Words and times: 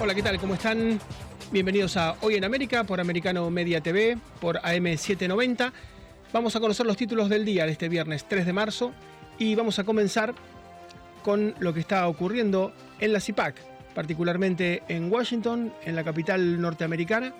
Hola, 0.00 0.14
¿qué 0.14 0.22
tal? 0.22 0.38
¿Cómo 0.38 0.54
están? 0.54 1.00
Bienvenidos 1.50 1.96
a 1.96 2.14
Hoy 2.20 2.36
en 2.36 2.44
América 2.44 2.84
por 2.84 3.00
Americano 3.00 3.50
Media 3.50 3.80
TV, 3.80 4.16
por 4.40 4.60
AM790. 4.60 5.72
Vamos 6.32 6.54
a 6.54 6.60
conocer 6.60 6.86
los 6.86 6.96
títulos 6.96 7.28
del 7.28 7.44
día 7.44 7.66
de 7.66 7.72
este 7.72 7.88
viernes 7.88 8.24
3 8.28 8.46
de 8.46 8.52
marzo 8.52 8.92
y 9.40 9.56
vamos 9.56 9.80
a 9.80 9.84
comenzar 9.84 10.36
con 11.24 11.52
lo 11.58 11.74
que 11.74 11.80
está 11.80 12.06
ocurriendo 12.06 12.72
en 13.00 13.12
la 13.12 13.18
CIPAC, 13.18 13.56
particularmente 13.92 14.84
en 14.86 15.10
Washington, 15.12 15.72
en 15.84 15.96
la 15.96 16.04
capital 16.04 16.60
norteamericana. 16.60 17.34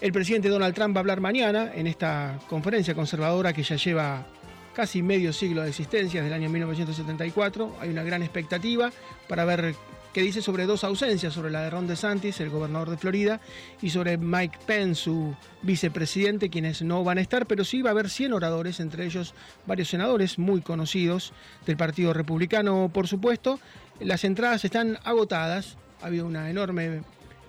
El 0.00 0.12
presidente 0.12 0.48
Donald 0.48 0.74
Trump 0.74 0.96
va 0.96 0.98
a 0.98 1.02
hablar 1.02 1.20
mañana 1.20 1.70
en 1.72 1.86
esta 1.86 2.40
conferencia 2.48 2.96
conservadora 2.96 3.52
que 3.52 3.62
ya 3.62 3.76
lleva 3.76 4.26
casi 4.74 5.00
medio 5.00 5.32
siglo 5.32 5.62
de 5.62 5.68
existencia, 5.68 6.22
desde 6.22 6.34
el 6.34 6.42
año 6.42 6.50
1974. 6.50 7.76
Hay 7.80 7.90
una 7.90 8.02
gran 8.02 8.24
expectativa 8.24 8.90
para 9.28 9.44
ver 9.44 9.76
que 10.16 10.22
dice 10.22 10.40
sobre 10.40 10.64
dos 10.64 10.82
ausencias, 10.82 11.34
sobre 11.34 11.50
la 11.50 11.60
de 11.60 11.68
Ron 11.68 11.86
DeSantis, 11.86 12.40
el 12.40 12.48
gobernador 12.48 12.88
de 12.88 12.96
Florida, 12.96 13.38
y 13.82 13.90
sobre 13.90 14.16
Mike 14.16 14.60
Pence, 14.64 15.02
su 15.02 15.36
vicepresidente, 15.60 16.48
quienes 16.48 16.80
no 16.80 17.04
van 17.04 17.18
a 17.18 17.20
estar, 17.20 17.44
pero 17.44 17.66
sí 17.66 17.82
va 17.82 17.90
a 17.90 17.92
haber 17.92 18.08
100 18.08 18.32
oradores, 18.32 18.80
entre 18.80 19.04
ellos 19.04 19.34
varios 19.66 19.88
senadores 19.88 20.38
muy 20.38 20.62
conocidos 20.62 21.34
del 21.66 21.76
Partido 21.76 22.14
Republicano, 22.14 22.90
por 22.94 23.08
supuesto. 23.08 23.60
Las 24.00 24.24
entradas 24.24 24.64
están 24.64 24.98
agotadas, 25.04 25.76
ha 26.00 26.06
habido 26.06 26.24
una 26.24 26.48
enorme 26.48 27.02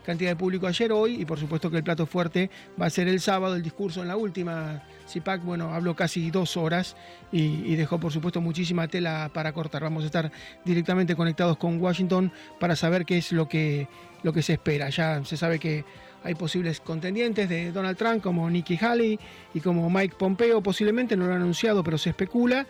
cantidad 0.07 0.31
de 0.31 0.35
público 0.37 0.67
ayer, 0.67 0.89
hoy, 0.93 1.21
y 1.21 1.25
por 1.25 1.37
supuesto 1.37 1.69
que 1.69 1.75
el 1.75 1.83
plato 1.83 2.05
fuerte 2.05 2.49
va 2.81 2.85
a 2.85 2.89
ser 2.89 3.09
el 3.09 3.19
sábado, 3.19 3.57
el 3.57 3.61
discurso 3.61 4.01
en 4.01 4.07
la 4.07 4.15
última 4.15 4.81
CIPAC, 5.05 5.43
bueno, 5.43 5.73
habló 5.73 5.97
casi 5.97 6.31
dos 6.31 6.55
horas 6.55 6.95
y, 7.29 7.75
dejó 7.75 7.99
por 7.99 8.13
supuesto 8.13 8.39
muchísima 8.39 8.87
tela 8.87 9.29
para 9.33 9.51
cortar. 9.51 9.83
Vamos 9.83 10.03
a 10.03 10.05
estar 10.05 10.31
directamente 10.63 11.13
conectados 11.13 11.57
con 11.57 11.81
Washington 11.81 12.31
para 12.57 12.77
saber 12.77 13.05
qué 13.05 13.17
es 13.17 13.33
lo 13.33 13.49
que, 13.49 13.89
lo 14.23 14.31
que 14.31 14.41
se 14.41 14.53
espera. 14.53 14.87
Ya 14.89 15.25
se 15.25 15.35
sabe 15.35 15.59
que 15.59 15.83
hay 16.23 16.35
posibles 16.35 16.79
contendientes 16.79 17.49
de 17.49 17.73
Donald 17.73 17.97
Trump 17.97 18.23
como 18.23 18.49
Nikki 18.49 18.77
Haley 18.77 19.19
y 19.53 19.59
como 19.59 19.89
Mike 19.89 20.15
Pompeo, 20.17 20.63
posiblemente 20.63 21.17
no 21.17 21.25
lo 21.25 21.33
han 21.33 21.41
anunciado, 21.41 21.83
pero 21.83 21.97
se 21.97 22.11
especula. 22.11 22.65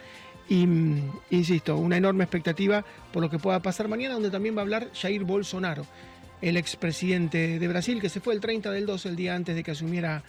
Y, 0.49 0.65
mm, 0.65 1.11
insisto, 1.29 1.77
una 1.77 1.97
enorme 1.97 2.23
expectativa 2.23 2.83
por 3.13 3.21
lo 3.21 3.29
que 3.29 3.37
pueda 3.37 3.61
pasar 3.61 3.87
mañana, 3.87 4.15
donde 4.15 4.31
también 4.31 4.55
va 4.55 4.61
a 4.61 4.63
hablar 4.63 4.87
Jair 4.95 5.23
Bolsonaro 5.23 5.85
el 6.41 6.57
expresidente 6.57 7.59
de 7.59 7.67
Brasil, 7.67 8.01
que 8.01 8.09
se 8.09 8.19
fue 8.19 8.33
el 8.33 8.41
30 8.41 8.71
del 8.71 8.85
2, 8.85 9.05
el 9.07 9.15
día 9.15 9.35
antes 9.35 9.55
de 9.55 9.63
que 9.63 9.71
asumiera 9.71 10.23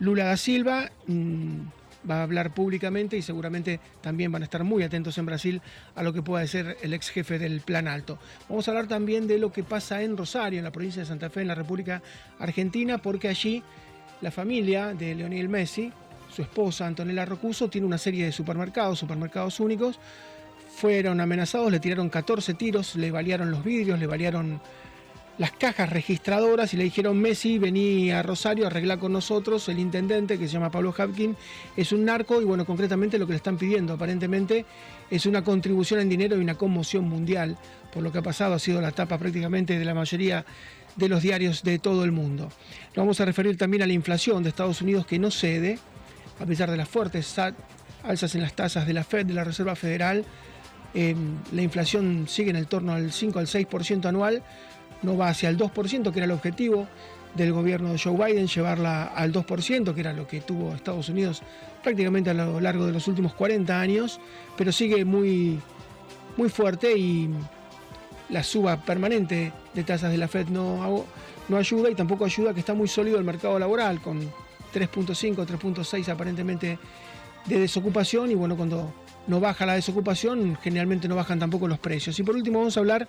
Lula 0.00 0.24
da 0.24 0.36
Silva. 0.36 0.90
Mm, 1.06 1.60
va 2.08 2.20
a 2.20 2.22
hablar 2.22 2.54
públicamente 2.54 3.16
y 3.16 3.22
seguramente 3.22 3.80
también 4.00 4.30
van 4.32 4.42
a 4.42 4.44
estar 4.44 4.64
muy 4.64 4.82
atentos 4.82 5.18
en 5.18 5.26
Brasil 5.26 5.60
a 5.94 6.02
lo 6.02 6.12
que 6.12 6.22
pueda 6.22 6.46
ser 6.46 6.76
el 6.82 6.94
ex 6.94 7.10
jefe 7.10 7.38
del 7.38 7.60
Plan 7.60 7.88
Alto. 7.88 8.18
Vamos 8.48 8.66
a 8.66 8.70
hablar 8.70 8.86
también 8.86 9.26
de 9.26 9.38
lo 9.38 9.52
que 9.52 9.62
pasa 9.62 10.02
en 10.02 10.16
Rosario, 10.16 10.58
en 10.58 10.64
la 10.64 10.72
provincia 10.72 11.02
de 11.02 11.06
Santa 11.06 11.30
Fe, 11.30 11.42
en 11.42 11.48
la 11.48 11.54
República 11.54 12.02
Argentina, 12.38 12.98
porque 12.98 13.28
allí 13.28 13.62
la 14.20 14.30
familia 14.30 14.94
de 14.94 15.14
Leonel 15.14 15.48
Messi, 15.48 15.92
su 16.34 16.42
esposa 16.42 16.86
Antonella 16.86 17.24
Rocuso, 17.24 17.68
tiene 17.68 17.86
una 17.86 17.98
serie 17.98 18.24
de 18.24 18.32
supermercados, 18.32 18.98
supermercados 18.98 19.60
únicos. 19.60 19.98
Fueron 20.76 21.20
amenazados, 21.20 21.72
le 21.72 21.80
tiraron 21.80 22.08
14 22.08 22.54
tiros, 22.54 22.96
le 22.96 23.10
balearon 23.10 23.50
los 23.50 23.64
vidrios, 23.64 23.98
le 23.98 24.06
balearon 24.06 24.60
las 25.38 25.52
cajas 25.52 25.90
registradoras 25.90 26.72
y 26.72 26.76
le 26.78 26.84
dijeron 26.84 27.20
Messi, 27.20 27.58
vení 27.58 28.10
a 28.10 28.22
Rosario 28.22 28.64
a 28.64 28.68
arreglar 28.68 28.98
con 28.98 29.12
nosotros. 29.12 29.68
El 29.68 29.78
intendente, 29.78 30.38
que 30.38 30.46
se 30.46 30.54
llama 30.54 30.70
Pablo 30.70 30.94
Hapkin, 30.96 31.36
es 31.76 31.92
un 31.92 32.04
narco 32.04 32.40
y 32.40 32.44
bueno, 32.44 32.64
concretamente 32.64 33.18
lo 33.18 33.26
que 33.26 33.34
le 33.34 33.38
están 33.38 33.58
pidiendo 33.58 33.92
aparentemente 33.92 34.64
es 35.10 35.26
una 35.26 35.44
contribución 35.44 36.00
en 36.00 36.08
dinero 36.08 36.36
y 36.36 36.40
una 36.40 36.54
conmoción 36.54 37.08
mundial 37.08 37.56
por 37.92 38.02
lo 38.02 38.10
que 38.10 38.18
ha 38.18 38.22
pasado. 38.22 38.54
Ha 38.54 38.58
sido 38.58 38.80
la 38.80 38.92
tapa 38.92 39.18
prácticamente 39.18 39.78
de 39.78 39.84
la 39.84 39.94
mayoría 39.94 40.44
de 40.96 41.08
los 41.08 41.22
diarios 41.22 41.62
de 41.62 41.78
todo 41.78 42.04
el 42.04 42.12
mundo. 42.12 42.44
Nos 42.44 42.96
vamos 42.96 43.20
a 43.20 43.26
referir 43.26 43.58
también 43.58 43.82
a 43.82 43.86
la 43.86 43.92
inflación 43.92 44.42
de 44.42 44.48
Estados 44.48 44.80
Unidos 44.80 45.06
que 45.06 45.18
no 45.18 45.30
cede, 45.30 45.78
a 46.40 46.46
pesar 46.46 46.70
de 46.70 46.78
las 46.78 46.88
fuertes 46.88 47.36
alzas 48.02 48.34
en 48.34 48.40
las 48.40 48.54
tasas 48.54 48.86
de 48.86 48.94
la 48.94 49.04
Fed, 49.04 49.26
de 49.26 49.34
la 49.34 49.44
Reserva 49.44 49.76
Federal. 49.76 50.24
Eh, 50.94 51.14
la 51.52 51.60
inflación 51.60 52.26
sigue 52.26 52.48
en 52.48 52.56
el 52.56 52.68
torno 52.68 52.94
al 52.94 53.12
5 53.12 53.38
al 53.38 53.46
6% 53.46 54.06
anual 54.06 54.42
no 55.02 55.16
va 55.16 55.28
hacia 55.28 55.48
el 55.48 55.58
2%, 55.58 56.12
que 56.12 56.18
era 56.18 56.24
el 56.24 56.32
objetivo 56.32 56.86
del 57.34 57.52
gobierno 57.52 57.92
de 57.92 57.98
Joe 57.98 58.16
Biden, 58.16 58.46
llevarla 58.46 59.04
al 59.04 59.32
2%, 59.32 59.94
que 59.94 60.00
era 60.00 60.12
lo 60.12 60.26
que 60.26 60.40
tuvo 60.40 60.74
Estados 60.74 61.08
Unidos 61.08 61.42
prácticamente 61.82 62.30
a 62.30 62.34
lo 62.34 62.60
largo 62.60 62.86
de 62.86 62.92
los 62.92 63.06
últimos 63.06 63.34
40 63.34 63.80
años, 63.80 64.18
pero 64.56 64.72
sigue 64.72 65.04
muy, 65.04 65.60
muy 66.36 66.48
fuerte 66.48 66.96
y 66.96 67.30
la 68.28 68.42
suba 68.42 68.82
permanente 68.82 69.52
de 69.72 69.84
tasas 69.84 70.10
de 70.10 70.18
la 70.18 70.26
Fed 70.26 70.48
no, 70.48 71.04
no 71.48 71.56
ayuda 71.56 71.90
y 71.90 71.94
tampoco 71.94 72.24
ayuda 72.24 72.52
que 72.54 72.60
está 72.60 72.74
muy 72.74 72.88
sólido 72.88 73.18
el 73.18 73.24
mercado 73.24 73.58
laboral, 73.58 74.00
con 74.00 74.20
3.5, 74.74 75.46
3.6 75.46 76.08
aparentemente 76.08 76.78
de 77.44 77.58
desocupación 77.58 78.30
y 78.30 78.34
bueno, 78.34 78.56
cuando 78.56 78.92
no 79.26 79.40
baja 79.40 79.66
la 79.66 79.74
desocupación, 79.74 80.56
generalmente 80.62 81.08
no 81.08 81.16
bajan 81.16 81.38
tampoco 81.38 81.68
los 81.68 81.78
precios. 81.78 82.18
Y 82.18 82.22
por 82.22 82.34
último 82.34 82.58
vamos 82.58 82.76
a 82.76 82.80
hablar 82.80 83.08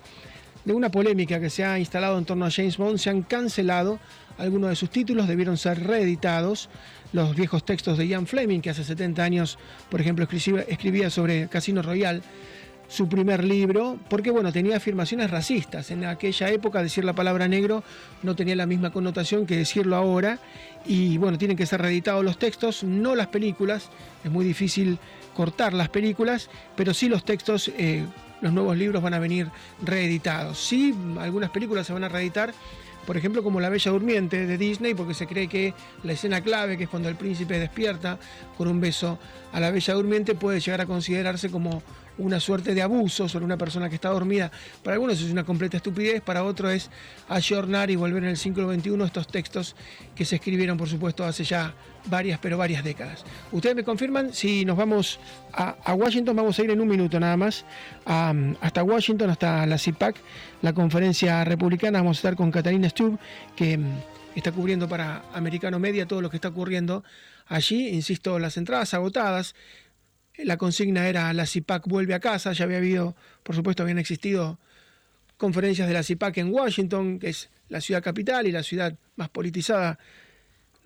de 0.64 0.72
una 0.72 0.90
polémica 0.90 1.40
que 1.40 1.50
se 1.50 1.64
ha 1.64 1.78
instalado 1.78 2.18
en 2.18 2.24
torno 2.24 2.44
a 2.44 2.50
James 2.50 2.76
Bond, 2.76 2.98
se 2.98 3.10
han 3.10 3.22
cancelado 3.22 3.98
algunos 4.38 4.70
de 4.70 4.76
sus 4.76 4.90
títulos, 4.90 5.28
debieron 5.28 5.56
ser 5.56 5.84
reeditados. 5.84 6.68
Los 7.12 7.34
viejos 7.34 7.64
textos 7.64 7.98
de 7.98 8.06
Ian 8.06 8.26
Fleming, 8.26 8.60
que 8.60 8.70
hace 8.70 8.84
70 8.84 9.22
años, 9.22 9.58
por 9.90 10.00
ejemplo, 10.00 10.26
escribía 10.68 11.10
sobre 11.10 11.48
Casino 11.48 11.82
Royale, 11.82 12.20
su 12.88 13.08
primer 13.08 13.44
libro, 13.44 13.98
porque 14.08 14.30
bueno, 14.30 14.50
tenía 14.50 14.76
afirmaciones 14.76 15.30
racistas. 15.30 15.90
En 15.90 16.04
aquella 16.04 16.50
época 16.50 16.82
decir 16.82 17.04
la 17.04 17.12
palabra 17.12 17.46
negro 17.46 17.84
no 18.22 18.34
tenía 18.34 18.56
la 18.56 18.66
misma 18.66 18.90
connotación 18.90 19.46
que 19.46 19.56
decirlo 19.56 19.96
ahora. 19.96 20.38
Y 20.86 21.18
bueno, 21.18 21.36
tienen 21.36 21.56
que 21.56 21.66
ser 21.66 21.82
reeditados 21.82 22.24
los 22.24 22.38
textos, 22.38 22.82
no 22.82 23.14
las 23.14 23.26
películas. 23.26 23.90
Es 24.24 24.30
muy 24.30 24.44
difícil 24.44 24.98
cortar 25.34 25.74
las 25.74 25.90
películas, 25.90 26.48
pero 26.76 26.94
sí 26.94 27.08
los 27.08 27.24
textos 27.24 27.70
eh, 27.76 28.04
los 28.40 28.52
nuevos 28.52 28.76
libros 28.76 29.02
van 29.02 29.14
a 29.14 29.18
venir 29.18 29.50
reeditados. 29.82 30.58
Sí, 30.58 30.94
algunas 31.18 31.50
películas 31.50 31.86
se 31.86 31.92
van 31.92 32.04
a 32.04 32.08
reeditar, 32.08 32.52
por 33.06 33.16
ejemplo, 33.16 33.42
como 33.42 33.60
La 33.60 33.68
Bella 33.68 33.90
Durmiente 33.90 34.46
de 34.46 34.58
Disney, 34.58 34.94
porque 34.94 35.14
se 35.14 35.26
cree 35.26 35.48
que 35.48 35.74
la 36.02 36.12
escena 36.12 36.40
clave, 36.42 36.76
que 36.76 36.84
es 36.84 36.90
cuando 36.90 37.08
el 37.08 37.16
príncipe 37.16 37.58
despierta 37.58 38.18
con 38.56 38.68
un 38.68 38.80
beso 38.80 39.18
a 39.52 39.60
la 39.60 39.70
Bella 39.70 39.94
Durmiente, 39.94 40.34
puede 40.34 40.60
llegar 40.60 40.80
a 40.80 40.86
considerarse 40.86 41.50
como 41.50 41.82
una 42.18 42.40
suerte 42.40 42.74
de 42.74 42.82
abuso 42.82 43.28
sobre 43.28 43.44
una 43.44 43.56
persona 43.56 43.88
que 43.88 43.94
está 43.94 44.10
dormida. 44.10 44.50
Para 44.82 44.94
algunos 44.94 45.20
es 45.20 45.30
una 45.30 45.44
completa 45.44 45.76
estupidez, 45.76 46.20
para 46.20 46.44
otros 46.44 46.72
es 46.72 46.90
ayornar 47.28 47.90
y 47.90 47.96
volver 47.96 48.24
en 48.24 48.30
el 48.30 48.36
siglo 48.36 48.72
XXI 48.72 49.02
estos 49.04 49.28
textos 49.28 49.76
que 50.14 50.24
se 50.24 50.36
escribieron, 50.36 50.76
por 50.76 50.88
supuesto, 50.88 51.24
hace 51.24 51.44
ya 51.44 51.74
varias, 52.08 52.38
pero 52.38 52.58
varias 52.58 52.84
décadas. 52.84 53.24
Ustedes 53.52 53.76
me 53.76 53.84
confirman, 53.84 54.32
si 54.32 54.64
nos 54.64 54.76
vamos 54.76 55.18
a, 55.52 55.94
Washington, 55.94 56.36
vamos 56.36 56.58
a 56.58 56.64
ir 56.64 56.70
en 56.70 56.80
un 56.80 56.88
minuto 56.88 57.18
nada 57.18 57.36
más, 57.36 57.64
hasta 58.04 58.82
Washington, 58.82 59.30
hasta 59.30 59.66
la 59.66 59.78
CIPAC, 59.78 60.16
la 60.62 60.72
conferencia 60.72 61.44
republicana, 61.44 61.98
vamos 61.98 62.18
a 62.18 62.20
estar 62.20 62.36
con 62.36 62.50
Catalina 62.50 62.88
Stubb, 62.88 63.18
que 63.56 63.78
mm, 63.78 63.86
está 64.34 64.52
cubriendo 64.52 64.88
para 64.88 65.22
Americano 65.32 65.78
Media 65.78 66.06
todo 66.06 66.20
lo 66.20 66.30
que 66.30 66.36
está 66.36 66.48
ocurriendo 66.48 67.04
allí, 67.46 67.88
insisto, 67.88 68.38
las 68.38 68.56
entradas 68.56 68.94
agotadas, 68.94 69.54
la 70.36 70.56
consigna 70.56 71.08
era 71.08 71.32
la 71.32 71.46
CIPAC 71.46 71.86
vuelve 71.88 72.14
a 72.14 72.20
casa, 72.20 72.52
ya 72.52 72.64
había 72.64 72.78
habido, 72.78 73.16
por 73.42 73.56
supuesto, 73.56 73.82
habían 73.82 73.98
existido 73.98 74.58
conferencias 75.36 75.88
de 75.88 75.94
la 75.94 76.02
CIPAC 76.02 76.38
en 76.38 76.52
Washington, 76.52 77.18
que 77.18 77.30
es 77.30 77.50
la 77.68 77.80
ciudad 77.80 78.02
capital 78.02 78.46
y 78.46 78.52
la 78.52 78.62
ciudad 78.62 78.94
más 79.16 79.28
politizada, 79.28 79.98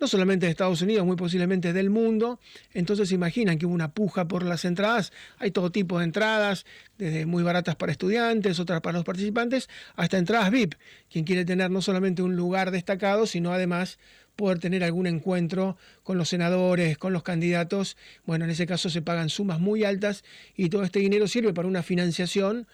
no 0.03 0.07
solamente 0.07 0.47
de 0.47 0.51
Estados 0.51 0.81
Unidos, 0.81 1.05
muy 1.05 1.15
posiblemente 1.15 1.71
del 1.71 1.89
mundo. 1.89 2.37
Entonces 2.73 3.07
se 3.07 3.15
imaginan 3.15 3.57
que 3.57 3.65
hubo 3.65 3.73
una 3.73 3.93
puja 3.93 4.27
por 4.27 4.43
las 4.43 4.65
entradas. 4.65 5.13
Hay 5.39 5.51
todo 5.51 5.71
tipo 5.71 5.97
de 5.97 6.03
entradas, 6.03 6.65
desde 6.97 7.25
muy 7.25 7.41
baratas 7.41 7.77
para 7.77 7.93
estudiantes, 7.93 8.59
otras 8.59 8.81
para 8.81 8.97
los 8.97 9.05
participantes, 9.05 9.69
hasta 9.95 10.17
entradas 10.17 10.51
VIP. 10.51 10.73
Quien 11.09 11.23
quiere 11.23 11.45
tener 11.45 11.71
no 11.71 11.81
solamente 11.81 12.21
un 12.21 12.35
lugar 12.35 12.71
destacado, 12.71 13.25
sino 13.25 13.53
además 13.53 13.97
poder 14.35 14.59
tener 14.59 14.83
algún 14.83 15.07
encuentro 15.07 15.77
con 16.03 16.17
los 16.17 16.27
senadores, 16.27 16.97
con 16.97 17.13
los 17.13 17.23
candidatos. 17.23 17.95
Bueno, 18.25 18.43
en 18.43 18.51
ese 18.51 18.65
caso 18.67 18.89
se 18.89 19.01
pagan 19.01 19.29
sumas 19.29 19.61
muy 19.61 19.85
altas 19.85 20.25
y 20.53 20.67
todo 20.67 20.83
este 20.83 20.99
dinero 20.99 21.29
sirve 21.29 21.53
para 21.53 21.69
una 21.69 21.81
financiación 21.81 22.67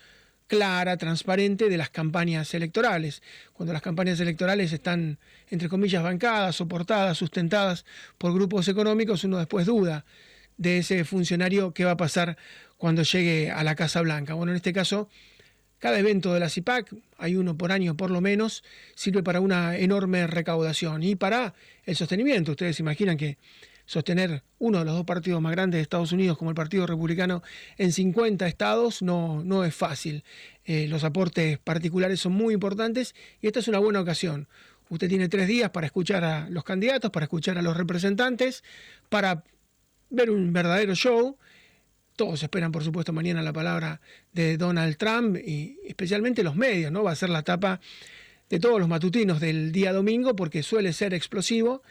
clara, 0.50 0.98
transparente 0.98 1.70
de 1.70 1.78
las 1.78 1.90
campañas 1.90 2.54
electorales. 2.54 3.22
Cuando 3.54 3.72
las 3.72 3.82
campañas 3.82 4.20
electorales 4.20 4.74
están, 4.74 5.20
entre 5.50 5.70
comillas, 5.70 6.04
bancadas, 6.04 6.58
soportadas, 6.58 7.18
sustentadas 7.18 7.86
por 8.18 8.34
grupos 8.34 8.68
económicos, 8.68 9.24
uno 9.24 9.38
después 9.38 9.66
duda 9.66 10.04
de 10.58 10.80
ese 10.80 11.06
funcionario 11.06 11.74
qué 11.74 11.86
va 11.86 11.92
a 11.92 11.98
pasar 11.98 12.38
cuando 12.76 13.04
llegue 13.04 13.52
a 13.52 13.64
la 13.64 13.76
Casa 13.76 14.02
Blanca. 14.02 14.34
Bueno, 14.34 14.52
en 14.52 14.58
este 14.58 14.74
caso 14.74 15.08
cada 15.80 15.98
evento 15.98 16.34
de 16.34 16.42
la 16.42 16.50
CIPAC, 16.50 16.94
hay 17.18 17.38
uno 17.38 17.58
por 17.58 17.72
año 17.72 17.96
por 17.96 18.12
lo 18.12 18.20
menos, 18.20 18.66
sirve 18.96 19.24
para 19.24 19.40
una 19.40 19.78
enorme 19.78 20.28
recaudación 20.28 21.04
y 21.04 21.16
para 21.16 21.54
el 21.86 21.96
sostenimiento. 21.96 22.52
Ustedes 22.52 22.82
imaginan 22.82 23.16
que 23.16 23.38
sostener 23.90 24.44
uno 24.60 24.78
de 24.78 24.86
los 24.86 24.94
dos 24.94 25.04
partidos 25.04 25.42
más 25.42 25.52
grandes 25.52 25.80
de 25.80 25.82
Estados 25.82 26.12
Unidos 26.12 26.38
como 26.38 26.52
el 26.52 26.56
Partido 26.56 26.86
Republicano 26.86 27.42
en 27.76 27.92
50 27.92 28.48
estados 28.48 29.02
no, 29.02 29.44
no 29.44 29.66
es 29.66 29.74
fácil. 29.74 30.24
Eh, 30.64 30.88
los 30.88 31.04
aportes 31.04 31.58
particulares 31.58 32.20
son 32.20 32.34
muy 32.34 32.54
importantes 32.54 33.16
y 33.42 33.48
esta 33.48 33.62
es 33.62 33.68
una 33.68 33.80
buena 33.80 34.00
ocasión. 34.00 34.48
Usted 34.90 35.10
tiene 35.10 35.28
tres 35.28 35.48
días 35.48 35.72
para 35.72 35.88
escuchar 35.88 36.24
a 36.24 36.48
los 36.52 36.64
candidatos, 36.64 37.10
para 37.10 37.24
escuchar 37.24 37.58
a 37.58 37.64
los 37.64 37.76
representantes, 37.76 38.64
para 39.10 39.44
ver 40.12 40.30
un 40.30 40.54
verdadero 40.54 40.94
show. 40.94 41.40
Todos 42.16 42.44
esperan, 42.44 42.72
por 42.72 42.84
supuesto, 42.84 43.12
mañana 43.12 43.42
la 43.42 43.54
palabra 43.54 44.02
de 44.34 44.58
Donald 44.58 44.98
Trump 44.98 45.36
y 45.36 45.80
especialmente 45.88 46.44
los 46.44 46.56
medios, 46.56 46.92
¿no? 46.92 47.04
Va 47.04 47.14
a 47.14 47.16
ser 47.16 47.30
la 47.30 47.42
tapa 47.42 47.80
de 48.52 48.60
todos 48.60 48.80
los 48.80 48.88
matutinos 48.88 49.40
del 49.40 49.72
día 49.72 49.94
domingo 49.94 50.36
porque 50.36 50.62
suele 50.62 50.94
ser 50.94 51.16
explosivo 51.16 51.82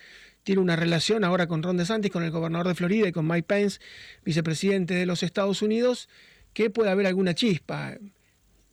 tiene 0.49 0.63
una 0.63 0.77
relación 0.77 1.25
ahora 1.25 1.47
con 1.47 1.63
Ron 1.63 1.77
DeSantis, 1.77 2.11
con 2.11 2.25
el 2.25 2.31
gobernador 2.31 2.69
de 2.69 2.75
Florida 2.75 3.07
y 3.07 3.13
con 3.13 3.29
Mike 3.29 3.43
Pence, 3.43 3.81
vicepresidente 4.25 4.95
de 4.95 5.05
los 5.05 5.23
Estados 5.23 5.61
Unidos, 5.61 6.09
que 6.55 6.71
puede 6.71 6.89
haber 6.89 7.07
alguna 7.07 7.35
chispa. 7.35 7.99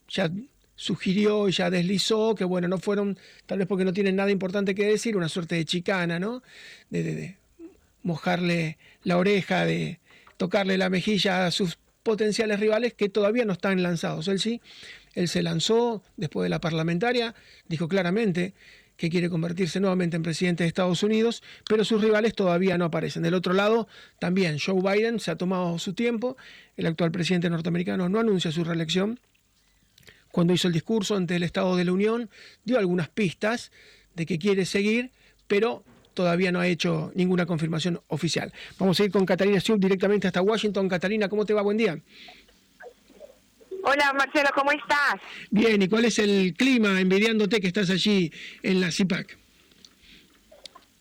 Ya 0.07 0.31
sugirió, 0.77 1.50
ya 1.50 1.69
deslizó 1.69 2.33
que, 2.33 2.45
bueno, 2.45 2.69
no 2.69 2.77
fueron, 2.77 3.18
tal 3.45 3.57
vez 3.57 3.68
porque 3.68 3.83
no 3.83 3.92
tienen 3.92 4.16
nada 4.16 4.31
importante 4.31 4.74
que 4.74 4.86
decir, 4.86 5.18
una 5.18 5.27
suerte 5.27 5.56
de 5.56 5.66
chicana, 5.66 6.18
¿no? 6.18 6.44
De, 6.89 7.36
mojarle 8.04 8.78
la 9.04 9.18
oreja, 9.18 9.66
de 9.66 10.00
tocarle 10.38 10.78
la 10.78 10.89
mejilla 10.89 11.45
a 11.45 11.51
sus 11.51 11.78
potenciales 12.04 12.57
rivales 12.62 12.94
que 12.94 13.10
todavía 13.10 13.44
no 13.44 13.51
están 13.51 13.83
lanzados. 13.83 14.30
Él 14.30 14.39
sí, 14.39 14.62
él 15.13 15.28
se 15.28 15.44
lanzó 15.44 16.01
después 16.16 16.45
de 16.45 16.50
la 16.51 16.62
parlamentaria, 16.62 17.36
dijo 17.68 17.89
claramente 17.89 18.54
que 18.97 19.09
quiere 19.09 19.30
convertirse 19.30 19.80
nuevamente 19.80 20.15
en 20.15 20.24
presidente 20.24 20.63
de 20.63 20.68
Estados 20.68 21.03
Unidos, 21.03 21.44
pero 21.68 21.83
sus 21.83 22.01
rivales 22.01 22.33
todavía 22.33 22.77
no 22.77 22.86
aparecen. 22.86 23.24
Del 23.24 23.33
otro 23.33 23.53
lado, 23.53 23.88
también 24.19 24.57
Joe 24.59 24.81
Biden 24.81 25.19
se 25.19 25.31
ha 25.31 25.36
tomado 25.36 25.77
su 25.80 25.94
tiempo, 25.94 26.38
el 26.77 26.86
actual 26.86 27.12
presidente 27.12 27.50
norteamericano 27.50 28.09
no 28.09 28.19
anuncia 28.19 28.51
su 28.51 28.63
reelección. 28.63 29.19
Cuando 30.31 30.53
hizo 30.53 30.68
el 30.68 30.74
discurso 30.74 31.15
ante 31.15 31.36
el 31.36 31.44
Estado 31.44 31.75
de 31.75 31.86
la 31.86 31.94
Unión, 31.94 32.30
dio 32.63 32.77
algunas 32.77 33.07
pistas 33.09 33.71
de 34.15 34.25
que 34.25 34.38
quiere 34.38 34.65
seguir, 34.65 35.12
pero 35.47 35.83
todavía 36.13 36.51
no 36.51 36.59
ha 36.59 36.68
hecho 36.68 37.12
ninguna 37.15 37.45
confirmación 37.45 38.01
oficial. 38.07 38.51
Vamos 38.80 39.00
a 39.00 39.03
ir 39.03 39.12
con 39.12 39.25
Catalina 39.25 39.59
Sub 39.59 39.80
directamente 39.80 40.27
hasta 40.27 40.42
Washington. 40.42 40.89
Catalina, 40.89 41.30
¿cómo 41.30 41.45
te 41.45 41.53
va? 41.53 41.62
Buen 41.62 41.77
día. 41.77 42.00
Hola 43.87 44.13
Marcelo, 44.13 44.49
¿cómo 44.55 44.71
estás? 44.71 45.21
Bien, 45.51 45.79
¿y 45.79 45.87
cuál 45.87 46.05
es 46.05 46.17
el 46.17 46.55
clima 46.57 46.99
envidiándote 46.99 47.61
que 47.61 47.67
estás 47.67 47.91
allí 47.91 48.31
en 48.63 48.81
la 48.81 48.89
CIPAC? 48.89 49.37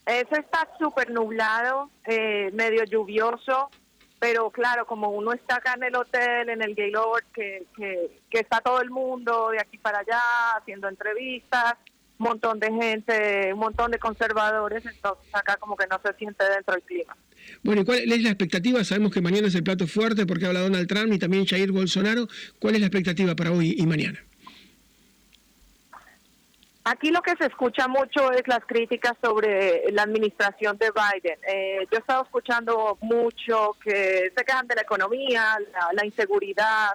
Eso 0.04 0.36
está 0.36 0.68
súper 0.78 1.10
nublado, 1.10 1.90
eh, 2.04 2.50
medio 2.52 2.84
lluvioso, 2.84 3.70
pero 4.18 4.50
claro, 4.50 4.84
como 4.86 5.08
uno 5.08 5.32
está 5.32 5.56
acá 5.56 5.72
en 5.78 5.84
el 5.84 5.96
hotel, 5.96 6.50
en 6.50 6.60
el 6.60 6.74
Gaylord, 6.74 7.24
que, 7.32 7.64
que, 7.74 8.20
que 8.28 8.40
está 8.40 8.60
todo 8.60 8.82
el 8.82 8.90
mundo 8.90 9.48
de 9.48 9.60
aquí 9.60 9.78
para 9.78 10.00
allá 10.00 10.20
haciendo 10.58 10.86
entrevistas, 10.86 11.76
un 12.18 12.26
montón 12.26 12.60
de 12.60 12.70
gente, 12.70 13.50
un 13.54 13.60
montón 13.60 13.92
de 13.92 13.98
conservadores, 13.98 14.84
entonces 14.84 15.34
acá 15.34 15.56
como 15.56 15.74
que 15.74 15.86
no 15.86 15.98
se 16.04 16.12
siente 16.18 16.44
dentro 16.50 16.74
del 16.74 16.82
clima. 16.82 17.16
Bueno, 17.64 17.80
¿y 17.80 17.84
cuál 17.86 18.12
es 18.12 18.22
la 18.22 18.28
expectativa? 18.28 18.84
Sabemos 18.84 19.10
que 19.10 19.22
mañana 19.22 19.48
es 19.48 19.54
el 19.54 19.64
plato 19.64 19.86
fuerte 19.86 20.26
porque 20.26 20.44
habla 20.44 20.60
Donald 20.60 20.86
Trump 20.86 21.10
y 21.14 21.18
también 21.18 21.46
Jair 21.46 21.72
Bolsonaro. 21.72 22.28
¿Cuál 22.58 22.74
es 22.74 22.80
la 22.80 22.86
expectativa 22.88 23.34
para 23.34 23.52
hoy 23.52 23.74
y 23.78 23.86
mañana? 23.86 24.22
Aquí 26.84 27.10
lo 27.10 27.22
que 27.22 27.34
se 27.36 27.46
escucha 27.46 27.88
mucho 27.88 28.30
es 28.32 28.46
las 28.46 28.60
críticas 28.66 29.14
sobre 29.22 29.90
la 29.92 30.02
administración 30.02 30.76
de 30.76 30.90
Biden. 30.90 31.38
Eh, 31.48 31.86
yo 31.90 31.96
he 31.96 32.00
estado 32.00 32.24
escuchando 32.24 32.98
mucho 33.00 33.74
que 33.82 34.30
se 34.36 34.44
quejan 34.44 34.66
de 34.66 34.74
la 34.74 34.82
economía, 34.82 35.56
la, 35.94 36.04
inseguridad, 36.04 36.88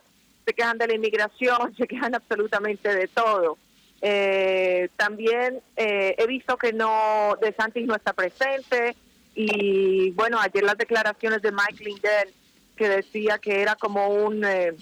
se 0.45 0.54
quejan 0.54 0.77
de 0.77 0.86
la 0.86 0.94
inmigración, 0.94 1.75
se 1.77 1.88
quejan 1.88 2.13
absolutamente 2.13 2.94
de 2.94 3.07
todo. 3.07 3.57
Eh, 4.04 4.89
también 4.95 5.63
eh, 5.75 6.13
he 6.15 6.27
visto 6.27 6.56
que 6.57 6.72
no, 6.72 7.36
De 7.42 7.51
Santis 7.54 7.88
no 7.88 7.95
está 7.95 8.13
presente, 8.13 8.95
y 9.41 10.12
bueno, 10.12 10.38
ayer 10.38 10.65
las 10.65 10.77
declaraciones 10.77 11.41
de 11.41 11.53
Mike 11.53 11.81
Lindell, 11.81 12.33
que 12.75 12.89
decía 12.89 13.38
que 13.38 13.62
era 13.62 13.75
como 13.75 14.09
un 14.09 14.44
eh, 14.44 14.75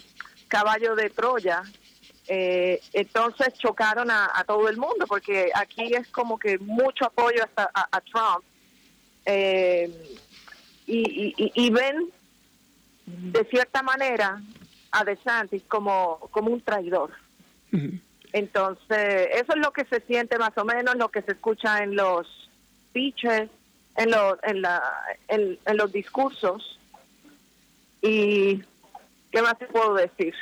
caballo 0.48 0.96
de 0.96 1.12
Troya, 1.12 1.62
eh, 2.28 2.82
entonces 2.94 3.54
chocaron 3.60 4.10
a, 4.10 4.44
todo 4.48 4.68
el 4.68 4.78
mundo, 4.78 5.06
porque 5.08 5.52
aquí 5.54 5.94
es 5.94 6.08
como 6.08 6.40
que 6.40 6.58
mucho 6.58 7.06
apoyo 7.06 7.44
hasta 7.44 7.70
a, 7.72 8.02
Trump. 8.02 8.44
Eh, 9.26 10.18
y, 10.88 11.70
ven 11.70 12.10
de 13.06 13.46
cierta 13.52 13.84
manera 13.84 14.42
a 14.90 15.04
DeSantis 15.04 15.62
como, 15.68 16.18
como 16.32 16.50
un 16.50 16.62
traidor. 16.62 17.12
Entonces, 18.34 19.28
eso 19.34 19.54
es 19.54 19.60
lo 19.60 19.72
que 19.72 19.86
se 19.86 20.02
siente 20.02 20.40
más 20.40 20.58
o 20.58 20.66
menos, 20.66 20.96
lo 20.96 21.10
que 21.10 21.22
se 21.22 21.34
escucha 21.34 21.84
en 21.84 21.96
los 21.96 22.50
speeches 22.90 23.52
en, 23.98 24.10
en, 24.44 24.62
la, 24.62 24.82
en, 25.28 25.58
los 25.76 25.92
discursos. 25.92 26.80
¿Y 28.02 28.62
qué 29.32 29.42
más 29.42 29.58
te 29.58 29.66
puedo 29.66 29.96
decir? 29.96 30.34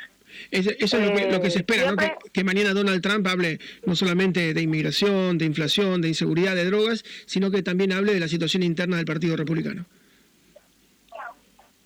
eso 0.50 0.70
es 0.98 1.32
lo 1.32 1.40
que, 1.40 1.50
se 1.50 1.60
espera, 1.60 1.90
¿no? 1.90 1.96
que, 2.32 2.44
mañana 2.44 2.74
Donald 2.74 3.00
Trump 3.00 3.26
hable 3.26 3.58
no 3.86 3.96
solamente 3.96 4.52
de 4.52 4.60
inmigración, 4.60 5.38
de 5.38 5.46
inflación, 5.46 6.02
de 6.02 6.08
inseguridad, 6.08 6.54
de 6.54 6.66
drogas, 6.66 7.04
sino 7.26 7.50
que 7.50 7.62
también 7.62 7.92
hable 7.92 8.12
de 8.12 8.20
la 8.20 8.28
situación 8.28 8.62
interna 8.62 8.96
del 8.96 9.06
Partido 9.06 9.36
Republicano. 9.36 9.86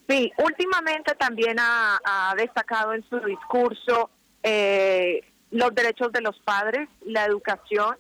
Sí, 0.09 0.33
últimamente 0.39 1.15
también 1.15 1.59
ha, 1.61 2.35
destacado 2.37 2.95
en 2.95 3.09
su 3.09 3.21
discurso 3.21 4.11
eh, 4.43 5.23
los 5.53 5.73
derechos 5.73 6.11
de 6.11 6.21
los 6.21 6.37
padres, 6.41 6.89
la 7.05 7.25
educación, 7.27 7.97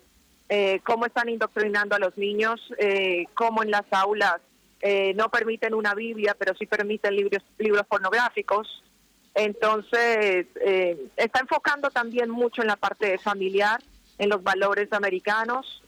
eh, 0.52 0.80
cómo 0.82 1.06
están 1.06 1.28
indoctrinando 1.28 1.94
a 1.94 2.00
los 2.00 2.18
niños, 2.18 2.60
eh, 2.76 3.24
cómo 3.34 3.62
en 3.62 3.70
las 3.70 3.84
aulas 3.92 4.40
eh, 4.80 5.14
no 5.14 5.28
permiten 5.28 5.74
una 5.74 5.94
Biblia, 5.94 6.34
pero 6.36 6.56
sí 6.56 6.66
permiten 6.66 7.14
libros, 7.14 7.44
libros 7.56 7.86
pornográficos. 7.86 8.82
Entonces, 9.32 10.48
está 11.16 11.38
enfocando 11.38 11.88
también 11.90 12.28
mucho 12.30 12.62
en 12.62 12.66
la 12.66 12.74
parte 12.74 13.16
familiar, 13.18 13.80
en 14.18 14.28
los 14.28 14.42
valores 14.42 14.92
americanos. 14.92 15.84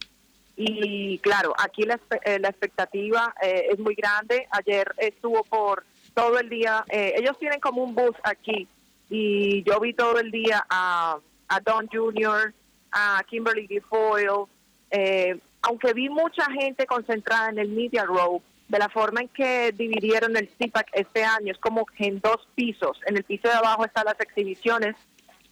Y 0.55 1.19
claro, 1.19 1.53
aquí 1.59 1.83
la, 1.83 1.99
la 2.25 2.49
expectativa 2.49 3.35
es 3.43 3.81
muy 3.81 3.97
grande. 3.97 4.47
Ayer 4.53 4.95
estuvo 4.97 5.43
por 5.43 5.85
todo 6.15 6.39
el 6.39 6.49
día, 6.49 6.85
ellos 6.89 7.37
tienen 7.41 7.59
como 7.59 7.83
un 7.83 7.97
bus 7.97 8.15
aquí 8.23 8.69
y 9.11 9.65
yo 9.65 9.81
vi 9.81 9.93
todo 9.93 10.21
el 10.21 10.31
día 10.31 10.65
a, 10.71 11.19
a 11.49 11.61
Don 11.61 11.89
Jr., 11.89 12.55
a 12.93 13.23
Kimberly 13.29 13.67
Guilfoyle, 13.67 14.47
eh, 14.91 15.39
aunque 15.63 15.93
vi 15.95 16.09
mucha 16.09 16.45
gente 16.53 16.87
concentrada 16.87 17.49
en 17.49 17.59
el 17.59 17.69
Media 17.69 18.05
Row, 18.05 18.43
de 18.69 18.79
la 18.79 18.89
forma 18.89 19.21
en 19.21 19.29
que 19.29 19.73
dividieron 19.73 20.37
el 20.37 20.49
CIPAC 20.49 20.89
este 20.93 21.25
año, 21.25 21.53
es 21.53 21.59
como 21.59 21.87
en 21.99 22.21
dos 22.21 22.49
pisos. 22.55 22.99
En 23.07 23.17
el 23.17 23.25
piso 23.25 23.49
de 23.49 23.55
abajo 23.55 23.85
están 23.85 24.07
las 24.07 24.19
exhibiciones 24.21 24.97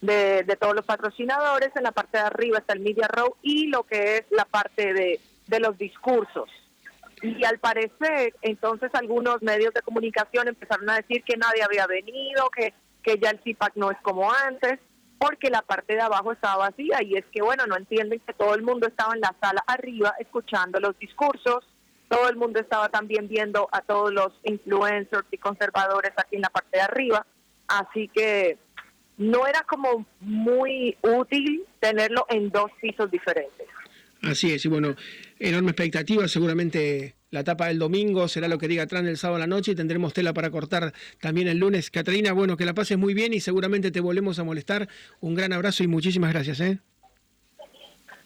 de, 0.00 0.56
todos 0.58 0.74
los 0.74 0.86
patrocinadores, 0.86 1.70
en 1.76 1.82
la 1.82 1.92
parte 1.92 2.18
de 2.18 2.24
arriba 2.24 2.58
está 2.58 2.72
el 2.72 2.80
Media 2.80 3.08
Row 3.08 3.36
y 3.42 3.66
lo 3.66 3.82
que 3.82 4.18
es 4.18 4.24
la 4.30 4.46
parte 4.46 4.94
de, 4.94 5.20
de 5.46 5.60
los 5.60 5.76
discursos. 5.76 6.48
Y 7.22 7.44
al 7.44 7.58
parecer, 7.58 8.34
entonces 8.40 8.90
algunos 8.94 9.42
medios 9.42 9.74
de 9.74 9.82
comunicación 9.82 10.48
empezaron 10.48 10.88
a 10.88 10.96
decir 10.96 11.22
que 11.22 11.36
nadie 11.36 11.62
había 11.62 11.86
venido, 11.86 12.48
que, 12.48 12.72
que 13.02 13.18
ya 13.18 13.30
el 13.30 13.40
CIPAC 13.40 13.76
no 13.76 13.90
es 13.90 13.98
como 14.00 14.32
antes 14.32 14.80
porque 15.20 15.50
la 15.50 15.60
parte 15.60 15.94
de 15.94 16.00
abajo 16.00 16.32
estaba 16.32 16.70
vacía. 16.70 17.02
Y 17.02 17.14
es 17.16 17.26
que, 17.26 17.42
bueno, 17.42 17.66
no 17.66 17.76
entienden 17.76 18.20
que 18.20 18.32
todo 18.32 18.54
el 18.54 18.62
mundo 18.62 18.88
estaba 18.88 19.14
en 19.14 19.20
la 19.20 19.34
sala 19.38 19.62
arriba 19.66 20.14
escuchando 20.18 20.80
los 20.80 20.98
discursos, 20.98 21.62
todo 22.08 22.30
el 22.30 22.36
mundo 22.36 22.58
estaba 22.58 22.88
también 22.88 23.28
viendo 23.28 23.68
a 23.70 23.82
todos 23.82 24.12
los 24.12 24.32
influencers 24.44 25.26
y 25.30 25.36
conservadores 25.36 26.12
aquí 26.16 26.36
en 26.36 26.42
la 26.42 26.48
parte 26.48 26.78
de 26.78 26.82
arriba, 26.82 27.26
así 27.68 28.08
que 28.08 28.58
no 29.18 29.46
era 29.46 29.62
como 29.62 30.06
muy 30.20 30.96
útil 31.02 31.66
tenerlo 31.78 32.24
en 32.30 32.48
dos 32.48 32.70
pisos 32.80 33.10
diferentes. 33.10 33.68
Así 34.22 34.52
es, 34.52 34.64
y 34.64 34.68
bueno, 34.68 34.96
enorme 35.38 35.70
expectativa, 35.70 36.28
seguramente 36.28 37.14
la 37.30 37.40
etapa 37.40 37.68
del 37.68 37.78
domingo 37.78 38.28
será 38.28 38.48
lo 38.48 38.58
que 38.58 38.68
diga 38.68 38.86
Trump 38.86 39.06
el 39.06 39.16
sábado 39.16 39.36
a 39.36 39.40
la 39.40 39.46
noche 39.46 39.72
y 39.72 39.74
tendremos 39.74 40.12
tela 40.12 40.34
para 40.34 40.50
cortar 40.50 40.92
también 41.20 41.48
el 41.48 41.58
lunes. 41.58 41.90
Catalina, 41.90 42.32
bueno, 42.32 42.56
que 42.56 42.64
la 42.64 42.74
pases 42.74 42.98
muy 42.98 43.14
bien 43.14 43.32
y 43.32 43.40
seguramente 43.40 43.90
te 43.90 44.00
volvemos 44.00 44.38
a 44.38 44.44
molestar. 44.44 44.88
Un 45.20 45.34
gran 45.34 45.52
abrazo 45.52 45.84
y 45.84 45.86
muchísimas 45.86 46.32
gracias. 46.32 46.60
¿eh? 46.60 46.80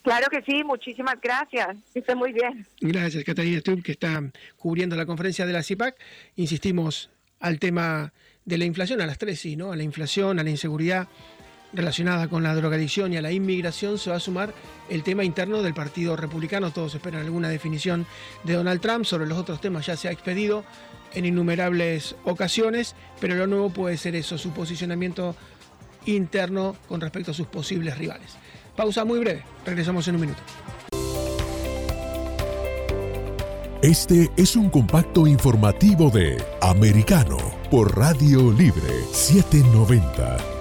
Claro 0.03 0.27
que 0.31 0.43
sí, 0.43 0.65
muchísimas 0.65 1.21
gracias. 1.21 1.77
Esté 1.95 2.15
muy 2.15 2.33
bien. 2.33 2.67
Gracias, 2.81 3.23
Catalina 3.25 3.61
Stubb, 3.61 3.83
que 3.83 3.93
está 3.93 4.23
cubriendo 4.57 4.97
la 4.97 5.07
conferencia 5.07 5.47
de 5.47 5.53
la 5.53 5.63
CIPAC. 5.63 5.97
Insistimos 6.37 7.11
al 7.41 7.59
tema 7.59 8.13
de 8.45 8.59
la 8.59 8.65
inflación, 8.65 9.01
a 9.01 9.07
las 9.07 9.19
tres 9.19 9.41
sí, 9.41 9.55
¿no? 9.55 9.71
A 9.71 9.77
la 9.77 9.83
inflación, 9.83 10.39
a 10.39 10.43
la 10.43 10.51
inseguridad 10.51 11.09
relacionada 11.75 12.29
con 12.29 12.43
la 12.43 12.55
drogadicción 12.55 13.13
y 13.13 13.17
a 13.17 13.23
la 13.23 13.33
inmigración 13.33 13.99
se 13.99 14.11
va 14.11 14.17
a 14.17 14.21
sumar 14.21 14.55
el 14.89 15.03
tema 15.03 15.25
interno 15.25 15.63
del 15.63 15.75
Partido 15.75 16.17
Republicano. 16.17 16.71
Todos 16.71 16.95
esperan 16.95 17.23
alguna 17.23 17.49
definición 17.49 18.07
de 18.45 18.55
Donald 18.55 18.81
Trump. 18.81 19.05
Sobre 19.05 19.27
los 19.27 19.39
otros 19.39 19.61
temas 19.61 19.87
ya 19.87 19.97
se 19.97 20.09
ha 20.09 20.13
expedido 20.13 20.65
en 21.15 21.25
innumerables 21.25 22.17
ocasiones, 22.25 22.95
pero 23.21 23.35
lo 23.35 23.47
nuevo 23.47 23.71
puede 23.71 23.97
ser 23.97 24.15
eso, 24.17 24.39
su 24.39 24.51
posicionamiento 24.51 25.37
interno 26.07 26.77
con 26.89 27.01
respecto 27.01 27.31
a 27.31 27.35
sus 27.35 27.47
posibles 27.47 27.97
rivales. 27.97 28.37
Pausa 28.77 29.05
muy 29.05 29.21
breve, 29.21 29.45
regresamos 29.65 30.07
en 30.09 30.17
un 30.17 30.21
minuto. 30.23 30.43
Este 33.83 34.31
es 34.39 34.57
un 34.57 34.71
compacto 34.71 35.27
informativo 35.27 36.09
de 36.09 36.43
Americano 36.63 37.37
por 37.71 37.97
Radio 37.97 38.51
Libre 38.51 39.05
790 39.13 40.37
AM. 40.37 40.54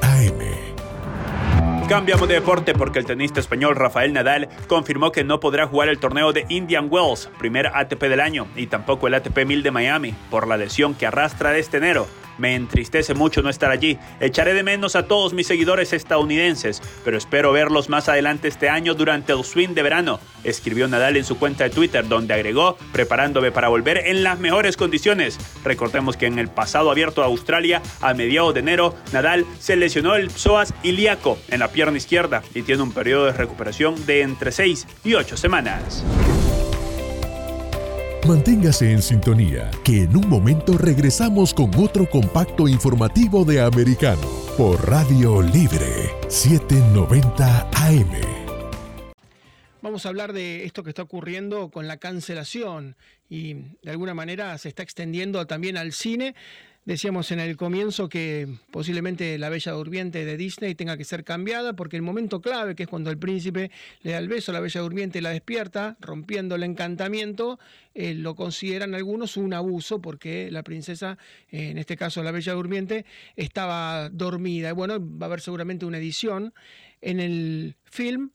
Cambiamos 1.88 2.30
de 2.30 2.36
deporte 2.36 2.74
porque 2.74 3.00
el 3.00 3.06
tenista 3.06 3.42
español 3.42 3.76
Rafael 3.76 4.14
Nadal 4.14 4.48
confirmó 4.68 5.12
que 5.12 5.26
no 5.26 5.42
podrá 5.42 5.68
jugar 5.68 5.90
el 5.90 6.00
torneo 6.00 6.32
de 6.32 6.46
Indian 6.48 6.88
Wells, 6.90 7.30
primer 7.38 7.68
ATP 7.68 8.04
del 8.04 8.22
año, 8.22 8.48
y 8.56 8.68
tampoco 8.68 9.08
el 9.08 9.14
ATP 9.16 9.46
1000 9.46 9.64
de 9.64 9.72
Miami, 9.72 10.16
por 10.32 10.48
la 10.48 10.56
lesión 10.56 10.96
que 10.96 11.06
arrastra 11.06 11.56
este 11.58 11.78
enero. 11.78 12.08
Me 12.38 12.56
entristece 12.56 13.14
mucho 13.14 13.42
no 13.42 13.50
estar 13.50 13.72
allí. 13.72 13.98
Echaré 14.20 14.54
de 14.54 14.64
menos 14.64 14.96
a 14.96 15.08
todos 15.08 15.34
mis 15.34 15.48
seguidores 15.48 15.94
estadounidenses, 15.94 16.82
pero 17.04 17.18
espero 17.18 17.52
verlos 17.52 17.90
más 17.90 18.10
adelante 18.10 18.48
este 18.48 18.70
año 18.70 18.94
durante 18.94 19.34
el 19.34 19.44
swing 19.44 19.70
de 19.70 19.84
verano, 19.84 20.20
escribió 20.44 20.88
Nadal 20.88 21.18
en 21.18 21.26
su 21.26 21.38
cuenta 21.38 21.64
de 21.64 21.70
Twitter, 21.70 22.08
donde 22.08 22.34
agregó, 22.34 22.78
preparándome 22.92 23.52
para 23.52 23.70
volver 23.70 24.08
en 24.08 24.24
las 24.24 24.40
mejores 24.40 24.78
condiciones. 24.78 25.38
Recordemos 25.64 26.18
que 26.18 26.26
en 26.26 26.40
el 26.40 26.50
pasado 26.50 26.92
abierto 26.92 27.22
a 27.22 27.26
Australia, 27.26 27.82
a 28.02 28.14
mediados 28.14 28.54
de 28.54 28.62
enero, 28.62 28.96
Nadal 29.12 29.46
se 29.60 29.76
lesionó 29.76 30.16
el 30.16 30.30
psoas 30.32 30.74
ilíaco 30.84 31.38
en 31.50 31.60
la 31.60 31.70
pierna 31.70 31.98
izquierda 31.98 32.44
y 32.54 32.64
tiene 32.64 32.84
un 32.84 32.92
periodo 32.92 33.26
de 33.26 33.34
recuperación 33.34 34.06
de 34.06 34.22
entre 34.22 34.52
6 34.52 34.88
y 35.04 35.14
8 35.16 35.38
semanas. 35.38 36.04
Manténgase 38.28 38.90
en 38.90 39.02
sintonía, 39.02 39.70
que 39.84 40.04
en 40.04 40.16
un 40.16 40.30
momento 40.30 40.78
regresamos 40.78 41.54
con 41.54 41.76
otro 41.76 42.10
compacto 42.10 42.70
informativo 42.70 43.44
de 43.44 43.60
Americano 43.60 44.22
por 44.58 44.90
Radio 44.90 45.42
Libre 45.42 46.10
790 46.30 47.70
AM. 47.70 48.12
Vamos 49.82 50.06
a 50.06 50.10
hablar 50.10 50.32
de 50.32 50.64
esto 50.64 50.84
que 50.84 50.92
está 50.92 51.02
ocurriendo 51.02 51.70
con 51.70 51.86
la 51.86 51.98
cancelación 51.98 52.96
y 53.30 53.56
de 53.82 53.92
alguna 53.92 54.14
manera 54.14 54.58
se 54.58 54.70
está 54.70 54.84
extendiendo 54.84 55.46
también 55.46 55.76
al 55.76 55.92
cine. 55.92 56.34
Decíamos 56.86 57.32
en 57.32 57.40
el 57.40 57.56
comienzo 57.56 58.10
que 58.10 58.58
posiblemente 58.70 59.38
la 59.38 59.48
Bella 59.48 59.72
Durmiente 59.72 60.26
de 60.26 60.36
Disney 60.36 60.76
tenga 60.76 60.98
que 60.98 61.06
ser 61.06 61.24
cambiada 61.24 61.78
porque 61.78 61.96
el 61.96 62.02
momento 62.02 62.42
clave, 62.42 62.76
que 62.76 62.84
es 62.84 62.90
cuando 62.90 63.10
el 63.10 63.18
príncipe 63.18 63.72
le 64.02 64.12
da 64.12 64.18
el 64.18 64.28
beso 64.28 64.52
a 64.52 64.54
la 64.54 64.60
Bella 64.60 64.82
Durmiente 64.82 65.20
y 65.20 65.22
la 65.22 65.30
despierta, 65.30 65.96
rompiendo 66.02 66.56
el 66.56 66.64
encantamiento, 66.64 67.58
eh, 67.94 68.14
lo 68.14 68.36
consideran 68.36 68.96
algunos 68.96 69.38
un 69.38 69.54
abuso 69.54 70.02
porque 70.02 70.52
la 70.52 70.64
princesa, 70.64 71.18
eh, 71.50 71.70
en 71.70 71.78
este 71.78 71.96
caso 71.96 72.22
la 72.22 72.32
Bella 72.32 72.52
Durmiente, 72.52 73.06
estaba 73.38 74.10
dormida. 74.10 74.72
Y 74.72 74.74
bueno, 74.74 75.00
va 75.00 75.28
a 75.28 75.30
haber 75.30 75.40
seguramente 75.40 75.86
una 75.86 76.00
edición. 76.00 76.54
En 77.00 77.22
el 77.22 77.78
film 77.86 78.32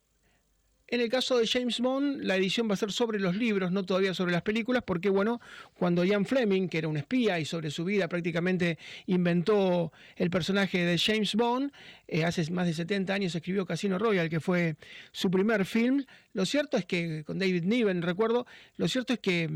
en 0.91 1.01
el 1.01 1.11
caso 1.11 1.37
de 1.39 1.47
James 1.47 1.81
Bond, 1.81 2.23
la 2.23 2.37
edición 2.37 2.69
va 2.69 2.73
a 2.73 2.77
ser 2.77 2.93
sobre 2.93 3.21
los 3.21 3.37
libros, 3.37 3.71
no 3.71 3.85
todavía 3.85 4.15
sobre 4.15 4.33
las 4.33 4.43
películas, 4.43 4.83
porque 4.87 5.11
bueno, 5.11 5.39
cuando 5.75 6.03
Ian 6.03 6.25
Fleming, 6.25 6.69
que 6.69 6.79
era 6.79 6.89
un 6.89 6.97
espía 6.97 7.39
y 7.39 7.45
sobre 7.45 7.71
su 7.71 7.85
vida 7.85 8.09
prácticamente 8.09 8.79
inventó 9.07 9.93
el 10.17 10.31
personaje 10.31 10.79
de 10.79 10.99
James 10.99 11.35
Bond, 11.35 11.73
eh, 12.07 12.25
hace 12.25 12.51
más 12.51 12.67
de 12.67 12.73
70 12.73 13.13
años 13.13 13.35
escribió 13.35 13.67
Casino 13.67 13.99
Royale, 13.99 14.31
que 14.31 14.41
fue 14.41 14.77
su 15.13 15.31
primer 15.31 15.67
film. 15.67 16.05
Lo 16.33 16.47
cierto 16.47 16.79
es 16.79 16.87
que, 16.87 17.23
con 17.25 17.39
David 17.39 17.65
Niven, 17.65 18.01
recuerdo, 18.01 18.47
lo 18.77 18.89
cierto 18.89 19.13
es 19.13 19.19
que 19.19 19.51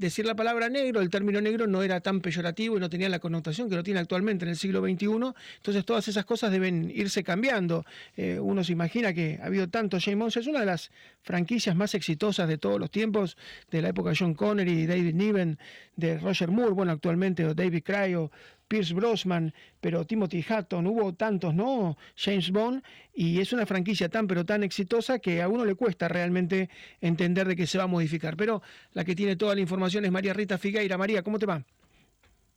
decir 0.00 0.24
la 0.24 0.34
palabra 0.34 0.70
negro, 0.70 1.02
el 1.02 1.10
término 1.10 1.42
negro 1.42 1.66
no 1.66 1.82
era 1.82 2.00
tan 2.00 2.20
peyorativo 2.20 2.76
y 2.76 2.80
no 2.80 2.88
tenía 2.88 3.10
la 3.10 3.18
connotación 3.18 3.68
que 3.68 3.76
lo 3.76 3.82
tiene 3.82 4.00
actualmente 4.00 4.46
en 4.46 4.48
el 4.48 4.56
siglo 4.56 4.80
XXI. 4.80 5.34
Entonces 5.56 5.84
todas 5.84 6.08
esas 6.08 6.24
cosas 6.24 6.50
deben 6.50 6.90
irse 6.94 7.22
cambiando. 7.22 7.84
Eh, 8.16 8.40
uno 8.40 8.64
se 8.64 8.72
imagina 8.72 9.12
que 9.12 9.38
ha 9.42 9.46
habido 9.46 9.68
tanto 9.68 9.98
James 10.00 10.38
es 10.38 10.46
una 10.46 10.60
de 10.60 10.66
las 10.66 10.90
franquicias 11.20 11.76
más 11.76 11.94
exitosas 11.94 12.48
de 12.48 12.56
todos 12.56 12.80
los 12.80 12.90
tiempos, 12.90 13.36
de 13.70 13.82
la 13.82 13.90
época 13.90 14.10
de 14.10 14.16
John 14.16 14.32
Connery, 14.32 14.86
David 14.86 15.14
Niven, 15.14 15.58
de 15.96 16.18
Roger 16.18 16.50
Moore, 16.50 16.72
bueno, 16.72 16.92
actualmente 16.92 17.54
David 17.54 17.82
Cryo, 17.84 18.30
Pierce 18.70 18.94
Brosnan, 18.94 19.52
pero 19.80 20.06
Timothy 20.06 20.44
Hatton, 20.48 20.86
hubo 20.86 21.12
tantos, 21.12 21.52
¿no? 21.52 21.98
James 22.14 22.52
Bond, 22.52 22.84
y 23.12 23.40
es 23.40 23.52
una 23.52 23.66
franquicia 23.66 24.08
tan 24.08 24.28
pero 24.28 24.46
tan 24.46 24.62
exitosa 24.62 25.18
que 25.18 25.42
a 25.42 25.48
uno 25.48 25.64
le 25.64 25.74
cuesta 25.74 26.06
realmente 26.06 26.70
entender 27.00 27.48
de 27.48 27.56
qué 27.56 27.66
se 27.66 27.78
va 27.78 27.84
a 27.84 27.88
modificar. 27.88 28.36
Pero 28.36 28.62
la 28.92 29.04
que 29.04 29.16
tiene 29.16 29.34
toda 29.34 29.56
la 29.56 29.60
información 29.60 30.04
es 30.04 30.12
María 30.12 30.34
Rita 30.34 30.56
Figueira. 30.56 30.96
María, 30.96 31.24
¿cómo 31.24 31.40
te 31.40 31.46
va? 31.46 31.64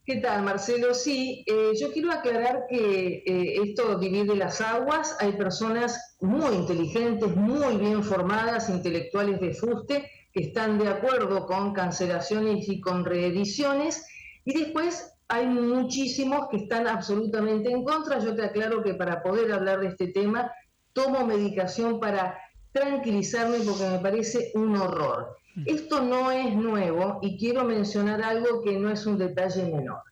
¿Qué 0.06 0.16
tal, 0.16 0.44
Marcelo? 0.44 0.94
Sí, 0.94 1.44
eh, 1.48 1.72
yo 1.80 1.90
quiero 1.92 2.12
aclarar 2.12 2.66
que 2.70 3.24
eh, 3.26 3.62
esto 3.64 3.98
divide 3.98 4.36
las 4.36 4.60
aguas. 4.60 5.16
Hay 5.18 5.32
personas 5.32 6.16
muy 6.20 6.54
inteligentes, 6.54 7.34
muy 7.34 7.76
bien 7.78 8.04
formadas, 8.04 8.70
intelectuales 8.70 9.40
de 9.40 9.52
fuste, 9.52 10.08
que 10.32 10.42
están 10.42 10.78
de 10.78 10.86
acuerdo 10.86 11.44
con 11.46 11.72
cancelaciones 11.72 12.68
y 12.68 12.80
con 12.80 13.04
reediciones. 13.04 14.06
Y 14.44 14.56
después 14.56 15.13
hay 15.28 15.46
muchísimos 15.46 16.48
que 16.50 16.58
están 16.58 16.86
absolutamente 16.86 17.70
en 17.70 17.84
contra. 17.84 18.18
Yo 18.18 18.34
te 18.34 18.44
aclaro 18.44 18.82
que 18.82 18.94
para 18.94 19.22
poder 19.22 19.52
hablar 19.52 19.80
de 19.80 19.88
este 19.88 20.08
tema 20.08 20.50
tomo 20.92 21.26
medicación 21.26 21.98
para 22.00 22.38
tranquilizarme 22.72 23.58
porque 23.60 23.88
me 23.88 23.98
parece 23.98 24.52
un 24.54 24.76
horror. 24.76 25.36
Mm. 25.54 25.62
Esto 25.66 26.02
no 26.02 26.30
es 26.30 26.54
nuevo 26.54 27.18
y 27.22 27.38
quiero 27.38 27.64
mencionar 27.64 28.22
algo 28.22 28.62
que 28.62 28.78
no 28.78 28.90
es 28.90 29.06
un 29.06 29.18
detalle 29.18 29.64
menor. 29.64 30.02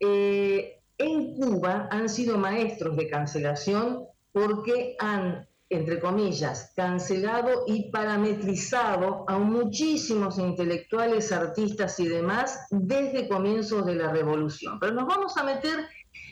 Eh, 0.00 0.80
en 0.98 1.34
Cuba 1.34 1.88
han 1.90 2.08
sido 2.08 2.38
maestros 2.38 2.96
de 2.96 3.08
cancelación 3.08 4.04
porque 4.32 4.96
han 4.98 5.46
entre 5.68 5.98
comillas, 5.98 6.72
cancelado 6.76 7.64
y 7.66 7.90
parametrizado 7.90 9.24
a 9.28 9.38
muchísimos 9.38 10.38
intelectuales, 10.38 11.32
artistas 11.32 11.98
y 11.98 12.06
demás 12.08 12.66
desde 12.70 13.28
comienzos 13.28 13.84
de 13.84 13.96
la 13.96 14.12
revolución. 14.12 14.78
Pero 14.78 14.94
nos 14.94 15.06
vamos 15.06 15.36
a 15.36 15.42
meter 15.42 15.86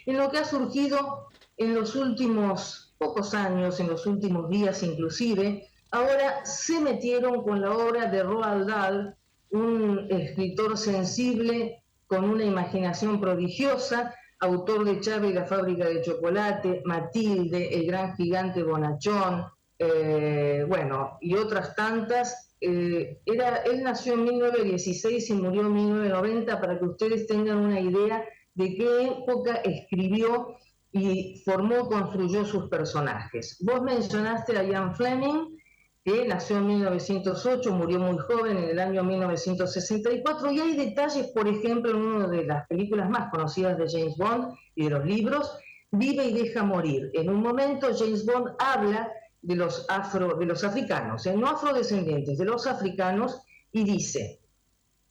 en 0.07 0.19
lo 0.19 0.31
que 0.31 0.39
ha 0.39 0.45
surgido 0.45 1.29
en 1.57 1.75
los 1.75 1.97
últimos 1.97 2.95
pocos 2.99 3.35
años, 3.35 3.81
en 3.81 3.89
los 3.89 4.07
últimos 4.07 4.49
días 4.49 4.83
inclusive. 4.83 5.69
Ahora 5.91 6.45
se 6.45 6.81
metieron 6.81 7.43
con 7.43 7.61
la 7.61 7.73
obra 7.73 8.07
de 8.07 8.23
Roald 8.23 8.69
Dahl, 8.69 9.17
un 9.51 10.07
escritor 10.11 10.77
sensible 10.77 11.83
con 12.07 12.25
una 12.25 12.45
imaginación 12.45 13.21
prodigiosa, 13.21 14.15
autor 14.45 14.85
de 14.85 15.01
Charlie 15.01 15.33
la 15.33 15.45
fábrica 15.45 15.89
de 15.89 16.03
chocolate, 16.03 16.83
Matilde, 16.85 17.75
el 17.75 17.87
gran 17.87 18.17
gigante 18.17 18.63
Bonachón, 18.63 19.45
eh, 19.79 20.65
bueno, 20.69 21.19
y 21.21 21.35
otras 21.35 21.75
tantas. 21.75 22.53
Eh, 22.61 23.21
era, 23.27 23.59
él 23.65 23.83
nació 23.83 24.15
en 24.15 24.25
1916 24.25 25.31
y 25.31 25.33
murió 25.35 25.63
en 25.63 25.75
1990 25.75 26.61
para 26.61 26.79
que 26.79 26.85
ustedes 26.85 27.27
tengan 27.27 27.59
una 27.59 27.81
idea 27.81 28.25
de 28.55 28.75
qué 28.75 29.07
época 29.07 29.57
escribió 29.57 30.57
y 30.93 31.43
formó, 31.45 31.89
construyó 31.89 32.45
sus 32.45 32.69
personajes. 32.69 33.59
Vos 33.61 33.83
mencionaste 33.83 34.57
a 34.57 34.63
Ian 34.63 34.95
Fleming, 34.95 35.59
que 36.05 36.27
nació 36.27 36.59
en 36.59 36.67
1908, 36.67 37.73
murió 37.73 37.99
muy 37.99 38.19
joven 38.19 38.59
en 38.59 38.65
el 38.65 38.79
año 38.79 39.03
1964, 39.03 40.53
y 40.53 40.61
hay 40.61 40.77
detalles, 40.77 41.29
por 41.29 41.49
ejemplo, 41.49 41.93
en 41.93 41.97
una 41.97 42.29
de 42.29 42.45
las 42.45 42.67
películas 42.69 43.09
más 43.09 43.31
conocidas 43.31 43.79
de 43.79 43.89
James 43.91 44.17
Bond 44.19 44.55
y 44.75 44.85
de 44.85 44.91
los 44.91 45.05
libros, 45.07 45.59
Vive 45.97 46.25
y 46.25 46.33
deja 46.33 46.65
morir. 46.65 47.11
En 47.15 47.31
un 47.31 47.41
momento 47.41 47.89
James 47.97 48.27
Bond 48.27 48.57
habla 48.59 49.13
de 49.41 49.55
los, 49.55 49.87
afro, 49.89 50.35
de 50.35 50.45
los 50.45 50.65
africanos, 50.65 51.25
¿eh? 51.27 51.37
no 51.37 51.47
afrodescendientes, 51.47 52.37
de 52.37 52.45
los 52.45 52.67
africanos, 52.67 53.43
y 53.71 53.85
dice, 53.85 54.41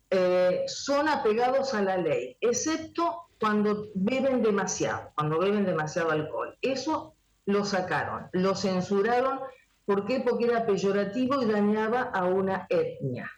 eh, 0.10 0.64
son 0.68 1.08
apegados 1.08 1.74
a 1.74 1.82
la 1.82 1.98
ley, 1.98 2.36
excepto 2.42 3.30
cuando 3.40 3.88
beben 3.96 4.42
demasiado, 4.42 5.12
cuando 5.16 5.40
beben 5.40 5.66
demasiado 5.66 6.12
alcohol. 6.12 6.58
Eso 6.62 7.16
lo 7.46 7.64
sacaron, 7.64 8.28
lo 8.34 8.54
censuraron 8.54 9.40
¿Por 9.86 10.06
qué? 10.06 10.22
Porque 10.22 10.46
era 10.46 10.66
peyorativo 10.66 11.42
y 11.42 11.46
dañaba 11.46 12.04
a 12.04 12.26
una 12.26 12.68
etnia. 12.70 13.30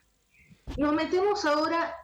Nos 0.77 0.93
metemos 0.93 1.45
ahora 1.45 1.95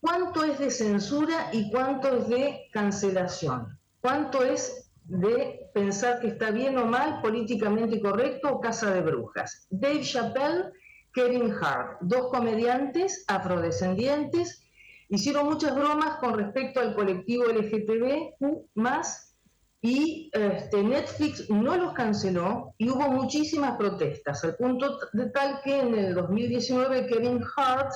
cuánto 0.00 0.44
es 0.44 0.58
de 0.58 0.70
censura 0.70 1.50
y 1.52 1.70
cuánto 1.70 2.08
es 2.08 2.28
de 2.28 2.68
cancelación. 2.72 3.78
Cuánto 4.00 4.42
es 4.42 4.90
de 5.04 5.70
pensar 5.72 6.20
que 6.20 6.28
está 6.28 6.50
bien 6.50 6.76
o 6.78 6.84
mal, 6.84 7.20
políticamente 7.22 8.00
correcto 8.00 8.50
o 8.52 8.60
casa 8.60 8.90
de 8.90 9.00
brujas. 9.00 9.66
Dave 9.70 10.02
Chappelle, 10.02 10.72
Kevin 11.12 11.52
Hart, 11.60 11.98
dos 12.02 12.30
comediantes 12.30 13.24
afrodescendientes, 13.26 14.62
hicieron 15.08 15.46
muchas 15.46 15.74
bromas 15.74 16.18
con 16.18 16.34
respecto 16.34 16.80
al 16.80 16.94
colectivo 16.94 17.44
LGTB 17.46 18.34
más 18.74 19.27
y 19.80 20.30
este, 20.32 20.82
Netflix 20.82 21.48
no 21.50 21.76
los 21.76 21.92
canceló 21.92 22.74
y 22.78 22.90
hubo 22.90 23.08
muchísimas 23.10 23.76
protestas, 23.76 24.42
al 24.44 24.56
punto 24.56 24.98
de 25.12 25.30
tal 25.30 25.60
que 25.62 25.80
en 25.80 25.94
el 25.94 26.14
2019 26.14 27.06
Kevin 27.06 27.40
Hart 27.56 27.92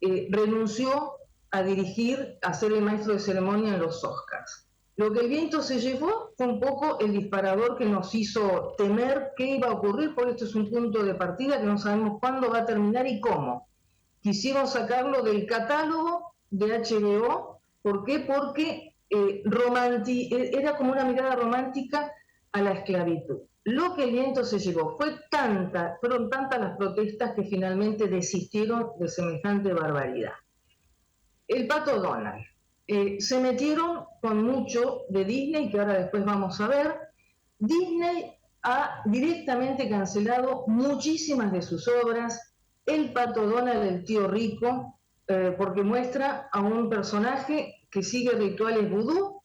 eh, 0.00 0.28
renunció 0.30 1.12
a 1.50 1.62
dirigir, 1.62 2.38
a 2.42 2.54
ser 2.54 2.72
el 2.72 2.82
maestro 2.82 3.12
de 3.12 3.20
ceremonia 3.20 3.74
en 3.74 3.80
los 3.80 4.02
Oscars. 4.02 4.66
Lo 4.96 5.12
que 5.12 5.20
el 5.20 5.28
viento 5.28 5.60
se 5.60 5.80
llevó 5.80 6.32
fue 6.36 6.46
un 6.46 6.60
poco 6.60 7.00
el 7.00 7.12
disparador 7.12 7.76
que 7.76 7.84
nos 7.84 8.14
hizo 8.14 8.74
temer 8.78 9.32
qué 9.36 9.56
iba 9.56 9.68
a 9.68 9.72
ocurrir, 9.72 10.14
porque 10.14 10.32
esto 10.32 10.44
es 10.44 10.54
un 10.54 10.70
punto 10.70 11.02
de 11.02 11.14
partida 11.14 11.60
que 11.60 11.66
no 11.66 11.78
sabemos 11.78 12.18
cuándo 12.20 12.48
va 12.48 12.58
a 12.58 12.66
terminar 12.66 13.06
y 13.06 13.20
cómo. 13.20 13.68
Quisieron 14.22 14.66
sacarlo 14.66 15.22
del 15.22 15.46
catálogo 15.46 16.34
de 16.50 16.78
HBO, 16.78 17.60
¿por 17.82 18.04
qué? 18.04 18.20
Porque 18.20 18.93
eh, 19.10 19.42
e, 19.46 20.50
era 20.52 20.76
como 20.76 20.92
una 20.92 21.04
mirada 21.04 21.36
romántica 21.36 22.12
a 22.52 22.62
la 22.62 22.72
esclavitud. 22.72 23.40
Lo 23.64 23.94
que 23.94 24.04
el 24.04 24.12
viento 24.12 24.44
se 24.44 24.58
llevó 24.58 24.96
fue 24.96 25.16
tanta, 25.30 25.96
fueron 26.00 26.28
tantas 26.28 26.60
las 26.60 26.76
protestas 26.76 27.34
que 27.34 27.44
finalmente 27.44 28.08
desistieron 28.08 28.90
de 28.98 29.08
semejante 29.08 29.72
barbaridad. 29.72 30.34
El 31.48 31.66
pato 31.66 32.00
Donald. 32.00 32.44
Eh, 32.86 33.18
se 33.18 33.40
metieron 33.40 34.04
con 34.20 34.44
mucho 34.44 35.02
de 35.08 35.24
Disney, 35.24 35.70
que 35.70 35.80
ahora 35.80 35.94
después 35.94 36.24
vamos 36.24 36.60
a 36.60 36.68
ver. 36.68 36.94
Disney 37.58 38.34
ha 38.62 39.02
directamente 39.06 39.88
cancelado 39.88 40.64
muchísimas 40.66 41.50
de 41.52 41.62
sus 41.62 41.88
obras. 41.88 42.54
El 42.84 43.12
pato 43.14 43.46
Donald, 43.46 43.82
el 43.82 44.04
tío 44.04 44.28
rico, 44.28 44.98
eh, 45.26 45.54
porque 45.56 45.82
muestra 45.82 46.48
a 46.52 46.60
un 46.60 46.90
personaje 46.90 47.83
que 47.94 48.02
sigue 48.02 48.32
rituales 48.32 48.90
vudú. 48.90 49.40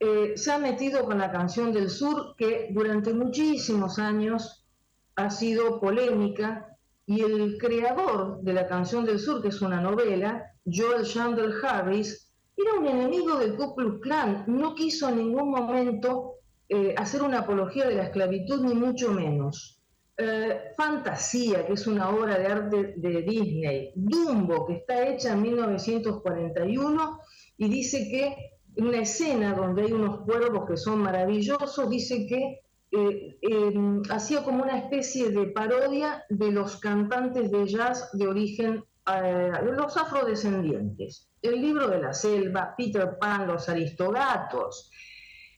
Eh, 0.00 0.32
se 0.36 0.50
ha 0.50 0.58
metido 0.58 1.04
con 1.04 1.18
la 1.18 1.30
canción 1.30 1.72
del 1.72 1.90
sur, 1.90 2.34
que 2.36 2.70
durante 2.72 3.14
muchísimos 3.14 4.00
años 4.00 4.66
ha 5.14 5.30
sido 5.30 5.80
polémica, 5.80 6.76
y 7.06 7.22
el 7.22 7.56
creador 7.56 8.42
de 8.42 8.52
la 8.52 8.66
canción 8.66 9.04
del 9.06 9.20
sur, 9.20 9.40
que 9.40 9.48
es 9.48 9.62
una 9.62 9.80
novela, 9.80 10.44
Joel 10.66 11.06
Chandler 11.06 11.52
Harris, 11.62 12.34
era 12.56 12.74
un 12.74 12.86
enemigo 12.86 13.38
del 13.38 13.54
Ku 13.54 13.76
Klux 13.76 14.00
Klan, 14.02 14.44
no 14.48 14.74
quiso 14.74 15.08
en 15.08 15.18
ningún 15.18 15.50
momento 15.50 16.34
eh, 16.68 16.94
hacer 16.98 17.22
una 17.22 17.40
apología 17.40 17.86
de 17.86 17.94
la 17.94 18.04
esclavitud, 18.04 18.60
ni 18.64 18.74
mucho 18.74 19.12
menos. 19.12 19.80
Eh, 20.16 20.72
Fantasía, 20.76 21.64
que 21.64 21.74
es 21.74 21.86
una 21.86 22.10
obra 22.10 22.36
de 22.36 22.46
arte 22.46 22.94
de 22.96 23.22
Disney, 23.22 23.92
Dumbo, 23.94 24.66
que 24.66 24.74
está 24.74 25.08
hecha 25.08 25.32
en 25.32 25.42
1941 25.42 27.20
y 27.58 27.68
dice 27.68 28.08
que 28.08 28.82
una 28.82 29.00
escena 29.00 29.54
donde 29.54 29.82
hay 29.82 29.92
unos 29.92 30.20
cuervos 30.20 30.66
que 30.68 30.76
son 30.76 31.00
maravillosos, 31.00 31.90
dice 31.90 32.26
que 32.26 32.60
eh, 32.90 33.38
em, 33.42 34.00
hacía 34.08 34.42
como 34.44 34.62
una 34.62 34.78
especie 34.78 35.30
de 35.30 35.46
parodia 35.48 36.24
de 36.30 36.52
los 36.52 36.78
cantantes 36.78 37.50
de 37.50 37.66
jazz 37.66 38.10
de 38.12 38.28
origen, 38.28 38.84
eh, 39.12 39.52
los 39.64 39.96
afrodescendientes. 39.96 41.28
El 41.42 41.60
libro 41.60 41.88
de 41.88 42.00
la 42.00 42.14
selva, 42.14 42.74
Peter 42.76 43.18
Pan, 43.18 43.48
los 43.48 43.68
aristogatos. 43.68 44.90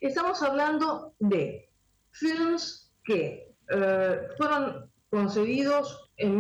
Estamos 0.00 0.42
hablando 0.42 1.14
de 1.18 1.70
films 2.10 2.94
que 3.04 3.54
eh, 3.68 4.20
fueron 4.38 4.90
concebidos 5.10 6.10
en 6.16 6.38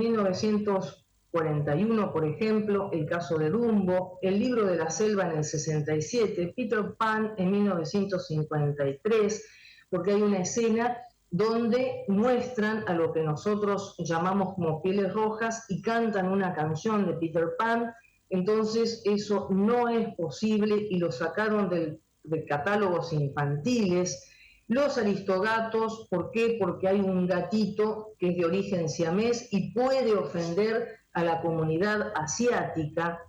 1941, 1.32 2.12
por 2.12 2.24
ejemplo, 2.24 2.90
el 2.92 3.06
caso 3.06 3.38
de 3.38 3.50
Dumbo, 3.50 4.18
el 4.22 4.38
libro 4.38 4.66
de 4.66 4.76
la 4.76 4.90
selva 4.90 5.26
en 5.26 5.38
el 5.38 5.44
67, 5.44 6.54
Peter 6.56 6.94
Pan 6.98 7.34
en 7.36 7.50
1953, 7.50 9.46
porque 9.88 10.12
hay 10.12 10.22
una 10.22 10.38
escena 10.38 10.98
donde 11.30 12.04
muestran 12.08 12.82
a 12.88 12.94
lo 12.94 13.12
que 13.12 13.22
nosotros 13.22 13.94
llamamos 13.98 14.54
como 14.54 14.82
pieles 14.82 15.12
rojas 15.12 15.66
y 15.68 15.80
cantan 15.82 16.28
una 16.28 16.52
canción 16.52 17.06
de 17.06 17.14
Peter 17.14 17.50
Pan, 17.56 17.92
entonces 18.28 19.02
eso 19.04 19.48
no 19.50 19.88
es 19.88 20.14
posible 20.16 20.88
y 20.90 20.98
lo 20.98 21.12
sacaron 21.12 21.70
de 21.70 22.44
catálogos 22.46 23.12
infantiles 23.12 24.30
los 24.70 24.98
aristogatos, 24.98 26.06
¿por 26.08 26.30
qué? 26.30 26.56
Porque 26.56 26.86
hay 26.86 27.00
un 27.00 27.26
gatito 27.26 28.14
que 28.20 28.28
es 28.28 28.36
de 28.36 28.44
origen 28.44 28.88
siamés 28.88 29.48
y 29.52 29.72
puede 29.72 30.12
ofender 30.12 30.99
a 31.12 31.24
la 31.24 31.40
comunidad 31.40 32.12
asiática. 32.14 33.22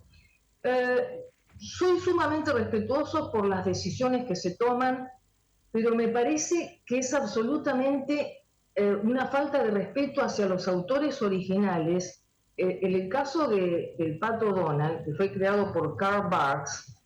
Eh, 0.63 1.25
soy 1.58 1.99
sumamente 1.99 2.51
respetuoso 2.51 3.32
por 3.32 3.47
las 3.47 3.65
decisiones 3.65 4.25
que 4.25 4.36
se 4.36 4.58
toman, 4.58 5.08
pero 5.71 5.95
me 5.95 6.08
parece 6.10 6.82
que 6.86 6.99
es 6.99 7.13
absolutamente 7.13 8.45
eh, 8.75 8.93
una 8.93 9.27
falta 9.27 9.63
de 9.63 9.71
respeto 9.71 10.21
hacia 10.21 10.47
los 10.47 10.67
autores 10.67 11.21
originales. 11.21 12.25
Eh, 12.58 12.79
en 12.82 12.93
el 12.93 13.10
caso 13.10 13.47
de, 13.47 13.95
del 13.97 14.19
Pato 14.19 14.51
Donald, 14.51 15.05
que 15.05 15.13
fue 15.13 15.32
creado 15.32 15.71
por 15.73 15.95
Karl 15.97 16.29
Barks, 16.29 16.97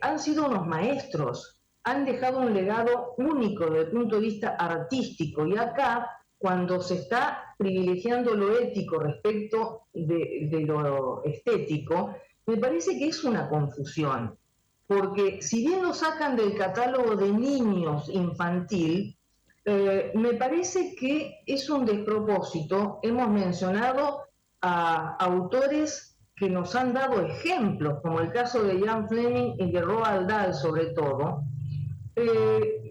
han 0.00 0.20
sido 0.20 0.46
unos 0.46 0.64
maestros 0.64 1.60
han 1.84 2.04
dejado 2.04 2.40
un 2.40 2.52
legado 2.54 3.14
único 3.16 3.64
desde 3.64 3.80
el 3.80 3.90
punto 3.90 4.16
de 4.16 4.22
vista 4.22 4.50
artístico 4.50 5.46
y 5.46 5.56
acá 5.56 6.19
cuando 6.40 6.80
se 6.80 6.94
está 6.94 7.54
privilegiando 7.58 8.34
lo 8.34 8.58
ético 8.58 8.98
respecto 8.98 9.82
de, 9.92 10.64
lo 10.66 11.22
estético, 11.22 12.14
me 12.46 12.56
parece 12.56 12.98
que 12.98 13.08
es 13.08 13.22
una 13.24 13.46
confusión, 13.46 14.38
porque 14.86 15.42
si 15.42 15.66
bien 15.66 15.82
lo 15.82 15.92
sacan 15.92 16.36
del 16.36 16.56
catálogo 16.56 17.14
de 17.14 17.30
niños 17.30 18.08
infantil, 18.08 19.18
eh, 19.66 20.12
me 20.14 20.32
parece 20.32 20.94
que 20.94 21.42
es 21.46 21.68
un 21.68 21.84
despropósito. 21.84 23.00
Hemos 23.02 23.28
mencionado 23.28 24.22
a 24.62 25.16
autores 25.16 26.16
que 26.34 26.48
nos 26.48 26.74
han 26.74 26.94
dado 26.94 27.20
ejemplos, 27.20 28.00
como 28.00 28.18
el 28.20 28.32
caso 28.32 28.62
de 28.62 28.80
Jan 28.80 29.06
Fleming 29.10 29.56
y 29.58 29.70
de 29.70 29.82
Roald 29.82 30.26
Dahl 30.26 30.54
sobre 30.54 30.86
todo, 30.86 31.44
eh, 32.16 32.89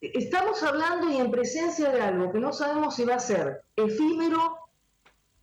estamos 0.00 0.62
hablando 0.62 1.10
y 1.10 1.16
en 1.16 1.30
presencia 1.30 1.90
de 1.90 2.00
algo 2.00 2.32
que 2.32 2.38
no 2.38 2.52
sabemos 2.52 2.94
si 2.94 3.04
va 3.04 3.16
a 3.16 3.20
ser 3.20 3.62
efímero 3.76 4.58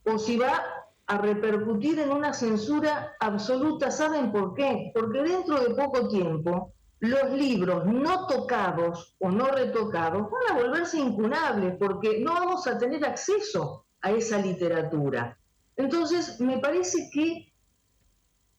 o 0.04 0.18
si 0.18 0.38
va 0.38 0.64
a 1.08 1.18
repercutir 1.18 2.00
en 2.00 2.12
una 2.12 2.34
censura 2.34 3.16
absoluta. 3.20 3.92
¿Saben 3.92 4.32
por 4.32 4.54
qué? 4.54 4.92
Porque 4.94 5.24
dentro 5.24 5.60
de 5.60 5.76
poco 5.76 6.08
tiempo 6.08 6.74
los 7.00 7.32
libros 7.32 7.86
no 7.86 8.26
tocados 8.28 9.16
o 9.20 9.30
no 9.30 9.48
retocados 9.48 10.28
van 10.32 10.58
a 10.58 10.62
volverse 10.62 10.98
incunables 10.98 11.76
porque 11.78 12.20
no 12.20 12.34
vamos 12.34 12.66
a 12.68 12.78
tener 12.78 13.06
acceso 13.06 13.86
a 14.02 14.12
esa 14.12 14.38
literatura. 14.38 15.38
Entonces, 15.76 16.40
me 16.40 16.60
parece 16.60 17.10
que 17.12 17.54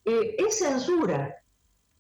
eh, 0.05 0.37
es 0.39 0.59
censura, 0.59 1.35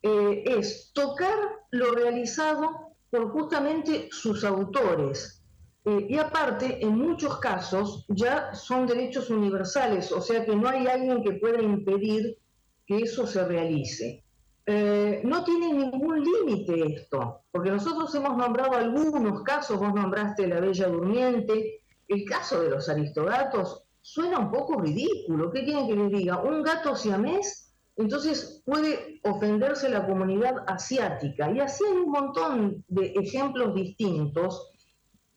eh, 0.03 0.45
es 0.47 0.93
tocar 0.93 1.39
lo 1.71 1.93
realizado 1.93 2.86
por 3.11 3.31
justamente 3.31 4.09
sus 4.11 4.45
autores. 4.45 5.42
Eh, 5.85 6.07
y 6.11 6.19
aparte, 6.19 6.85
en 6.85 6.99
muchos 6.99 7.38
casos 7.38 8.05
ya 8.09 8.55
son 8.55 8.87
derechos 8.87 9.31
universales, 9.31 10.11
o 10.11 10.21
sea 10.21 10.45
que 10.45 10.57
no 10.57 10.69
hay 10.69 10.87
alguien 10.87 11.23
que 11.23 11.35
pueda 11.35 11.62
impedir 11.62 12.38
que 12.87 12.99
eso 12.99 13.27
se 13.27 13.45
realice. 13.45 14.25
Eh, 14.69 15.21
no 15.23 15.45
tiene 15.45 15.73
ningún 15.73 16.25
límite 16.25 16.95
esto, 16.95 17.42
porque 17.53 17.71
nosotros 17.71 18.12
hemos 18.16 18.37
nombrado 18.37 18.73
algunos 18.73 19.42
casos, 19.42 19.79
vos 19.79 19.95
nombraste 19.95 20.49
la 20.49 20.59
Bella 20.59 20.88
Durmiente, 20.88 21.83
el 22.09 22.25
caso 22.25 22.61
de 22.61 22.71
los 22.71 22.88
aristogatos 22.88 23.85
suena 24.03 24.38
un 24.38 24.51
poco 24.51 24.81
ridículo. 24.81 25.51
¿Qué 25.51 25.64
quieren 25.64 25.88
que 25.88 25.97
les 25.97 26.11
diga? 26.11 26.42
¿Un 26.42 26.62
gato 26.62 26.95
siamés 26.97 27.66
entonces 27.97 28.63
puede 28.65 29.21
ofenderse 29.25 29.89
la 29.89 30.07
comunidad 30.07 30.65
asiática. 30.67 31.51
Y 31.51 31.61
así 31.61 31.85
hay 31.85 31.97
un 31.97 32.11
montón 32.11 32.85
de 32.89 33.13
ejemplos 33.17 33.75
distintos 33.75 34.71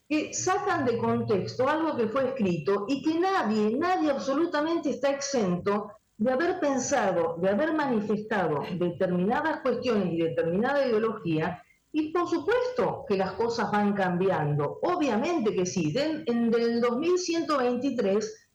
que 0.07 0.33
sacan 0.33 0.85
de 0.85 0.97
contexto 0.97 1.69
algo 1.69 1.95
que 1.95 2.07
fue 2.07 2.29
escrito 2.29 2.85
y 2.87 3.01
que 3.01 3.19
nadie, 3.19 3.77
nadie 3.77 4.09
absolutamente 4.09 4.89
está 4.89 5.11
exento 5.11 5.91
de 6.17 6.31
haber 6.31 6.59
pensado, 6.59 7.37
de 7.39 7.49
haber 7.49 7.73
manifestado 7.73 8.61
determinadas 8.77 9.61
cuestiones 9.61 10.11
y 10.11 10.17
determinada 10.17 10.85
ideología, 10.85 11.63
y 11.91 12.11
por 12.11 12.27
supuesto 12.27 13.05
que 13.07 13.17
las 13.17 13.33
cosas 13.33 13.71
van 13.71 13.93
cambiando. 13.93 14.79
Obviamente 14.81 15.55
que 15.55 15.65
sí. 15.65 15.93
en 15.95 16.51
del 16.51 16.81
2123 16.81 18.48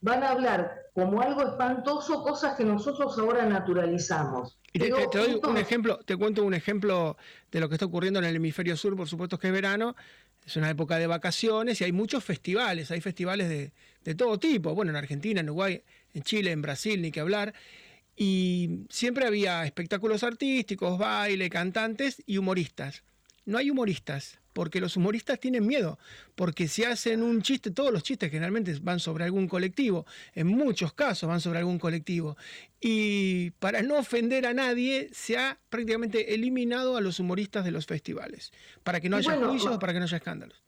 van 0.00 0.22
a 0.22 0.30
hablar 0.30 0.86
como 0.94 1.20
algo 1.20 1.42
espantoso 1.42 2.22
cosas 2.22 2.56
que 2.56 2.64
nosotros 2.64 3.18
ahora 3.18 3.44
naturalizamos. 3.46 4.58
Y 4.72 4.78
te, 4.78 4.90
doy 4.90 5.40
un 5.42 5.56
ejemplo, 5.56 5.98
te 6.04 6.16
cuento 6.16 6.44
un 6.44 6.54
ejemplo 6.54 7.16
de 7.50 7.60
lo 7.60 7.68
que 7.68 7.74
está 7.74 7.86
ocurriendo 7.86 8.18
en 8.18 8.26
el 8.26 8.36
hemisferio 8.36 8.76
sur, 8.76 8.96
por 8.96 9.08
supuesto 9.08 9.38
que 9.38 9.48
es 9.48 9.52
verano, 9.52 9.96
es 10.44 10.56
una 10.56 10.70
época 10.70 10.98
de 10.98 11.06
vacaciones 11.06 11.80
y 11.80 11.84
hay 11.84 11.92
muchos 11.92 12.22
festivales, 12.24 12.90
hay 12.90 13.00
festivales 13.00 13.48
de, 13.48 13.72
de 14.04 14.14
todo 14.14 14.38
tipo, 14.38 14.74
bueno, 14.74 14.90
en 14.90 14.96
Argentina, 14.96 15.40
en 15.40 15.48
Uruguay, 15.48 15.82
en 16.14 16.22
Chile, 16.22 16.52
en 16.52 16.62
Brasil, 16.62 17.02
ni 17.02 17.10
que 17.10 17.20
hablar. 17.20 17.54
Y 18.16 18.86
siempre 18.88 19.26
había 19.26 19.64
espectáculos 19.64 20.22
artísticos, 20.22 20.98
baile, 20.98 21.50
cantantes 21.50 22.22
y 22.24 22.38
humoristas. 22.38 23.02
no 23.44 23.58
hay 23.58 23.70
humoristas, 23.70 24.40
porque 24.56 24.80
los 24.80 24.96
humoristas 24.96 25.38
tienen 25.38 25.66
miedo, 25.66 25.98
porque 26.34 26.66
si 26.66 26.82
hacen 26.82 27.22
un 27.22 27.42
chiste, 27.42 27.72
todos 27.72 27.92
los 27.92 28.02
chistes 28.02 28.30
generalmente 28.30 28.74
van 28.80 29.00
sobre 29.00 29.24
algún 29.24 29.48
colectivo, 29.48 30.06
en 30.34 30.46
muchos 30.46 30.94
casos 30.94 31.28
van 31.28 31.42
sobre 31.42 31.58
algún 31.58 31.78
colectivo, 31.78 32.38
y 32.80 33.50
para 33.58 33.82
no 33.82 33.98
ofender 33.98 34.46
a 34.46 34.54
nadie 34.54 35.10
se 35.12 35.36
ha 35.36 35.58
prácticamente 35.68 36.32
eliminado 36.32 36.96
a 36.96 37.02
los 37.02 37.20
humoristas 37.20 37.66
de 37.66 37.70
los 37.70 37.84
festivales, 37.84 38.50
para 38.82 38.98
que 38.98 39.10
no 39.10 39.18
haya 39.18 39.36
juicios, 39.36 39.76
para 39.76 39.92
que 39.92 39.98
no 39.98 40.06
haya 40.06 40.16
escándalos. 40.16 40.64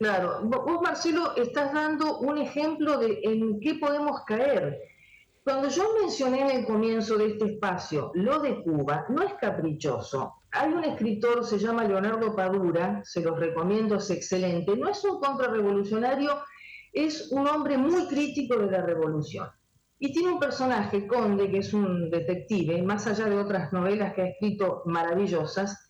Claro, 0.00 0.40
vos 0.42 0.82
Marcelo 0.82 1.36
estás 1.36 1.72
dando 1.72 2.18
un 2.18 2.38
ejemplo 2.38 2.98
de 2.98 3.20
en 3.22 3.60
qué 3.60 3.74
podemos 3.74 4.20
caer. 4.26 4.80
Cuando 5.48 5.70
yo 5.70 5.94
mencioné 5.98 6.42
en 6.42 6.50
el 6.58 6.66
comienzo 6.66 7.16
de 7.16 7.28
este 7.28 7.46
espacio 7.46 8.10
lo 8.12 8.38
de 8.40 8.62
Cuba, 8.62 9.06
no 9.08 9.22
es 9.22 9.32
caprichoso. 9.40 10.34
Hay 10.50 10.70
un 10.74 10.84
escritor, 10.84 11.42
se 11.42 11.58
llama 11.58 11.84
Leonardo 11.84 12.36
Padura, 12.36 13.00
se 13.02 13.22
los 13.22 13.40
recomiendo, 13.40 13.94
es 13.96 14.10
excelente. 14.10 14.76
No 14.76 14.90
es 14.90 15.02
un 15.06 15.18
contrarrevolucionario, 15.18 16.32
es 16.92 17.32
un 17.32 17.48
hombre 17.48 17.78
muy 17.78 18.06
crítico 18.08 18.58
de 18.58 18.70
la 18.70 18.82
revolución. 18.82 19.48
Y 19.98 20.12
tiene 20.12 20.32
un 20.32 20.38
personaje, 20.38 21.06
Conde, 21.06 21.50
que 21.50 21.60
es 21.60 21.72
un 21.72 22.10
detective, 22.10 22.82
más 22.82 23.06
allá 23.06 23.24
de 23.24 23.38
otras 23.38 23.72
novelas 23.72 24.12
que 24.12 24.20
ha 24.20 24.26
escrito 24.26 24.82
maravillosas, 24.84 25.88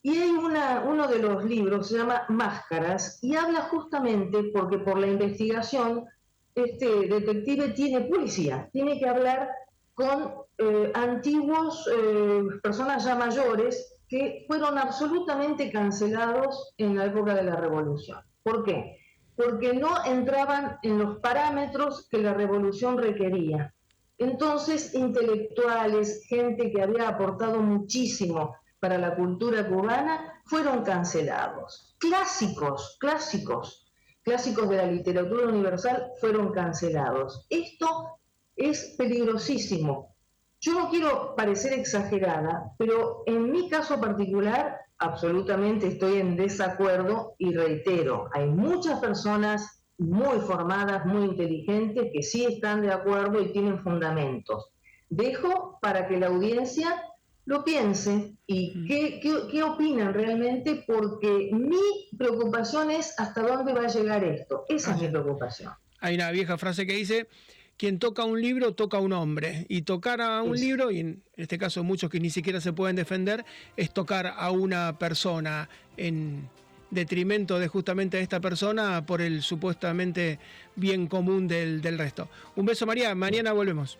y 0.00 0.16
hay 0.16 0.30
una, 0.30 0.82
uno 0.88 1.08
de 1.08 1.18
los 1.18 1.44
libros, 1.44 1.88
se 1.88 1.98
llama 1.98 2.22
Máscaras, 2.30 3.18
y 3.20 3.36
habla 3.36 3.64
justamente 3.64 4.44
porque 4.54 4.78
por 4.78 4.98
la 4.98 5.08
investigación 5.08 6.06
este 6.54 7.08
detective 7.08 7.68
tiene 7.70 8.02
policía, 8.02 8.68
tiene 8.72 8.98
que 8.98 9.08
hablar 9.08 9.48
con 9.94 10.34
eh, 10.58 10.90
antiguos, 10.94 11.88
eh, 11.92 12.42
personas 12.62 13.04
ya 13.04 13.14
mayores, 13.14 13.96
que 14.08 14.44
fueron 14.46 14.78
absolutamente 14.78 15.70
cancelados 15.70 16.74
en 16.76 16.96
la 16.96 17.06
época 17.06 17.34
de 17.34 17.44
la 17.44 17.56
revolución. 17.56 18.20
¿Por 18.42 18.64
qué? 18.64 18.98
Porque 19.34 19.72
no 19.74 20.04
entraban 20.04 20.78
en 20.82 20.98
los 20.98 21.18
parámetros 21.18 22.08
que 22.08 22.18
la 22.18 22.34
revolución 22.34 22.98
requería. 22.98 23.74
Entonces, 24.18 24.94
intelectuales, 24.94 26.24
gente 26.28 26.70
que 26.70 26.82
había 26.82 27.08
aportado 27.08 27.60
muchísimo 27.60 28.56
para 28.78 28.98
la 28.98 29.16
cultura 29.16 29.66
cubana 29.66 30.40
fueron 30.44 30.84
cancelados. 30.84 31.96
Clásicos, 31.98 32.96
clásicos, 33.00 33.83
clásicos 34.24 34.68
de 34.68 34.78
la 34.78 34.86
literatura 34.86 35.46
universal 35.46 36.12
fueron 36.20 36.52
cancelados. 36.52 37.46
Esto 37.50 38.18
es 38.56 38.94
peligrosísimo. 38.96 40.14
Yo 40.60 40.72
no 40.72 40.88
quiero 40.88 41.34
parecer 41.36 41.74
exagerada, 41.74 42.72
pero 42.78 43.22
en 43.26 43.52
mi 43.52 43.68
caso 43.68 44.00
particular 44.00 44.80
absolutamente 44.98 45.88
estoy 45.88 46.20
en 46.20 46.36
desacuerdo 46.36 47.34
y 47.38 47.52
reitero, 47.54 48.30
hay 48.32 48.46
muchas 48.46 49.00
personas 49.00 49.82
muy 49.98 50.38
formadas, 50.38 51.04
muy 51.04 51.24
inteligentes, 51.24 52.10
que 52.12 52.22
sí 52.22 52.46
están 52.46 52.80
de 52.80 52.92
acuerdo 52.92 53.40
y 53.40 53.52
tienen 53.52 53.78
fundamentos. 53.80 54.70
Dejo 55.10 55.78
para 55.80 56.08
que 56.08 56.18
la 56.18 56.28
audiencia 56.28 57.02
lo 57.46 57.64
piensen 57.64 58.38
y 58.46 58.86
qué, 58.86 59.20
qué, 59.20 59.62
opinan 59.62 60.14
realmente, 60.14 60.84
porque 60.86 61.50
mi 61.52 62.16
preocupación 62.16 62.90
es 62.90 63.14
hasta 63.18 63.42
dónde 63.42 63.72
va 63.72 63.82
a 63.82 63.88
llegar 63.88 64.24
esto. 64.24 64.64
Esa 64.68 64.94
es 64.94 65.02
mi 65.02 65.08
preocupación. 65.08 65.72
Hay 66.00 66.14
una 66.14 66.30
vieja 66.30 66.56
frase 66.56 66.86
que 66.86 66.94
dice, 66.94 67.28
quien 67.76 67.98
toca 67.98 68.24
un 68.24 68.40
libro 68.40 68.74
toca 68.74 68.98
a 68.98 69.00
un 69.00 69.12
hombre. 69.12 69.66
Y 69.68 69.82
tocar 69.82 70.20
a 70.20 70.42
un 70.42 70.56
libro, 70.56 70.90
y 70.90 71.00
en 71.00 71.22
este 71.36 71.58
caso 71.58 71.84
muchos 71.84 72.10
que 72.10 72.20
ni 72.20 72.30
siquiera 72.30 72.60
se 72.60 72.72
pueden 72.72 72.96
defender, 72.96 73.44
es 73.76 73.92
tocar 73.92 74.34
a 74.36 74.50
una 74.50 74.98
persona 74.98 75.68
en 75.96 76.48
detrimento 76.90 77.58
de 77.58 77.68
justamente 77.68 78.20
esta 78.20 78.40
persona 78.40 79.04
por 79.04 79.20
el 79.20 79.42
supuestamente 79.42 80.38
bien 80.76 81.08
común 81.08 81.48
del, 81.48 81.82
del 81.82 81.98
resto. 81.98 82.28
Un 82.56 82.66
beso 82.66 82.86
María, 82.86 83.14
mañana 83.14 83.52
volvemos 83.52 83.98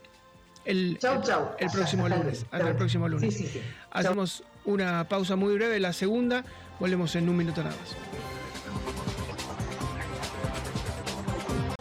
el, 0.65 0.99
el, 1.59 1.71
próximo 1.71 2.09
lunes. 2.09 2.47
Hasta 2.51 2.69
el 2.71 2.77
próximo 2.77 3.09
lunes. 3.09 3.59
Hacemos 3.91 4.43
una 4.65 5.07
pausa 5.09 5.37
muy 5.37 5.55
breve, 5.55 5.79
la 5.79 5.93
segunda, 5.93 6.45
volvemos 6.81 7.15
en 7.17 7.29
un 7.29 7.37
minuto 7.37 7.63
nada 7.63 7.77
más. 7.77 7.97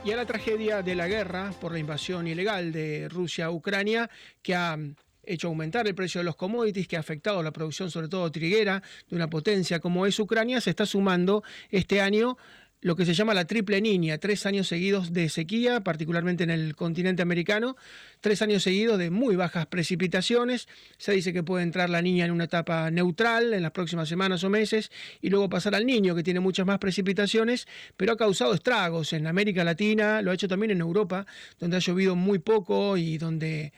Y 0.05 0.11
a 0.11 0.17
la 0.17 0.25
tragedia 0.25 0.81
de 0.81 0.95
la 0.95 1.07
guerra 1.07 1.53
por 1.61 1.71
la 1.71 1.79
invasión 1.79 2.27
ilegal 2.27 2.73
de 2.73 3.07
Rusia 3.07 3.45
a 3.45 3.51
Ucrania, 3.51 4.09
que 4.41 4.53
ha 4.53 4.77
hecho 5.25 5.47
aumentar 5.47 5.87
el 5.87 5.95
precio 5.95 6.19
de 6.19 6.25
los 6.25 6.35
commodities, 6.35 6.89
que 6.89 6.97
ha 6.97 6.99
afectado 6.99 7.41
la 7.41 7.51
producción, 7.51 7.89
sobre 7.89 8.09
todo 8.09 8.29
triguera, 8.29 8.83
de 9.09 9.15
una 9.15 9.29
potencia 9.29 9.79
como 9.79 10.05
es 10.05 10.19
Ucrania, 10.19 10.59
se 10.59 10.71
está 10.71 10.85
sumando 10.85 11.43
este 11.69 12.01
año 12.01 12.37
lo 12.83 12.97
que 12.97 13.05
se 13.05 13.13
llama 13.13 13.33
la 13.33 13.45
triple 13.45 13.79
niña, 13.79 14.17
tres 14.17 14.45
años 14.45 14.67
seguidos 14.67 15.13
de 15.13 15.29
sequía, 15.29 15.81
particularmente 15.85 16.43
en 16.43 16.49
el 16.49 16.75
continente 16.75 17.21
americano, 17.21 17.77
tres 18.19 18.41
años 18.41 18.61
seguidos 18.61 18.99
de 18.99 19.09
muy 19.09 19.37
bajas 19.37 19.67
precipitaciones. 19.67 20.67
Se 20.97 21.13
dice 21.13 21.31
que 21.31 21.43
puede 21.43 21.63
entrar 21.63 21.89
la 21.89 22.01
niña 22.01 22.25
en 22.25 22.31
una 22.31 22.43
etapa 22.43 22.91
neutral 22.91 23.53
en 23.53 23.63
las 23.63 23.71
próximas 23.71 24.09
semanas 24.09 24.43
o 24.43 24.49
meses 24.49 24.91
y 25.21 25.29
luego 25.29 25.47
pasar 25.47 25.75
al 25.75 25.85
niño, 25.85 26.13
que 26.13 26.23
tiene 26.23 26.41
muchas 26.41 26.65
más 26.65 26.77
precipitaciones, 26.77 27.67
pero 27.95 28.11
ha 28.11 28.17
causado 28.17 28.53
estragos 28.53 29.13
en 29.13 29.27
América 29.27 29.63
Latina, 29.63 30.21
lo 30.21 30.31
ha 30.31 30.33
hecho 30.33 30.49
también 30.49 30.71
en 30.71 30.81
Europa, 30.81 31.25
donde 31.59 31.77
ha 31.77 31.79
llovido 31.79 32.17
muy 32.17 32.39
poco 32.39 32.97
y 32.97 33.17
donde 33.17 33.71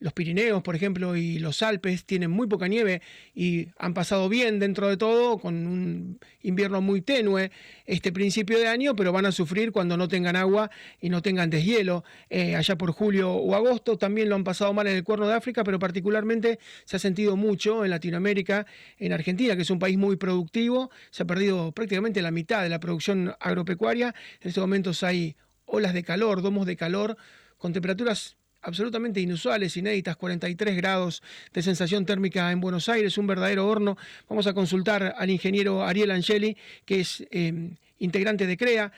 los 0.00 0.14
Pirineos, 0.14 0.62
por 0.62 0.74
ejemplo, 0.74 1.14
y 1.14 1.38
los 1.38 1.62
Alpes 1.62 2.04
tienen 2.04 2.30
muy 2.30 2.48
poca 2.48 2.66
nieve 2.68 3.02
y 3.34 3.68
han 3.78 3.92
pasado 3.92 4.28
bien 4.30 4.58
dentro 4.58 4.88
de 4.88 4.96
todo, 4.96 5.38
con 5.38 5.66
un 5.66 6.18
invierno 6.42 6.80
muy 6.80 7.02
tenue 7.02 7.50
este 7.84 8.10
principio 8.10 8.58
de 8.58 8.66
año, 8.66 8.96
pero 8.96 9.12
van 9.12 9.26
a 9.26 9.32
sufrir 9.32 9.72
cuando 9.72 9.98
no 9.98 10.08
tengan 10.08 10.36
agua 10.36 10.70
y 11.00 11.10
no 11.10 11.20
tengan 11.20 11.50
deshielo. 11.50 12.02
Eh, 12.30 12.56
allá 12.56 12.76
por 12.76 12.92
julio 12.92 13.30
o 13.30 13.54
agosto 13.54 13.98
también 13.98 14.30
lo 14.30 14.36
han 14.36 14.44
pasado 14.44 14.72
mal 14.72 14.86
en 14.86 14.96
el 14.96 15.04
Cuerno 15.04 15.28
de 15.28 15.34
África, 15.34 15.64
pero 15.64 15.78
particularmente 15.78 16.58
se 16.84 16.96
ha 16.96 16.98
sentido 16.98 17.36
mucho 17.36 17.84
en 17.84 17.90
Latinoamérica, 17.90 18.66
en 18.98 19.12
Argentina, 19.12 19.54
que 19.54 19.62
es 19.62 19.70
un 19.70 19.78
país 19.78 19.98
muy 19.98 20.16
productivo. 20.16 20.90
Se 21.10 21.24
ha 21.24 21.26
perdido 21.26 21.72
prácticamente 21.72 22.22
la 22.22 22.30
mitad 22.30 22.62
de 22.62 22.70
la 22.70 22.80
producción 22.80 23.34
agropecuaria. 23.38 24.14
En 24.40 24.48
estos 24.48 24.62
momentos 24.62 25.02
hay 25.02 25.36
olas 25.66 25.92
de 25.92 26.02
calor, 26.02 26.40
domos 26.40 26.64
de 26.64 26.76
calor, 26.76 27.18
con 27.58 27.74
temperaturas 27.74 28.38
absolutamente 28.62 29.20
inusuales, 29.20 29.76
inéditas, 29.76 30.16
43 30.16 30.76
grados 30.76 31.22
de 31.52 31.62
sensación 31.62 32.06
térmica 32.06 32.50
en 32.52 32.60
Buenos 32.60 32.88
Aires, 32.88 33.18
un 33.18 33.26
verdadero 33.26 33.66
horno. 33.66 33.96
Vamos 34.28 34.46
a 34.46 34.54
consultar 34.54 35.14
al 35.16 35.30
ingeniero 35.30 35.84
Ariel 35.84 36.10
Angeli, 36.10 36.56
que 36.84 37.00
es 37.00 37.26
em, 37.30 37.76
integrante 37.98 38.46
de 38.46 38.56
CREA, 38.56 38.92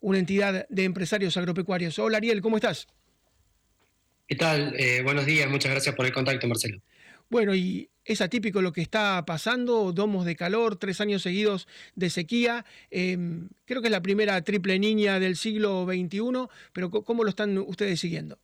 una 0.00 0.18
entidad 0.18 0.66
de 0.68 0.84
empresarios 0.84 1.36
agropecuarios. 1.36 1.98
Hola 1.98 2.18
Ariel, 2.18 2.40
¿cómo 2.40 2.56
estás? 2.56 2.86
¿Qué 4.26 4.36
tal? 4.36 4.74
Eh, 4.78 5.02
buenos 5.02 5.26
días, 5.26 5.48
muchas 5.48 5.70
gracias 5.70 5.94
por 5.94 6.06
el 6.06 6.12
contacto, 6.12 6.46
Marcelo. 6.46 6.80
Bueno, 7.28 7.54
y 7.54 7.88
es 8.04 8.20
atípico 8.20 8.60
lo 8.60 8.72
que 8.72 8.82
está 8.82 9.24
pasando, 9.26 9.92
domos 9.92 10.26
de 10.26 10.36
calor, 10.36 10.76
tres 10.76 11.00
años 11.00 11.22
seguidos 11.22 11.66
de 11.94 12.10
sequía. 12.10 12.64
Em, 12.90 13.48
creo 13.64 13.80
que 13.80 13.88
es 13.88 13.92
la 13.92 14.02
primera 14.02 14.40
triple 14.42 14.78
niña 14.78 15.18
del 15.18 15.36
siglo 15.36 15.86
XXI, 15.86 16.48
pero 16.72 16.90
¿cómo 16.90 17.24
lo 17.24 17.30
están 17.30 17.56
ustedes 17.58 18.00
siguiendo? 18.00 18.38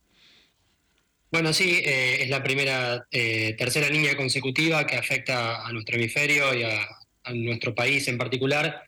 Bueno, 1.31 1.53
sí, 1.53 1.79
eh, 1.85 2.23
es 2.23 2.29
la 2.29 2.43
primera, 2.43 3.07
eh, 3.09 3.55
tercera 3.57 3.89
línea 3.89 4.17
consecutiva 4.17 4.85
que 4.85 4.97
afecta 4.97 5.65
a 5.65 5.71
nuestro 5.71 5.95
hemisferio 5.95 6.53
y 6.53 6.63
a, 6.63 6.87
nuestro 7.33 7.73
país 7.73 8.07
en 8.09 8.17
particular, 8.17 8.83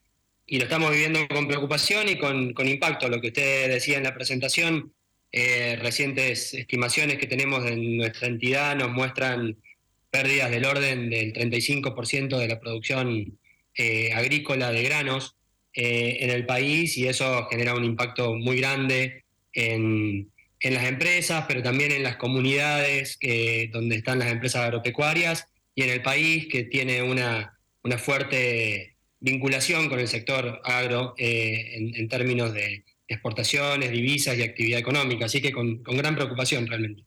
y 0.45 0.58
lo 0.58 0.63
estamos 0.65 0.91
viviendo 0.91 1.25
con 1.29 1.47
preocupación 1.47 2.10
y 2.10 2.17
con, 2.17 2.53
impacto. 2.67 3.08
Lo 3.08 3.21
que 3.21 3.27
usted 3.27 3.69
decía 3.69 3.97
en 3.97 4.03
la 4.03 4.13
presentación, 4.13 4.93
eh, 5.32 5.77
recientes 5.82 6.53
estimaciones 6.53 7.17
que 7.17 7.27
tenemos 7.27 7.65
en 7.65 7.97
nuestra 7.97 8.27
entidad 8.27 8.75
nos 8.75 8.91
muestran 8.91 9.56
pérdidas 10.12 10.51
del 10.51 10.65
orden 10.65 11.10
del 11.10 11.32
35% 11.34 12.38
de 12.38 12.47
la 12.47 12.60
producción 12.60 13.39
agrícola 14.13 14.71
de 14.71 14.84
granos 14.84 15.36
en 15.73 16.29
el 16.29 16.45
país 16.45 16.97
y 16.97 17.08
eso 17.08 17.47
genera 17.49 17.73
un 17.73 17.84
impacto 17.84 18.36
muy 18.36 18.58
grande 18.58 19.23
en 19.53 20.32
en 20.63 20.73
las 20.73 20.86
empresas, 20.86 21.45
pero 21.47 21.62
también 21.62 21.91
en 21.91 22.02
las 22.02 22.15
comunidades 22.15 23.19
donde 23.71 23.95
están 23.97 24.19
las 24.19 24.32
empresas 24.32 24.63
agropecuarias 24.63 25.47
y 25.76 25.84
en 25.84 25.89
el 25.89 26.02
país 26.02 26.47
que 26.47 26.63
tiene 26.63 27.04
una, 27.04 27.60
una 27.84 27.97
fuerte 27.97 28.93
vinculación 29.23 29.88
con 29.88 29.99
el 29.99 30.08
sector 30.08 30.62
agro 30.65 31.13
eh, 31.17 31.93
en, 31.95 32.08
términos 32.10 32.54
de 32.54 32.84
exportaciones, 33.08 33.89
divisas 33.91 34.38
y 34.38 34.43
actividad 34.43 34.80
económica. 34.80 35.26
Así 35.26 35.41
que 35.41 35.52
con, 35.52 35.82
gran 35.84 36.15
preocupación 36.15 36.67
realmente. 36.67 37.06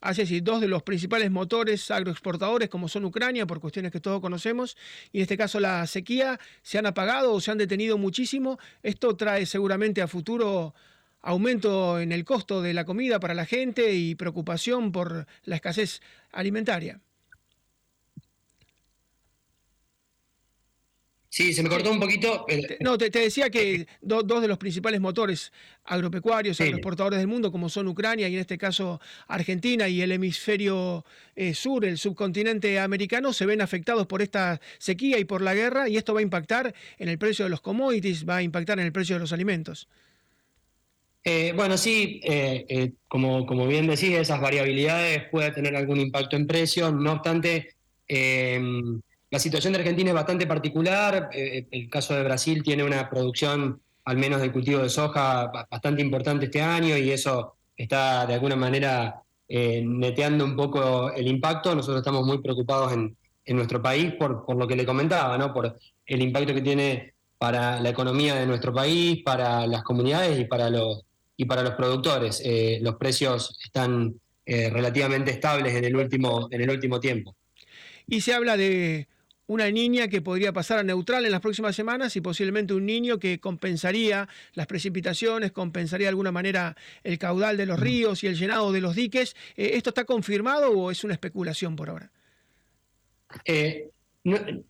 Así 0.00 0.22
es, 0.22 0.44
dos 0.44 0.60
de 0.60 0.68
los 0.68 0.82
principales 0.82 1.30
motores 1.30 1.90
agroexportadores 1.90 2.68
como 2.68 2.88
son 2.88 3.04
Ucrania, 3.04 3.46
por 3.46 3.60
cuestiones 3.60 3.90
que 3.90 4.00
todos 4.00 4.20
conocemos, 4.20 4.76
y 5.12 5.18
en 5.18 5.22
este 5.22 5.38
caso 5.38 5.60
la 5.60 5.86
sequía, 5.86 6.38
se 6.62 6.76
han 6.76 6.86
apagado 6.86 7.32
o 7.32 7.40
se 7.40 7.52
han 7.52 7.58
detenido 7.58 7.96
muchísimo. 7.98 8.58
Esto 8.82 9.16
trae 9.16 9.46
seguramente 9.46 10.02
a 10.02 10.08
futuro 10.08 10.74
aumento 11.24 11.98
en 12.00 12.12
el 12.12 12.24
costo 12.24 12.62
de 12.62 12.74
la 12.74 12.84
comida 12.84 13.18
para 13.18 13.34
la 13.34 13.46
gente 13.46 13.94
y 13.94 14.14
preocupación 14.14 14.92
por 14.92 15.26
la 15.44 15.56
escasez 15.56 16.00
alimentaria. 16.30 17.00
Sí, 21.30 21.52
se 21.52 21.64
me 21.64 21.68
cortó 21.68 21.90
un 21.90 21.98
poquito. 21.98 22.46
No, 22.78 22.96
te, 22.96 23.10
decía 23.10 23.50
que 23.50 23.88
dos 24.00 24.40
de 24.40 24.46
los 24.46 24.56
principales 24.56 25.00
motores 25.00 25.50
agropecuarios, 25.82 26.58
sí. 26.58 26.62
agroexportadores 26.62 27.18
del 27.18 27.26
mundo, 27.26 27.50
como 27.50 27.68
son 27.68 27.88
Ucrania 27.88 28.28
y 28.28 28.34
en 28.34 28.40
este 28.40 28.56
caso 28.56 29.00
Argentina 29.26 29.88
y 29.88 30.00
el 30.00 30.12
hemisferio 30.12 31.04
eh, 31.34 31.52
sur, 31.54 31.84
el 31.86 31.98
subcontinente 31.98 32.78
americano, 32.78 33.32
se 33.32 33.46
ven 33.46 33.62
afectados 33.62 34.06
por 34.06 34.22
esta 34.22 34.60
sequía 34.78 35.18
y 35.18 35.24
por 35.24 35.42
la 35.42 35.54
guerra 35.54 35.88
y 35.88 35.96
esto 35.96 36.14
va 36.14 36.20
a 36.20 36.22
impactar 36.22 36.72
en 36.98 37.08
el 37.08 37.18
precio 37.18 37.46
de 37.46 37.50
los 37.50 37.60
commodities, 37.60 38.28
va 38.28 38.36
a 38.36 38.42
impactar 38.42 38.78
en 38.78 38.86
el 38.86 38.92
precio 38.92 39.16
de 39.16 39.20
los 39.20 39.32
alimentos. 39.32 39.88
Eh, 41.24 41.52
bueno, 41.56 41.78
sí, 41.78 42.20
eh, 42.22 42.92
como, 43.08 43.46
como 43.46 43.66
bien 43.66 43.86
decís, 43.86 44.10
esas 44.10 44.40
variabilidades 44.40 45.24
pueden 45.30 45.54
tener 45.54 45.74
algún 45.74 45.98
impacto 45.98 46.36
en 46.36 46.46
precios, 46.46 46.92
no 46.92 47.12
obstante 47.12 47.74
la 49.34 49.40
situación 49.40 49.72
de 49.72 49.80
Argentina 49.80 50.10
es 50.10 50.14
bastante 50.14 50.46
particular. 50.46 51.28
Eh, 51.32 51.66
el 51.72 51.90
caso 51.90 52.14
de 52.14 52.22
Brasil 52.22 52.62
tiene 52.62 52.84
una 52.84 53.10
producción, 53.10 53.80
al 54.04 54.16
menos 54.16 54.40
del 54.40 54.52
cultivo 54.52 54.78
de 54.78 54.88
soja, 54.88 55.50
bastante 55.68 56.02
importante 56.02 56.44
este 56.44 56.62
año 56.62 56.96
y 56.96 57.10
eso 57.10 57.56
está 57.76 58.26
de 58.26 58.34
alguna 58.34 58.54
manera 58.54 59.22
eh, 59.48 59.82
neteando 59.84 60.44
un 60.44 60.54
poco 60.54 61.10
el 61.10 61.26
impacto. 61.26 61.74
Nosotros 61.74 61.98
estamos 61.98 62.24
muy 62.24 62.38
preocupados 62.38 62.92
en, 62.92 63.16
nuestro 63.56 63.82
país 63.82 64.12
por, 64.14 64.46
por, 64.46 64.54
lo 64.54 64.68
que 64.68 64.76
le 64.76 64.86
comentaba, 64.86 65.36
¿no? 65.36 65.52
por 65.52 65.76
el 66.06 66.22
impacto 66.22 66.54
que 66.54 66.62
tiene 66.62 67.14
para 67.36 67.80
la 67.80 67.88
economía 67.88 68.36
de 68.36 68.46
nuestro 68.46 68.72
país, 68.72 69.20
para 69.24 69.66
las 69.66 69.82
comunidades 69.82 70.38
y 70.38 70.44
para 70.44 70.70
los, 70.70 71.04
y 71.36 71.44
para 71.44 71.62
los 71.62 71.74
productores. 71.74 72.40
Eh, 72.44 72.78
los 72.82 72.96
precios 72.96 73.58
están 73.64 74.14
relativamente 74.46 75.30
estables 75.30 75.74
en 75.74 75.86
el, 75.86 75.96
último, 75.96 76.48
en 76.50 76.60
el 76.60 76.68
último 76.68 77.00
tiempo. 77.00 77.34
Y 78.06 78.20
se 78.20 78.34
habla 78.34 78.58
de 78.58 79.08
una 79.46 79.70
niña 79.70 80.08
que 80.08 80.22
podría 80.22 80.52
pasar 80.52 80.78
a 80.78 80.82
neutral 80.82 81.24
en 81.24 81.32
las 81.32 81.40
próximas 81.40 81.76
semanas 81.76 82.16
y 82.16 82.20
posiblemente 82.20 82.74
un 82.74 82.86
niño 82.86 83.18
que 83.18 83.40
compensaría 83.40 84.28
las 84.54 84.66
precipitaciones, 84.66 85.52
compensaría 85.52 86.06
de 86.06 86.10
alguna 86.10 86.32
manera 86.32 86.76
el 87.02 87.18
caudal 87.18 87.56
de 87.56 87.66
los 87.66 87.78
ríos 87.78 88.24
y 88.24 88.26
el 88.26 88.36
llenado 88.36 88.72
de 88.72 88.80
los 88.80 88.94
diques. 88.94 89.36
Eh, 89.56 89.72
¿Esto 89.74 89.90
está 89.90 90.04
confirmado 90.04 90.70
o 90.70 90.90
es 90.90 91.04
una 91.04 91.14
especulación 91.14 91.76
por 91.76 91.90
ahora? 91.90 92.10
Eh, 93.44 93.90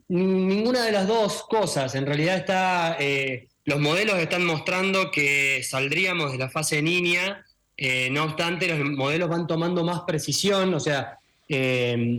ninguna 0.09 0.85
de 0.85 0.93
las 0.93 1.07
dos 1.07 1.45
cosas. 1.45 1.95
En 1.95 2.07
realidad 2.07 2.39
está, 2.39 2.97
eh, 2.99 3.49
los 3.65 3.81
modelos 3.81 4.19
están 4.19 4.45
mostrando 4.45 5.11
que 5.11 5.63
saldríamos 5.63 6.33
de 6.33 6.39
la 6.39 6.51
fase 6.51 6.83
niña. 6.83 7.45
no 8.11 8.25
obstante, 8.25 8.69
los 8.69 8.79
modelos 8.91 9.29
van 9.29 9.47
tomando 9.47 9.85
más 9.85 10.03
precisión, 10.07 10.75
o 10.75 10.81
sea, 10.81 11.19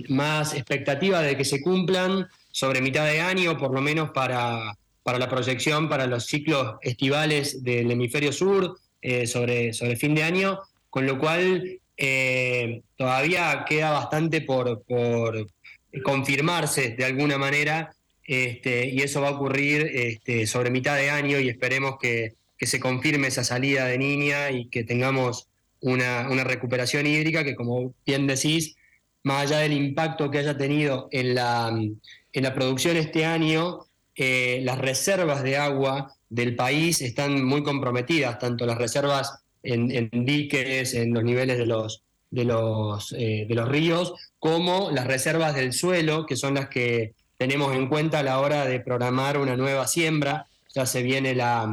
más 0.10 0.53
expectativa 0.53 1.21
de 1.21 1.38
que 1.38 1.45
se 1.45 1.62
cumplan 1.62 2.27
sobre 2.51 2.81
mitad 2.81 3.05
de 3.05 3.21
año, 3.21 3.58
por 3.58 3.73
lo 3.73 3.81
menos 3.81 4.12
para, 4.12 4.75
para 5.03 5.19
la 5.19 5.29
proyección, 5.29 5.88
para 5.88 6.08
los 6.08 6.25
ciclos 6.25 6.77
estivales 6.81 7.63
del 7.63 7.91
hemisferio 7.91 8.34
sur, 8.34 8.79
eh, 9.03 9.27
sobre, 9.27 9.71
sobre 9.71 9.97
fin 9.97 10.15
de 10.15 10.23
año, 10.23 10.62
con 10.89 11.05
lo 11.05 11.19
cual 11.19 11.79
eh, 11.95 12.81
todavía 12.97 13.65
queda 13.69 13.91
bastante 13.91 14.41
por, 14.41 14.81
por 14.81 15.47
confirmarse 16.03 16.95
de 16.97 17.05
alguna 17.05 17.38
manera, 17.38 17.94
este, 18.25 18.88
y 18.89 19.01
eso 19.01 19.21
va 19.21 19.29
a 19.29 19.31
ocurrir 19.31 19.89
este, 19.93 20.47
sobre 20.47 20.71
mitad 20.71 20.95
de 20.95 21.09
año 21.09 21.39
y 21.39 21.49
esperemos 21.49 21.95
que, 22.01 22.33
se 22.57 22.79
confirme 22.79 23.27
esa 23.27 23.43
salida 23.43 23.85
de 23.85 23.99
niña 23.99 24.49
y 24.49 24.69
que 24.69 24.83
tengamos 24.83 25.49
una, 25.81 26.27
una 26.31 26.43
recuperación 26.43 27.05
hídrica 27.05 27.43
que, 27.43 27.53
como 27.53 27.93
bien 28.07 28.25
decís, 28.25 28.75
más 29.21 29.43
allá 29.43 29.59
del 29.59 29.73
impacto 29.73 30.31
que 30.31 30.39
haya 30.39 30.57
tenido 30.57 31.07
en 31.11 31.35
la, 31.35 31.69
en 31.69 32.43
la 32.43 32.53
producción 32.55 32.97
este 32.97 33.23
año, 33.23 33.85
eh, 34.15 34.61
las 34.63 34.77
reservas 34.77 35.43
de 35.43 35.57
agua 35.57 36.13
del 36.29 36.55
país 36.55 37.01
están 37.01 37.43
muy 37.43 37.61
comprometidas, 37.63 38.39
tanto 38.39 38.65
las 38.65 38.77
reservas 38.77 39.43
en, 39.61 40.09
diques, 40.25 40.93
en 40.93 41.13
los 41.13 41.23
niveles 41.23 41.57
de 41.57 41.65
los, 41.65 42.03
de, 42.31 42.45
los, 42.45 43.13
eh, 43.17 43.45
de 43.47 43.55
los 43.55 43.67
ríos, 43.67 44.13
como 44.39 44.91
las 44.91 45.07
reservas 45.07 45.55
del 45.55 45.73
suelo, 45.73 46.25
que 46.25 46.35
son 46.35 46.53
las 46.53 46.69
que 46.69 47.13
tenemos 47.38 47.76
en 47.76 47.88
cuenta 47.88 48.19
a 48.19 48.24
la 48.24 48.39
hora 48.39 48.65
de 48.65 48.80
programar 48.80 49.38
una 49.38 49.56
nueva 49.56 49.88
siembra. 49.88 50.48
Ya 50.74 50.86
se 50.86 51.04
viene 51.04 51.36
la, 51.36 51.69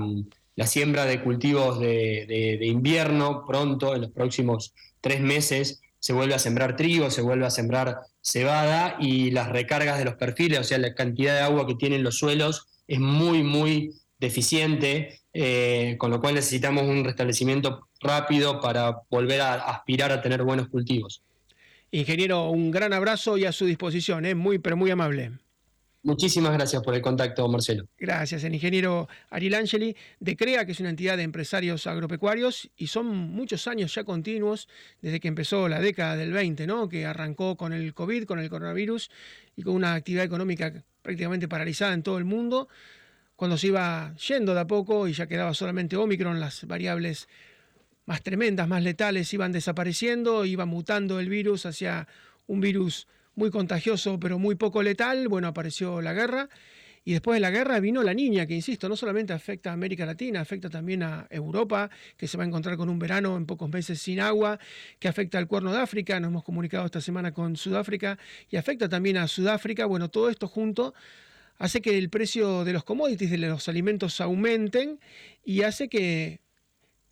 siembra 0.65 1.05
de 1.07 1.23
cultivos 1.23 1.81
de 1.81 2.59
invierno 2.63 3.45
pronto, 3.47 3.95
en 3.95 4.03
los 4.03 4.11
próximos 4.11 4.75
tres 5.01 5.21
meses, 5.21 5.83
se 6.03 6.13
vuelve 6.13 6.35
a 6.35 6.39
sembrar 6.41 6.75
trigo, 6.75 7.11
se 7.11 7.23
vuelve 7.23 7.47
a 7.47 7.51
sembrar 7.51 8.01
cebada 8.21 8.97
y 8.99 9.31
las 9.31 9.49
recargas 9.51 9.99
de 9.99 10.05
los 10.05 10.15
perfiles, 10.15 10.59
o 10.59 10.65
sea, 10.65 10.79
la 10.79 10.95
cantidad 10.95 11.35
de 11.35 11.43
agua 11.43 11.65
que 11.65 11.77
tienen 11.77 12.03
los 12.03 12.19
suelos 12.19 12.67
es 12.89 12.99
muy, 12.99 13.45
muy 13.45 13.93
deficiente, 14.19 15.21
eh, 15.33 15.95
con 15.99 16.11
lo 16.11 16.21
cual 16.21 16.35
necesitamos 16.35 16.83
un 16.83 17.05
restablecimiento 17.05 17.87
rápido 18.01 18.61
para 18.61 19.03
volver 19.11 19.43
a 19.43 19.55
aspirar 19.55 20.11
a 20.11 20.21
tener 20.21 20.43
buenos 20.43 20.67
cultivos. 20.69 21.23
Ingeniero, 21.93 22.51
un 22.51 22.73
gran 22.73 22.93
abrazo 22.93 23.39
y 23.39 23.45
a 23.45 23.53
su 23.53 23.67
disposición, 23.67 24.25
¿eh? 24.25 24.35
muy, 24.35 24.59
pero 24.59 24.77
muy 24.77 24.91
amable. 24.91 25.31
Muchísimas 26.05 26.53
gracias 26.53 26.83
por 26.83 26.97
el 26.97 27.01
contacto, 27.01 27.47
Marcelo. 27.49 27.87
Gracias, 27.97 28.43
el 28.43 28.53
ingeniero 28.55 29.09
Ariel 29.31 29.55
Angeli 29.55 29.97
de 30.19 30.37
CREA, 30.37 30.67
que 30.67 30.73
es 30.73 30.81
una 30.81 30.91
entidad 30.91 31.17
de 31.17 31.23
empresarios 31.23 31.87
agropecuarios, 31.87 32.71
y 32.77 32.89
son 32.89 33.07
muchos 33.07 33.69
años 33.69 33.95
ya 33.95 34.03
continuos 34.03 34.69
desde 35.01 35.21
que 35.21 35.29
empezó 35.29 35.69
la 35.69 35.79
década 35.79 36.17
del 36.17 36.33
20, 36.33 36.67
¿no? 36.67 36.89
que 36.89 37.07
arrancó 37.07 37.57
con 37.57 37.73
el 37.73 37.95
COVID, 37.95 38.25
con 38.25 38.41
el 38.41 38.51
coronavirus 38.51 39.11
y 39.55 39.63
con 39.63 39.75
una 39.75 39.95
actividad 39.95 40.25
económica 40.25 40.73
prácticamente 41.03 41.47
paralizada 41.47 41.95
en 41.95 42.03
todo 42.03 42.19
el 42.19 42.25
mundo. 42.25 42.69
Cuando 43.37 43.57
se 43.57 43.69
iba 43.69 44.13
yendo 44.17 44.55
de 44.55 44.61
a 44.61 44.67
poco 44.67 45.07
y 45.07 45.13
ya 45.13 45.29
quedaba 45.29 45.55
solamente 45.55 45.97
Omicron, 45.97 46.41
las 46.41 46.67
variables 46.67 47.29
más 48.07 48.23
tremendas, 48.23 48.67
más 48.67 48.83
letales 48.83 49.33
iban 49.33 49.53
desapareciendo, 49.53 50.45
iba 50.45 50.67
mutando 50.67 51.21
el 51.21 51.29
virus 51.29 51.65
hacia 51.65 52.09
un 52.49 52.61
virus 52.61 53.07
muy 53.35 53.51
contagioso 53.51 54.19
pero 54.21 54.39
muy 54.39 54.55
poco 54.55 54.83
letal, 54.83 55.29
bueno, 55.29 55.49
apareció 55.49 56.01
la 56.01 56.13
guerra. 56.13 56.49
Y 57.05 57.13
después 57.13 57.35
de 57.37 57.41
la 57.41 57.51
guerra 57.51 57.81
vino 57.81 58.01
la 58.05 58.15
niña, 58.15 58.47
que 58.47 58.55
insisto, 58.55 58.89
no 58.89 58.95
solamente 58.95 59.33
afecta 59.33 59.71
a 59.71 59.73
América 59.73 60.07
Latina, 60.07 60.41
afecta 60.41 60.71
también 60.71 61.03
a 61.03 61.27
Europa, 61.31 61.91
que 62.17 62.29
se 62.29 62.37
va 62.37 62.45
a 62.45 62.47
encontrar 62.47 62.77
con 62.77 62.89
un 62.89 63.01
verano 63.01 63.37
en 63.37 63.45
pocos 63.45 63.69
meses 63.69 64.01
sin 64.01 64.21
agua, 64.21 64.61
que 65.01 65.09
afecta 65.09 65.39
al 65.39 65.49
cuerno 65.49 65.73
de 65.73 65.81
África, 65.81 66.21
nos 66.21 66.29
hemos 66.29 66.45
comunicado 66.45 66.87
esta 66.87 67.01
semana 67.01 67.33
con 67.33 67.57
Sudáfrica, 67.57 68.19
y 68.49 68.57
afecta 68.57 68.89
también 68.89 69.17
a 69.17 69.27
Sudáfrica. 69.27 69.85
Bueno, 69.87 70.11
todo 70.11 70.31
esto 70.31 70.47
junto 70.47 70.95
hace 71.59 71.81
que 71.81 71.99
el 71.99 72.09
precio 72.09 72.65
de 72.65 72.73
los 72.73 72.85
commodities, 72.85 73.33
de 73.33 73.39
los 73.39 73.69
alimentos 73.69 74.21
aumenten 74.21 75.01
y 75.45 75.63
hace 75.63 75.89
que 75.89 76.42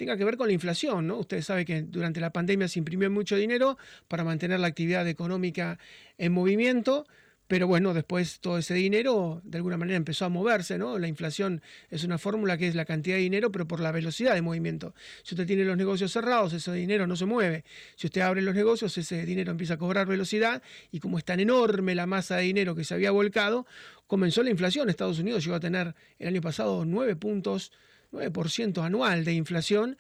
tenga 0.01 0.17
que 0.17 0.25
ver 0.25 0.39
con 0.39 0.47
la 0.47 0.55
inflación, 0.55 1.07
¿no? 1.07 1.19
Ustedes 1.19 1.45
saben 1.45 1.67
que 1.67 1.83
durante 1.83 2.21
la 2.21 2.33
pandemia 2.33 2.69
se 2.69 2.79
imprimió 2.79 3.11
mucho 3.11 3.37
dinero 3.37 3.77
para 4.09 4.25
mantener 4.25 4.59
la 4.59 4.69
actividad 4.69 5.07
económica 5.07 5.79
en 6.17 6.33
movimiento, 6.33 7.07
pero 7.47 7.67
bueno, 7.67 7.93
después 7.93 8.41
todo 8.41 8.57
ese 8.57 8.73
dinero 8.73 9.43
de 9.45 9.59
alguna 9.59 9.77
manera 9.77 9.99
empezó 9.99 10.25
a 10.25 10.31
moverse, 10.31 10.79
¿no? 10.79 10.99
La 10.99 11.07
inflación 11.07 11.61
es 11.91 12.03
una 12.03 12.17
fórmula 12.17 12.57
que 12.57 12.67
es 12.67 12.75
la 12.75 12.87
cantidad 12.87 13.17
de 13.17 13.21
dinero, 13.21 13.53
pero 13.53 13.69
por 13.69 13.81
la 13.81 13.93
velocidad 13.93 14.33
de 14.33 14.41
movimiento. 14.41 14.95
Si 15.23 15.35
usted 15.35 15.47
tiene 15.47 15.67
los 15.67 15.77
negocios 15.77 16.11
cerrados, 16.11 16.55
ese 16.55 16.73
dinero 16.73 17.07
no 17.07 17.15
se 17.15 17.27
mueve. 17.27 17.65
Si 17.95 18.07
usted 18.07 18.23
abre 18.23 18.41
los 18.41 18.55
negocios, 18.55 18.97
ese 18.97 19.27
dinero 19.27 19.51
empieza 19.51 19.75
a 19.75 19.77
cobrar 19.77 20.07
velocidad 20.07 20.63
y 20.91 21.01
como 21.01 21.19
es 21.19 21.27
tan 21.27 21.41
enorme 21.41 21.95
la 21.95 22.07
masa 22.07 22.37
de 22.37 22.45
dinero 22.45 22.75
que 22.75 22.85
se 22.85 22.95
había 22.95 23.11
volcado, 23.11 23.67
comenzó 24.07 24.43
la 24.43 24.49
inflación. 24.49 24.89
Estados 24.89 25.19
Unidos 25.19 25.45
llegó 25.45 25.57
a 25.57 25.61
tener 25.61 25.95
el 26.19 26.29
año 26.29 26.41
pasado 26.41 26.87
nueve 26.87 27.17
puntos 27.17 27.71
9% 28.13 28.83
anual 28.85 29.25
de 29.25 29.35
inflación. 29.35 29.97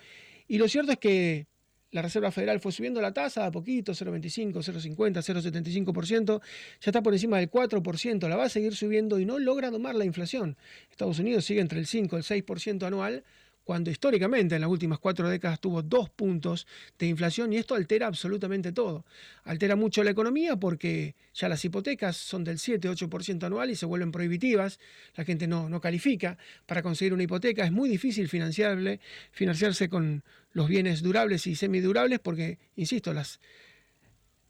Y 0.48 0.58
lo 0.58 0.68
cierto 0.68 0.92
es 0.92 0.98
que 0.98 1.46
la 1.92 2.02
Reserva 2.02 2.30
Federal 2.30 2.60
fue 2.60 2.72
subiendo 2.72 3.00
la 3.00 3.12
tasa 3.12 3.46
a 3.46 3.50
poquito, 3.50 3.92
0,25, 3.92 4.52
0,50, 4.52 5.22
0,75%, 5.22 6.40
ya 6.40 6.46
está 6.80 7.02
por 7.02 7.12
encima 7.12 7.38
del 7.38 7.50
4%, 7.50 8.28
la 8.28 8.36
va 8.36 8.44
a 8.44 8.48
seguir 8.48 8.76
subiendo 8.76 9.18
y 9.18 9.24
no 9.24 9.38
logra 9.38 9.70
domar 9.70 9.96
la 9.96 10.04
inflación. 10.04 10.56
Estados 10.90 11.18
Unidos 11.18 11.44
sigue 11.44 11.60
entre 11.60 11.80
el 11.80 11.86
5 11.86 12.16
y 12.16 12.18
el 12.18 12.24
6% 12.24 12.86
anual, 12.86 13.24
cuando 13.64 13.90
históricamente 13.90 14.54
en 14.54 14.62
las 14.62 14.70
últimas 14.70 14.98
cuatro 14.98 15.28
décadas 15.28 15.60
tuvo 15.60 15.82
dos 15.82 16.10
puntos 16.10 16.66
de 16.98 17.06
inflación 17.06 17.52
y 17.52 17.56
esto 17.56 17.74
altera 17.74 18.06
absolutamente 18.06 18.72
todo. 18.72 19.04
Altera 19.44 19.76
mucho 19.76 20.02
la 20.02 20.10
economía 20.10 20.56
porque 20.56 21.14
ya 21.34 21.48
las 21.48 21.64
hipotecas 21.64 22.16
son 22.16 22.42
del 22.44 22.58
7-8% 22.58 23.44
anual 23.44 23.70
y 23.70 23.76
se 23.76 23.86
vuelven 23.86 24.12
prohibitivas, 24.12 24.80
la 25.14 25.24
gente 25.24 25.46
no, 25.46 25.68
no 25.68 25.80
califica. 25.80 26.38
Para 26.66 26.82
conseguir 26.82 27.14
una 27.14 27.22
hipoteca, 27.22 27.64
es 27.64 27.72
muy 27.72 27.88
difícil 27.88 28.28
financiarse 28.28 29.88
con 29.88 30.24
los 30.52 30.68
bienes 30.68 31.02
durables 31.02 31.46
y 31.46 31.54
semidurables 31.54 32.18
porque, 32.18 32.58
insisto, 32.76 33.12
las, 33.12 33.40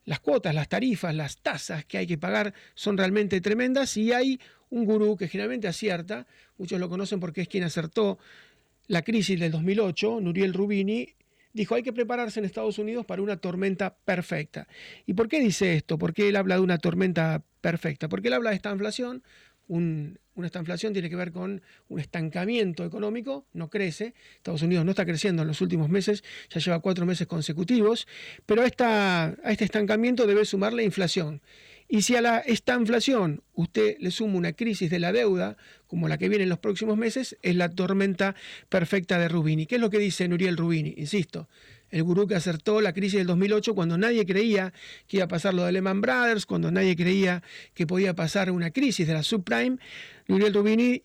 las 0.05 0.20
cuotas, 0.20 0.55
las 0.55 0.68
tarifas, 0.68 1.14
las 1.14 1.38
tasas 1.38 1.85
que 1.85 1.99
hay 1.99 2.07
que 2.07 2.18
pagar 2.18 2.55
son 2.75 2.96
realmente 2.96 3.40
tremendas 3.40 3.96
y 3.96 4.12
hay 4.12 4.40
un 4.70 4.85
gurú 4.85 5.16
que 5.16 5.29
generalmente 5.29 5.68
acierta, 5.68 6.27
muchos 6.57 6.81
lo 6.81 6.88
conocen 6.88 7.20
porque 7.20 7.42
es 7.42 7.49
quien 7.49 7.64
acertó 7.64 8.18
la 8.90 9.03
crisis 9.03 9.38
del 9.38 9.53
2008, 9.53 10.20
Nuriel 10.20 10.53
Rubini 10.53 11.14
dijo 11.53 11.76
hay 11.76 11.85
que 11.85 11.92
prepararse 11.92 12.40
en 12.40 12.44
Estados 12.44 12.76
Unidos 12.76 13.07
para 13.07 13.22
una 13.22 13.37
tormenta 13.37 13.94
perfecta. 13.94 14.66
¿Y 15.07 15.14
por 15.14 15.29
qué 15.29 15.38
dice 15.38 15.76
esto? 15.76 15.96
¿Por 15.96 16.12
qué 16.12 16.29
él 16.29 16.35
habla 16.35 16.57
de 16.57 16.62
una 16.62 16.76
tormenta 16.76 17.44
perfecta? 17.61 18.09
Porque 18.09 18.26
él 18.26 18.35
habla 18.35 18.50
de 18.50 18.57
esta 18.57 18.72
inflación, 18.72 19.22
una 19.68 20.14
con 20.35 20.44
esta 20.44 20.59
inflación 20.59 20.92
tiene 20.92 21.09
que 21.09 21.14
ver 21.14 21.31
con 21.31 21.62
un 21.88 22.00
estancamiento 22.00 22.85
económico, 22.85 23.46
no 23.53 23.70
crece. 23.70 24.12
Estados 24.38 24.62
Unidos 24.62 24.85
no 24.85 24.90
está 24.90 25.07
creciendo 25.07 25.42
en 25.42 25.48
los 25.48 25.61
últimos 25.61 25.88
meses, 25.88 26.24
ya 26.48 26.59
lleva 26.59 26.81
cuatro 26.81 27.07
meses 27.07 27.29
consecutivos, 27.29 28.09
pero 28.44 28.62
a 28.62 29.37
este 29.44 29.64
estancamiento 29.64 30.26
debe 30.26 30.44
sumar 30.44 30.72
la 30.72 30.83
inflación. 30.83 31.42
Y 31.92 32.03
si 32.03 32.14
a 32.14 32.20
la, 32.20 32.38
esta 32.38 32.76
inflación 32.76 33.42
usted 33.53 33.96
le 33.98 34.12
suma 34.12 34.37
una 34.37 34.53
crisis 34.53 34.90
de 34.90 35.00
la 35.00 35.12
deuda, 35.12 35.57
como 35.88 36.07
la 36.07 36.18
que 36.18 36.29
viene 36.29 36.44
en 36.44 36.48
los 36.48 36.61
próximos 36.61 36.96
meses, 36.96 37.37
es 37.42 37.57
la 37.57 37.68
tormenta 37.68 38.37
perfecta 38.68 39.18
de 39.18 39.29
Rubini. 39.29 39.66
¿Qué 39.66 39.74
es 39.74 39.81
lo 39.81 39.90
que 39.90 39.98
dice 39.98 40.29
Nuriel 40.29 40.57
Rubini? 40.57 40.94
Insisto, 40.96 41.48
el 41.90 42.05
gurú 42.05 42.29
que 42.29 42.37
acertó 42.37 42.81
la 42.81 42.92
crisis 42.92 43.18
del 43.18 43.26
2008 43.26 43.74
cuando 43.74 43.98
nadie 43.98 44.24
creía 44.24 44.72
que 45.09 45.16
iba 45.16 45.24
a 45.24 45.29
pasar 45.29 45.53
lo 45.53 45.64
de 45.64 45.72
Lehman 45.72 46.00
Brothers, 46.00 46.46
cuando 46.46 46.70
nadie 46.70 46.94
creía 46.94 47.42
que 47.74 47.88
podía 47.88 48.14
pasar 48.14 48.53
una 48.53 48.70
crisis 48.70 49.09
de 49.09 49.14
la 49.14 49.24
subprime. 49.24 49.79
Nuriel 50.29 50.55
Rubini 50.55 51.03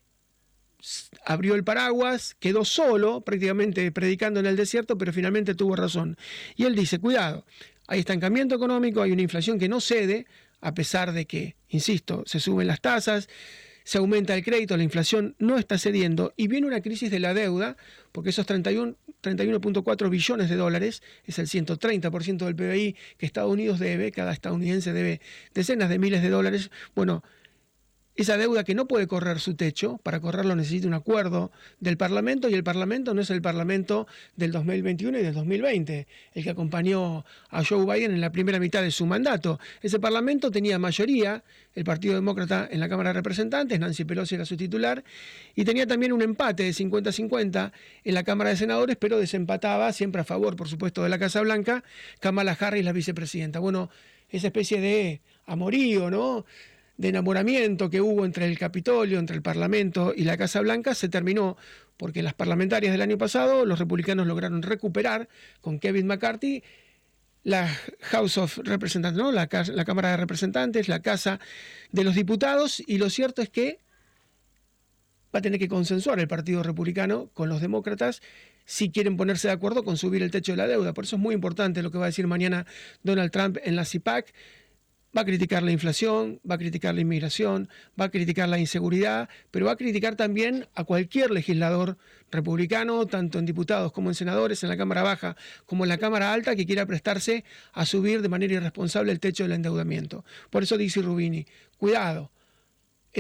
abrió 1.26 1.56
el 1.56 1.64
paraguas, 1.64 2.36
quedó 2.40 2.64
solo, 2.64 3.22
prácticamente 3.22 3.92
predicando 3.92 4.40
en 4.40 4.46
el 4.46 4.56
desierto, 4.56 5.00
pero 5.00 5.12
finalmente 5.12 5.56
tuvo 5.56 5.76
razón. 5.76 6.16
Y 6.56 6.66
él 6.66 6.76
dice, 6.76 7.00
cuidado, 7.00 7.44
hay 7.88 8.00
estancamiento 8.00 8.54
económico, 8.54 9.02
hay 9.02 9.12
una 9.12 9.24
inflación 9.24 9.58
que 9.58 9.68
no 9.68 9.82
cede, 9.82 10.28
a 10.66 10.74
pesar 10.74 11.14
de 11.14 11.28
que, 11.28 11.56
insisto, 11.70 12.24
se 12.26 12.40
suben 12.40 12.66
las 12.66 12.82
tasas, 12.82 13.30
se 13.84 14.00
aumenta 14.00 14.34
el 14.34 14.44
crédito, 14.44 14.76
la 14.76 14.82
inflación 14.82 15.36
no 15.38 15.60
está 15.60 15.78
cediendo 15.78 16.34
y 16.38 16.48
viene 16.48 16.66
una 16.66 16.82
crisis 16.82 17.12
de 17.12 17.20
la 17.20 17.36
deuda, 17.36 17.78
porque 18.12 18.32
esos 18.32 18.48
31.4 18.48 20.10
billones 20.10 20.50
de 20.50 20.56
dólares 20.56 21.04
es 21.24 21.38
el 21.38 21.46
130% 21.46 22.46
del 22.46 22.56
PBI 22.56 22.96
que 23.20 23.28
Estados 23.28 23.54
Unidos 23.54 23.78
debe, 23.78 24.12
cada 24.12 24.34
estadounidense 24.34 24.92
debe 24.92 25.22
decenas 25.54 25.88
de 25.88 26.00
miles 26.00 26.24
de 26.24 26.32
dólares. 26.32 26.72
Bueno, 26.96 27.24
esa 28.16 28.38
deuda 28.38 28.64
que 28.64 28.76
no 28.76 28.88
puede 28.88 29.08
correr 29.08 29.40
su 29.40 29.56
techo, 29.56 30.00
para 30.04 30.22
correrlo 30.22 30.56
necesita 30.56 30.88
un 30.88 30.94
acuerdo 30.94 31.52
del 31.80 31.98
Parlamento 31.98 32.50
y 32.50 32.54
el 32.54 32.64
Parlamento 32.64 33.14
no 33.14 33.22
es 33.22 33.30
el 33.30 33.42
Parlamento 33.42 34.08
del 34.38 34.52
2021 34.52 35.20
y 35.20 35.22
del 35.22 35.34
2020, 35.34 36.08
el 36.34 36.44
que 36.44 36.50
acompañó 36.50 37.26
a 37.50 37.64
Joe 37.64 37.86
Biden 37.86 38.12
en 38.12 38.22
la 38.22 38.32
primera 38.32 38.60
mitad 38.60 38.82
de 38.82 38.92
su 38.92 39.06
mandato. 39.06 39.60
Ese 39.82 40.00
Parlamento 40.00 40.50
tenía 40.50 40.80
mayoría, 40.80 41.44
el 41.74 41.84
Partido 41.84 42.16
Demócrata 42.16 42.68
en 42.72 42.80
la 42.80 42.88
Cámara 42.88 43.10
de 43.10 43.16
Representantes, 43.16 43.80
Nancy 43.80 44.06
Pelosi 44.06 44.36
era 44.36 44.46
su 44.46 44.56
titular, 44.56 45.04
y 45.54 45.66
tenía 45.66 45.86
también 45.86 46.14
un 46.14 46.22
empate 46.22 46.64
de 46.64 46.72
50-50 46.72 47.72
en 48.04 48.14
la 48.14 48.24
Cámara 48.24 48.52
de 48.52 48.58
Senadores, 48.58 48.96
pero 48.96 49.20
desempataba, 49.20 49.92
siempre 49.92 50.22
a 50.22 50.24
favor, 50.24 50.56
por 50.56 50.70
supuesto, 50.70 51.04
de 51.04 51.10
la 51.10 51.20
Casa 51.20 51.42
Blanca, 51.42 51.84
Kamala 52.22 52.58
Harris, 52.58 52.86
la 52.86 52.94
vicepresidenta. 52.94 53.60
Bueno, 53.60 53.90
esa 54.30 54.48
especie 54.48 54.80
de 54.80 55.22
amorío, 55.46 56.10
¿no? 56.10 56.46
De 56.98 57.10
enamoramiento 57.10 57.90
que 57.90 58.02
hubo 58.02 58.26
entre 58.26 58.46
el 58.46 58.58
Capitolio, 58.58 59.20
entre 59.20 59.36
el 59.36 59.42
Parlamento 59.42 60.14
y 60.16 60.24
la 60.24 60.38
Casa 60.38 60.62
Blanca 60.62 60.96
se 60.96 61.10
terminó 61.10 61.58
porque 61.98 62.24
las 62.24 62.34
parlamentarias 62.34 62.92
del 62.92 63.02
año 63.02 63.18
pasado 63.18 63.66
los 63.66 63.80
republicanos 63.80 64.28
lograron 64.28 64.62
recuperar 64.62 65.28
con 65.62 65.80
Kevin 65.80 66.08
McCarthy 66.08 66.64
la 67.44 67.70
House 68.02 68.38
of 68.38 68.58
Representatives, 68.58 69.24
¿no? 69.24 69.32
la, 69.32 69.48
la 69.52 69.86
Cámara 69.86 70.12
de 70.12 70.18
Representantes, 70.18 70.88
la 70.88 71.02
Casa 71.02 71.40
de 71.92 72.04
los 72.04 72.16
Diputados, 72.16 72.82
y 72.86 72.98
lo 72.98 73.10
cierto 73.10 73.44
es 73.44 73.50
que 73.50 73.80
va 75.34 75.40
a 75.40 75.42
tener 75.42 75.60
que 75.60 75.68
consensuar 75.68 76.20
el 76.20 76.28
Partido 76.28 76.64
Republicano 76.64 77.30
con 77.34 77.50
los 77.50 77.62
demócratas 77.62 78.22
si 78.66 78.90
quieren 78.90 79.16
ponerse 79.16 79.48
de 79.48 79.54
acuerdo 79.54 79.84
con 79.84 79.96
subir 79.96 80.24
el 80.24 80.32
techo 80.32 80.54
de 80.54 80.58
la 80.58 80.68
deuda. 80.68 80.94
Por 80.94 81.04
eso 81.04 81.18
es 81.18 81.22
muy 81.22 81.36
importante 81.36 81.84
lo 81.84 81.92
que 81.92 82.00
va 82.00 82.06
a 82.06 82.08
decir 82.08 82.26
mañana 82.26 82.66
Donald 83.04 83.32
Trump 83.32 83.58
en 83.64 83.76
la 83.76 83.86
CIPAC 83.86 84.34
Va 85.16 85.22
a 85.22 85.26
criticar 85.26 85.64
la 85.64 85.72
inflación, 85.72 86.42
va 86.50 86.56
a 86.56 86.58
criticar 86.58 86.94
la 86.94 87.02
inmigración, 87.02 87.70
va 88.00 88.06
a 88.06 88.10
criticar 88.10 88.50
la 88.50 88.60
inseguridad, 88.60 89.30
pero 89.50 89.68
va 89.68 89.72
a 89.72 89.76
criticar 89.78 90.16
también 90.16 90.68
a 90.76 90.84
cualquier 90.84 91.32
legislador 91.32 91.98
republicano, 92.32 93.06
tanto 93.08 93.40
en 93.40 93.46
diputados 93.46 93.94
como 93.94 94.10
en 94.10 94.16
senadores, 94.16 94.62
en 94.64 94.70
la 94.70 94.78
Cámara 94.78 95.04
Baja 95.04 95.38
como 95.66 95.86
en 95.86 95.90
la 95.90 95.98
Cámara 95.98 96.34
Alta, 96.34 96.56
que 96.56 96.66
quiera 96.66 96.86
prestarse 96.86 97.46
a 97.72 97.86
subir 97.86 98.22
de 98.22 98.30
manera 98.30 98.56
irresponsable 98.56 99.12
el 99.14 99.20
techo 99.22 99.44
del 99.44 99.54
endeudamiento. 99.54 100.26
Por 100.50 100.64
eso 100.64 100.78
dice 100.78 101.02
Rubini, 101.02 101.46
cuidado, 101.78 102.32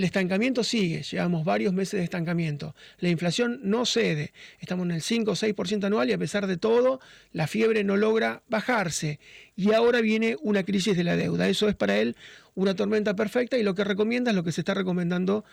el 0.01 0.05
estancamiento 0.05 0.63
sigue, 0.63 1.03
llevamos 1.03 1.45
varios 1.45 1.73
meses 1.73 1.99
de 1.99 2.03
estancamiento. 2.03 2.75
La 2.99 3.09
inflación 3.09 3.59
no 3.63 3.85
cede, 3.85 4.33
estamos 4.59 4.85
en 4.85 4.91
el 4.91 5.01
5 5.01 5.31
o 5.31 5.35
6% 5.35 5.85
anual 5.85 6.09
y 6.09 6.13
a 6.13 6.17
pesar 6.17 6.47
de 6.47 6.57
todo, 6.57 6.99
la 7.31 7.47
fiebre 7.47 7.83
no 7.83 7.95
logra 7.97 8.43
bajarse. 8.49 9.19
Y 9.55 9.73
ahora 9.73 10.01
viene 10.01 10.37
una 10.41 10.63
crisis 10.63 10.97
de 10.97 11.03
la 11.03 11.15
deuda. 11.15 11.47
Eso 11.47 11.69
es 11.69 11.75
para 11.75 11.97
él 11.97 12.15
una 12.55 12.75
tormenta 12.75 13.15
perfecta 13.15 13.57
y 13.57 13.63
lo 13.63 13.75
que 13.75 13.83
recomienda 13.83 14.31
es 14.31 14.35
lo 14.35 14.43
que 14.43 14.51
se 14.51 14.61
está 14.61 14.73
recomendando 14.73 15.45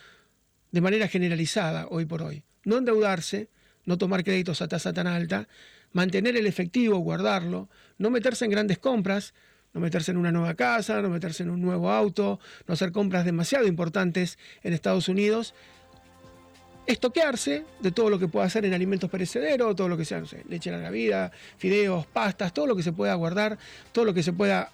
de 0.71 0.81
manera 0.81 1.09
generalizada 1.09 1.87
hoy 1.89 2.07
por 2.07 2.23
hoy. 2.23 2.43
No 2.65 2.79
endeudarse, 2.79 3.49
no 3.85 3.99
tomar 3.99 4.25
créditos 4.25 4.63
a 4.63 4.69
tasa 4.69 4.93
tan 4.93 5.07
alta, 5.07 5.49
mantener 5.93 6.37
el 6.37 6.47
efectivo, 6.47 6.99
guardarlo, 6.99 7.69
no 7.99 8.11
meterse 8.11 8.45
en 8.45 8.51
grandes 8.51 8.79
compras, 8.79 9.35
no 9.73 9.81
meterse 9.81 10.11
en 10.11 10.17
una 10.17 10.33
nueva 10.33 10.55
casa, 10.55 11.01
no 11.03 11.09
meterse 11.09 11.43
en 11.43 11.51
un 11.51 11.61
nuevo 11.61 11.91
auto, 11.91 12.41
no 12.67 12.75
hacer 12.75 12.93
compras 12.93 13.25
demasiado 13.25 13.67
importantes 13.67 14.39
en 14.63 14.73
Estados 14.73 15.09
Unidos, 15.09 15.55
estoquearse 16.87 17.65
de 17.81 17.93
todo 17.93 18.11
lo 18.11 18.19
que 18.19 18.29
pueda 18.29 18.47
hacer 18.47 18.65
en 18.65 18.75
alimentos 18.75 19.09
perecederos, 19.09 19.77
todo 19.77 19.89
lo 19.89 19.97
que 19.97 20.05
sea, 20.05 20.21
no 20.21 20.27
sé, 20.27 20.45
leche 20.49 20.71
la 20.71 20.91
vida, 20.91 21.31
fideos, 21.57 22.07
pastas, 22.07 22.53
todo 22.53 22.67
lo 22.67 22.77
que 22.77 22.83
se 22.83 22.93
pueda 22.93 23.15
guardar, 23.15 23.59
todo 23.93 24.05
lo 24.05 24.15
que 24.15 24.23
se 24.23 24.33
pueda 24.33 24.71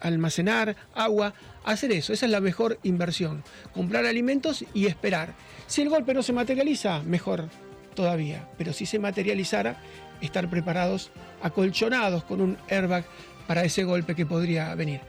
almacenar, 0.00 0.76
agua, 0.94 1.34
hacer 1.64 1.92
eso, 1.92 2.12
esa 2.12 2.26
es 2.26 2.32
la 2.32 2.40
mejor 2.40 2.78
inversión, 2.82 3.42
comprar 3.72 4.04
alimentos 4.04 4.64
y 4.74 4.86
esperar. 4.86 5.34
Si 5.66 5.82
el 5.82 5.88
golpe 5.88 6.14
no 6.14 6.22
se 6.22 6.32
materializa, 6.32 7.02
mejor 7.02 7.48
todavía, 7.94 8.48
pero 8.58 8.72
si 8.72 8.84
se 8.84 8.98
materializara, 8.98 9.80
estar 10.20 10.48
preparados, 10.50 11.10
acolchonados 11.42 12.24
con 12.24 12.40
un 12.40 12.58
airbag 12.68 13.04
para 13.46 13.64
ese 13.64 13.84
golpe 13.84 14.14
que 14.14 14.26
podría 14.26 14.74
venir. 14.74 15.00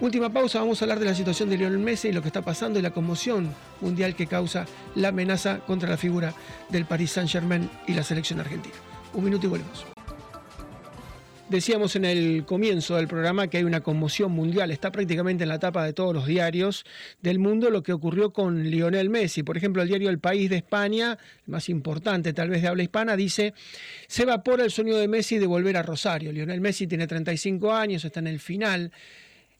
Última 0.00 0.30
pausa, 0.30 0.58
vamos 0.58 0.80
a 0.80 0.84
hablar 0.84 0.98
de 0.98 1.06
la 1.06 1.14
situación 1.14 1.48
de 1.48 1.56
Lionel 1.56 1.78
Messi 1.78 2.08
y 2.08 2.12
lo 2.12 2.22
que 2.22 2.28
está 2.28 2.42
pasando 2.42 2.78
y 2.78 2.82
la 2.82 2.90
conmoción 2.90 3.54
mundial 3.80 4.16
que 4.16 4.26
causa 4.26 4.66
la 4.96 5.08
amenaza 5.08 5.60
contra 5.60 5.88
la 5.88 5.96
figura 5.96 6.34
del 6.70 6.86
Paris 6.86 7.12
Saint-Germain 7.12 7.70
y 7.86 7.94
la 7.94 8.02
selección 8.02 8.40
argentina. 8.40 8.74
Un 9.14 9.24
minuto 9.24 9.46
y 9.46 9.50
volvemos. 9.50 9.86
Decíamos 11.52 11.96
en 11.96 12.06
el 12.06 12.46
comienzo 12.46 12.96
del 12.96 13.06
programa 13.06 13.46
que 13.48 13.58
hay 13.58 13.64
una 13.64 13.82
conmoción 13.82 14.32
mundial, 14.32 14.70
está 14.70 14.90
prácticamente 14.90 15.42
en 15.42 15.50
la 15.50 15.58
tapa 15.58 15.84
de 15.84 15.92
todos 15.92 16.14
los 16.14 16.26
diarios 16.26 16.86
del 17.20 17.38
mundo 17.38 17.68
lo 17.68 17.82
que 17.82 17.92
ocurrió 17.92 18.32
con 18.32 18.70
Lionel 18.70 19.10
Messi. 19.10 19.42
Por 19.42 19.58
ejemplo, 19.58 19.82
el 19.82 19.88
diario 19.88 20.08
El 20.08 20.18
País 20.18 20.48
de 20.48 20.56
España, 20.56 21.18
el 21.46 21.52
más 21.52 21.68
importante 21.68 22.32
tal 22.32 22.48
vez 22.48 22.62
de 22.62 22.68
habla 22.68 22.84
hispana, 22.84 23.16
dice, 23.16 23.52
se 24.06 24.22
evapora 24.22 24.64
el 24.64 24.70
sueño 24.70 24.96
de 24.96 25.08
Messi 25.08 25.36
de 25.36 25.46
volver 25.46 25.76
a 25.76 25.82
Rosario. 25.82 26.32
Lionel 26.32 26.62
Messi 26.62 26.86
tiene 26.86 27.06
35 27.06 27.70
años, 27.70 28.02
está 28.02 28.20
en 28.20 28.28
el 28.28 28.40
final 28.40 28.90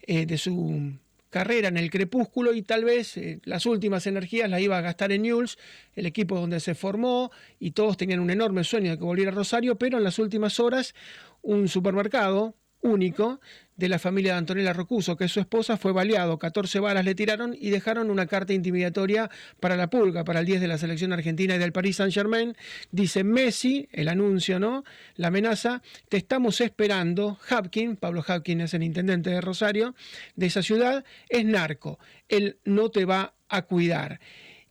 eh, 0.07 0.25
de 0.25 0.39
su 0.39 0.95
carrera 1.33 1.69
en 1.69 1.79
el 1.79 1.91
crepúsculo 1.91 2.53
y 2.53 2.61
tal 2.61 2.85
vez 2.85 3.17
eh, 3.17 3.41
las 3.45 3.65
últimas 3.65 4.07
energías 4.07 4.51
las 4.51 4.61
iba 4.61 4.77
a 4.77 4.83
gastar 4.83 5.13
en 5.13 5.23
Newell's, 5.23 5.59
el 5.97 6.05
equipo 6.05 6.39
donde 6.39 6.61
se 6.61 6.75
formó 6.75 7.33
y 7.59 7.71
todos 7.71 7.97
tenían 7.97 8.21
un 8.21 8.31
enorme 8.31 8.65
sueño 8.65 8.91
de 8.91 8.99
que 8.99 9.05
volviera 9.05 9.31
a 9.31 9.35
Rosario, 9.35 9.77
pero 9.77 9.97
en 9.97 10.05
las 10.05 10.19
últimas 10.19 10.61
horas 10.61 10.95
un 11.43 11.69
supermercado 11.69 12.57
único 12.83 13.41
de 13.77 13.89
la 13.89 13.99
familia 13.99 14.33
de 14.33 14.39
Antonella 14.39 14.73
Rocuso, 14.73 15.17
que 15.17 15.29
su 15.29 15.41
esposa, 15.41 15.77
fue 15.77 15.93
baleado. 15.93 16.39
14 16.39 16.79
balas 16.81 17.05
le 17.05 17.15
tiraron 17.15 17.57
y 17.59 17.71
dejaron 17.71 18.11
una 18.11 18.27
carta 18.27 18.53
intimidatoria 18.53 19.31
para 19.61 19.77
la 19.77 19.89
pulga, 19.89 20.25
para 20.25 20.41
el 20.41 20.47
10 20.47 20.61
de 20.61 20.69
la 20.69 20.79
selección 20.79 21.13
argentina 21.13 21.55
y 21.57 21.59
del 21.59 21.73
Paris 21.73 21.97
Saint-Germain. 21.97 22.55
Dice 22.91 23.25
Messi, 23.25 23.89
el 23.93 24.09
anuncio, 24.09 24.61
¿no? 24.61 24.85
La 25.17 25.29
amenaza, 25.29 25.83
te 26.09 26.17
estamos 26.17 26.61
esperando. 26.61 27.39
Hapkin, 27.49 27.97
Pablo 27.97 28.23
Hapkin 28.27 28.61
es 28.61 28.75
el 28.75 28.83
intendente 28.83 29.31
de 29.31 29.41
Rosario, 29.41 29.95
de 30.37 30.47
esa 30.47 30.63
ciudad, 30.63 31.05
es 31.29 31.45
narco. 31.45 31.99
Él 32.29 32.59
no 32.65 32.91
te 32.91 33.05
va 33.05 33.35
a 33.49 33.63
cuidar. 33.63 34.21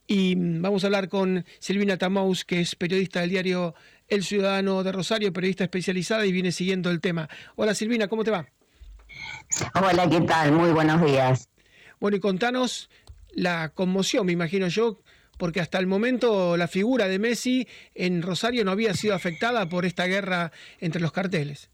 Y 0.08 0.36
vamos 0.36 0.84
a 0.84 0.88
hablar 0.88 1.08
con 1.08 1.46
Silvina 1.60 1.98
Tamaus, 1.98 2.44
que 2.44 2.60
es 2.60 2.76
periodista 2.76 3.22
del 3.22 3.30
diario 3.30 3.76
el 4.12 4.26
Ciudadano 4.26 4.84
de 4.84 4.92
Rosario, 4.92 5.32
periodista 5.32 5.64
especializada 5.64 6.26
y 6.26 6.34
viene 6.34 6.52
siguiendo 6.52 6.92
el 6.92 7.00
tema. 7.00 7.30
Hola 7.56 7.74
Silvina, 7.74 8.10
¿cómo 8.10 8.26
te 8.26 8.32
va? 8.32 8.46
Hola, 9.74 10.10
¿qué 10.10 10.20
tal? 10.22 10.52
Muy 10.52 10.72
buenos 10.72 11.02
días. 11.02 11.48
Bueno, 12.00 12.18
y 12.18 12.20
contanos 12.20 12.90
la 13.32 13.70
conmoción, 13.70 14.26
me 14.26 14.34
imagino 14.34 14.68
yo, 14.68 15.00
porque 15.38 15.62
hasta 15.62 15.80
el 15.80 15.88
momento 15.88 16.58
la 16.58 16.68
figura 16.68 17.08
de 17.08 17.20
Messi 17.20 17.70
en 17.96 18.22
Rosario 18.22 18.66
no 18.66 18.72
había 18.72 18.94
sido 18.96 19.16
afectada 19.16 19.70
por 19.70 19.86
esta 19.86 20.06
guerra 20.08 20.52
entre 20.80 21.02
los 21.02 21.14
carteles. 21.14 21.70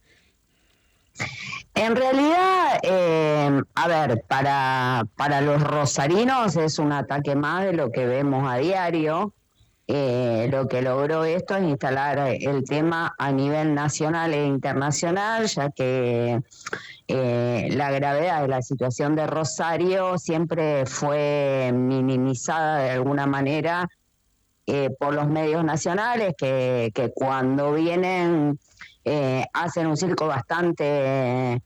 En 1.73 1.95
realidad, 1.95 2.79
eh, 2.83 3.61
a 3.73 3.87
ver, 3.87 4.23
para, 4.27 5.05
para 5.15 5.41
los 5.41 5.63
rosarinos 5.63 6.55
es 6.55 6.77
un 6.77 6.91
ataque 6.91 7.35
más 7.35 7.65
de 7.65 7.73
lo 7.73 7.91
que 7.91 8.05
vemos 8.05 8.47
a 8.47 8.57
diario. 8.57 9.33
Eh, 9.89 10.49
lo 10.51 10.67
que 10.67 10.81
logró 10.81 11.23
esto 11.23 11.55
es 11.55 11.63
instalar 11.63 12.19
el 12.19 12.65
tema 12.65 13.15
a 13.17 13.31
nivel 13.31 13.73
nacional 13.73 14.33
e 14.33 14.45
internacional, 14.45 15.47
ya 15.47 15.69
que 15.69 16.41
eh, 17.07 17.69
la 17.71 17.91
gravedad 17.91 18.41
de 18.41 18.49
la 18.49 18.61
situación 18.61 19.15
de 19.15 19.27
Rosario 19.27 20.17
siempre 20.17 20.85
fue 20.85 21.71
minimizada 21.73 22.79
de 22.79 22.89
alguna 22.91 23.27
manera 23.27 23.87
eh, 24.65 24.89
por 24.99 25.13
los 25.13 25.29
medios 25.29 25.63
nacionales, 25.63 26.33
que 26.37 27.11
cuando 27.15 27.73
vienen 27.73 28.59
hacen 29.53 29.87
un 29.87 29.95
circo 29.95 30.27
bastante 30.27 31.61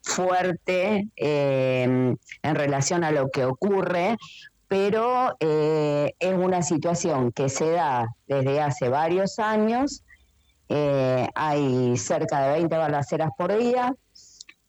fuerte 0.00 1.08
en 1.16 2.18
relación 2.40 3.02
a 3.02 3.10
lo 3.10 3.30
que 3.30 3.44
ocurre, 3.44 4.16
pero 4.74 5.36
eh, 5.38 6.16
es 6.18 6.34
una 6.34 6.60
situación 6.62 7.30
que 7.30 7.48
se 7.48 7.70
da 7.70 8.08
desde 8.26 8.60
hace 8.60 8.88
varios 8.88 9.38
años. 9.38 10.02
Eh, 10.68 11.28
hay 11.36 11.96
cerca 11.96 12.40
de 12.40 12.54
20 12.54 12.76
balaceras 12.76 13.30
por 13.38 13.56
día. 13.56 13.94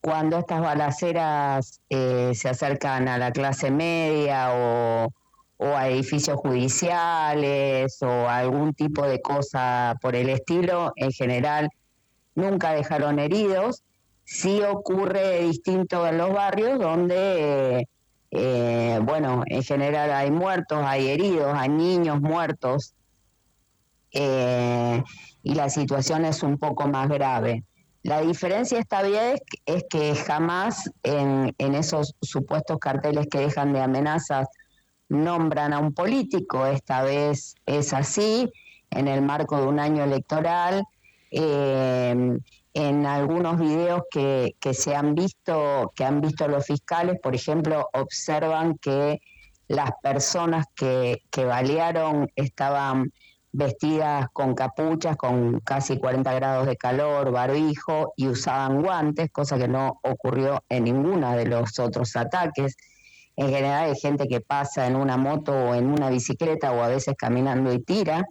Cuando 0.02 0.38
estas 0.38 0.62
balaceras 0.62 1.82
eh, 1.90 2.34
se 2.36 2.50
acercan 2.50 3.08
a 3.08 3.18
la 3.18 3.32
clase 3.32 3.72
media 3.72 4.52
o, 4.54 5.12
a 5.58 5.90
edificios 5.90 6.38
judiciales 6.38 7.98
o 8.04 8.30
algún 8.30 8.76
tipo 8.76 9.08
de 9.08 9.24
cosa 9.24 9.96
por 10.04 10.16
el 10.16 10.30
estilo, 10.30 10.94
en 10.98 11.12
general 11.14 11.72
nunca 12.36 12.74
dejaron 12.74 13.18
heridos. 13.18 13.82
Sí 14.24 14.62
ocurre 14.62 15.42
distinto 15.42 16.06
en 16.06 16.20
los 16.20 16.32
barrios 16.32 16.78
donde 16.78 17.88
eh, 18.32 19.00
bueno, 19.04 19.44
en 19.46 19.64
general 19.64 20.12
hay 20.12 20.32
muertos, 20.32 20.84
hay 20.84 21.08
heridos, 21.08 21.54
hay 21.56 21.70
niños 21.70 22.22
muertos 22.22 22.94
eh, 24.12 25.04
y 25.44 25.56
la 25.56 25.70
situación 25.70 26.26
es 26.26 26.44
un 26.44 26.58
poco 26.58 26.88
más 26.88 27.10
grave. 27.10 27.64
La 28.04 28.22
diferencia 28.22 28.80
esta 28.80 29.02
vez 29.02 29.42
es 29.66 29.84
que 29.90 30.16
jamás 30.16 30.92
en, 31.04 31.54
esos 31.58 32.16
supuestos 32.22 32.78
carteles 32.78 33.28
que 33.28 33.40
dejan 33.40 33.74
de 33.74 33.82
amenazas 33.82 34.48
nombran 35.10 35.74
a 35.74 35.80
un 35.80 35.94
político, 35.94 36.66
esta 36.66 37.04
vez 37.04 37.56
es 37.66 37.94
así, 37.94 38.52
en 38.92 39.08
el 39.08 39.22
marco 39.22 39.60
de 39.60 39.68
un 39.68 39.80
año 39.80 40.04
electoral. 40.04 40.84
Eh, 41.32 42.38
en 42.76 43.06
algunos 43.06 43.58
videos 43.58 44.02
que, 44.12 44.54
se 44.74 44.94
han 44.94 45.16
visto, 45.16 45.94
que 45.96 46.04
han 46.04 46.20
visto 46.20 46.46
los 46.50 46.66
fiscales, 46.66 47.18
por 47.24 47.34
ejemplo, 47.34 47.88
observan 47.94 48.78
que 48.78 49.22
las 49.70 49.92
personas 50.04 50.66
que, 50.76 51.22
que 51.32 51.46
balearon 51.46 52.30
estaban 52.36 53.14
vestidas 53.54 54.28
con 54.34 54.56
capuchas, 54.56 55.16
con 55.16 55.62
casi 55.62 55.98
40 55.98 56.34
grados 56.34 56.68
de 56.68 56.76
calor, 56.76 57.32
barbijo 57.32 58.12
y 58.18 58.28
usaban 58.28 58.82
guantes, 58.82 59.32
cosa 59.32 59.58
que 59.58 59.70
no 59.70 60.02
ocurrió 60.04 60.62
en 60.68 60.84
ninguno 60.84 61.32
de 61.32 61.46
los 61.46 61.80
otros 61.80 62.14
ataques. 62.18 62.76
En 63.38 63.48
general 63.52 63.86
hay 63.86 63.96
gente 63.96 64.28
que 64.28 64.42
pasa 64.42 64.86
en 64.86 64.98
una 64.98 65.16
moto 65.16 65.54
o 65.54 65.76
en 65.76 65.88
una 65.88 66.10
bicicleta 66.10 66.74
o 66.74 66.84
a 66.84 66.90
veces 66.90 67.16
caminando 67.18 67.72
y 67.72 67.80
tira. 67.80 68.26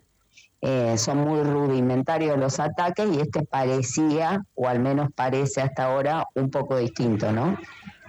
Eh, 0.67 0.97
son 0.97 1.19
muy 1.19 1.43
rudimentarios 1.43 2.39
los 2.39 2.59
ataques 2.59 3.07
y 3.15 3.21
este 3.21 3.43
parecía, 3.43 4.47
o 4.55 4.67
al 4.67 4.81
menos 4.81 5.11
parece 5.15 5.61
hasta 5.61 5.85
ahora, 5.85 6.25
un 6.35 6.51
poco 6.51 6.79
distinto, 6.79 7.31
¿no? 7.33 7.59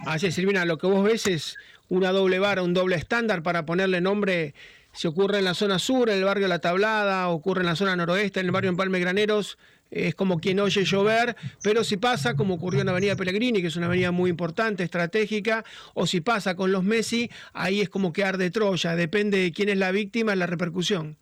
Así 0.05 0.27
es, 0.27 0.35
Silvina, 0.35 0.63
lo 0.63 0.77
que 0.77 0.87
vos 0.87 1.03
ves 1.03 1.27
es 1.27 1.57
una 1.89 2.13
doble 2.13 2.39
vara, 2.39 2.63
un 2.63 2.73
doble 2.73 2.95
estándar 2.95 3.43
para 3.43 3.65
ponerle 3.65 3.99
nombre, 3.99 4.53
si 4.93 5.05
ocurre 5.05 5.39
en 5.39 5.43
la 5.43 5.53
zona 5.53 5.79
sur, 5.79 6.09
en 6.09 6.15
el 6.15 6.23
barrio 6.23 6.47
La 6.47 6.59
Tablada, 6.59 7.27
ocurre 7.27 7.59
en 7.59 7.65
la 7.65 7.75
zona 7.75 7.93
noroeste, 7.97 8.39
en 8.39 8.45
el 8.45 8.53
barrio 8.53 8.69
Empalme 8.69 9.01
Graneros, 9.01 9.57
es 9.91 10.15
como 10.15 10.39
quien 10.39 10.61
oye 10.61 10.85
llover, 10.85 11.35
pero 11.61 11.83
si 11.83 11.97
pasa, 11.97 12.35
como 12.35 12.53
ocurrió 12.53 12.79
en 12.79 12.85
la 12.85 12.93
Avenida 12.93 13.17
Pellegrini, 13.17 13.61
que 13.61 13.67
es 13.67 13.75
una 13.75 13.87
avenida 13.87 14.11
muy 14.11 14.29
importante, 14.29 14.81
estratégica, 14.83 15.65
o 15.93 16.07
si 16.07 16.21
pasa 16.21 16.55
con 16.55 16.71
los 16.71 16.85
Messi, 16.85 17.29
ahí 17.51 17.81
es 17.81 17.89
como 17.89 18.13
que 18.13 18.23
arde 18.23 18.49
Troya, 18.49 18.95
depende 18.95 19.39
de 19.39 19.51
quién 19.51 19.67
es 19.67 19.77
la 19.77 19.91
víctima, 19.91 20.35
la 20.35 20.47
repercusión. 20.47 21.17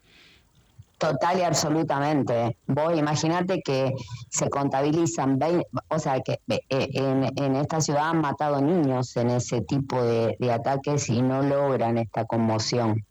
Total 1.03 1.37
y 1.37 1.41
absolutamente. 1.41 2.55
Vos 2.65 2.97
imaginate 2.97 3.61
que 3.61 3.93
se 4.29 4.49
contabilizan, 4.49 5.37
o 5.89 5.99
sea, 5.99 6.21
que 6.21 6.39
eh, 6.47 6.61
en, 6.69 7.55
esta 7.57 7.81
ciudad 7.81 8.11
han 8.11 8.21
matado 8.21 8.61
niños 8.61 9.17
en 9.17 9.31
ese 9.31 9.59
tipo 9.63 10.01
de, 10.01 10.37
ataques 10.49 11.09
y 11.09 11.21
no 11.21 11.41
logran 11.41 11.97
esta 11.97 12.23
conmoción. 12.23 13.05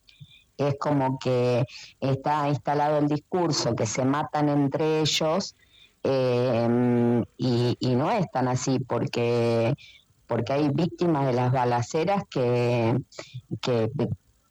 Es 0.57 0.77
como 0.79 1.19
que 1.19 1.67
está 2.01 2.49
instalado 2.49 2.97
el 2.97 3.09
discurso 3.09 3.75
que 3.75 3.85
se 3.85 4.07
matan 4.07 4.49
entre 4.49 5.01
ellos 5.01 5.55
em, 6.03 7.23
y, 7.37 7.77
no 7.95 8.11
es 8.11 8.31
tan 8.31 8.49
así 8.49 8.79
porque 8.79 9.75
porque 10.27 10.55
hay 10.55 10.71
víctimas 10.71 11.27
de 11.27 11.35
las 11.35 11.53
balaceras 11.53 12.23
que, 12.31 12.97
que, 13.61 13.91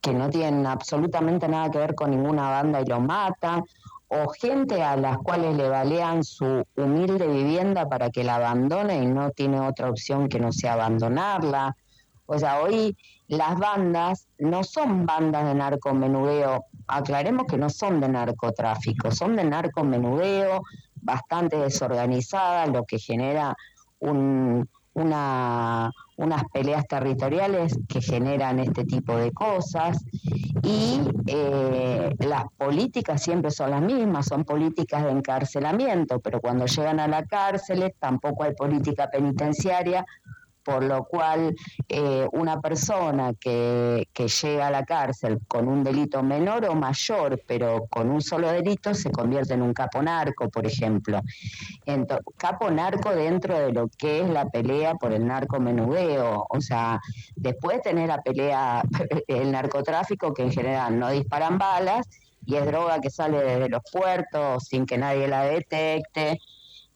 que 0.01 0.13
no 0.13 0.29
tienen 0.29 0.65
absolutamente 0.65 1.47
nada 1.47 1.69
que 1.69 1.77
ver 1.77 1.95
con 1.95 2.11
ninguna 2.11 2.49
banda 2.49 2.81
y 2.81 2.85
lo 2.85 2.99
matan, 2.99 3.63
o 4.07 4.27
gente 4.29 4.81
a 4.83 4.97
las 4.97 5.17
cuales 5.19 5.55
le 5.55 5.69
balean 5.69 6.23
su 6.23 6.65
humilde 6.75 7.27
vivienda 7.27 7.87
para 7.87 8.09
que 8.09 8.23
la 8.25 8.35
abandone 8.35 9.01
y 9.01 9.05
no 9.05 9.31
tiene 9.31 9.59
otra 9.61 9.89
opción 9.89 10.27
que 10.27 10.39
no 10.39 10.51
sea 10.51 10.73
abandonarla. 10.73 11.77
O 12.25 12.37
sea, 12.37 12.61
hoy 12.61 12.97
las 13.27 13.57
bandas 13.57 14.27
no 14.37 14.63
son 14.65 15.05
bandas 15.05 15.45
de 15.45 15.55
narcomenudeo, 15.55 16.65
aclaremos 16.87 17.45
que 17.47 17.57
no 17.57 17.69
son 17.69 18.01
de 18.01 18.09
narcotráfico, 18.09 19.11
son 19.11 19.37
de 19.37 19.45
narcomenudeo, 19.45 20.61
bastante 20.95 21.57
desorganizadas, 21.57 22.69
lo 22.69 22.83
que 22.83 22.99
genera 22.99 23.55
un, 23.99 24.67
una, 24.93 25.91
unas 26.21 26.43
peleas 26.53 26.87
territoriales 26.87 27.77
que 27.87 27.99
generan 28.01 28.59
este 28.59 28.85
tipo 28.85 29.17
de 29.17 29.31
cosas 29.31 30.05
y 30.63 31.01
eh, 31.25 32.15
las 32.19 32.45
políticas 32.57 33.23
siempre 33.23 33.49
son 33.49 33.71
las 33.71 33.81
mismas, 33.81 34.27
son 34.27 34.45
políticas 34.45 35.03
de 35.03 35.11
encarcelamiento, 35.11 36.19
pero 36.19 36.39
cuando 36.39 36.65
llegan 36.67 36.99
a 36.99 37.07
la 37.07 37.25
cárcel 37.25 37.93
tampoco 37.99 38.43
hay 38.43 38.53
política 38.53 39.09
penitenciaria 39.09 40.05
por 40.63 40.83
lo 40.83 41.03
cual 41.05 41.55
eh, 41.87 42.27
una 42.31 42.59
persona 42.59 43.33
que, 43.39 44.07
llega 44.41 44.67
a 44.67 44.71
la 44.71 44.85
cárcel 44.85 45.39
con 45.47 45.67
un 45.67 45.83
delito 45.83 46.21
menor 46.23 46.65
o 46.65 46.75
mayor, 46.75 47.41
pero 47.47 47.87
con 47.89 48.09
un 48.09 48.21
solo 48.21 48.51
delito, 48.51 48.93
se 48.93 49.11
convierte 49.11 49.53
en 49.53 49.61
un 49.61 49.73
capo 49.73 50.01
narco, 50.01 50.49
por 50.49 50.65
ejemplo. 50.65 51.21
capo 52.37 52.69
narco 52.69 53.13
dentro 53.13 53.57
de 53.57 53.73
lo 53.73 53.89
que 53.97 54.21
es 54.21 54.29
la 54.29 54.45
pelea 54.49 54.95
por 54.95 55.11
el 55.11 55.25
narcomenudeo, 55.25 56.45
o 56.49 56.61
sea, 56.61 56.99
después 57.35 57.77
de 57.77 57.83
tener 57.83 58.07
la 58.07 58.21
pelea, 58.21 58.83
el 59.27 59.51
narcotráfico, 59.51 60.33
que 60.33 60.43
en 60.43 60.51
general 60.51 60.97
no 60.97 61.09
disparan 61.09 61.57
balas, 61.57 62.07
y 62.45 62.55
es 62.55 62.65
droga 62.65 62.99
que 62.99 63.09
sale 63.09 63.41
desde 63.43 63.69
los 63.69 63.81
puertos 63.91 64.63
sin 64.65 64.85
que 64.85 64.97
nadie 64.97 65.27
la 65.27 65.43
detecte, 65.43 66.39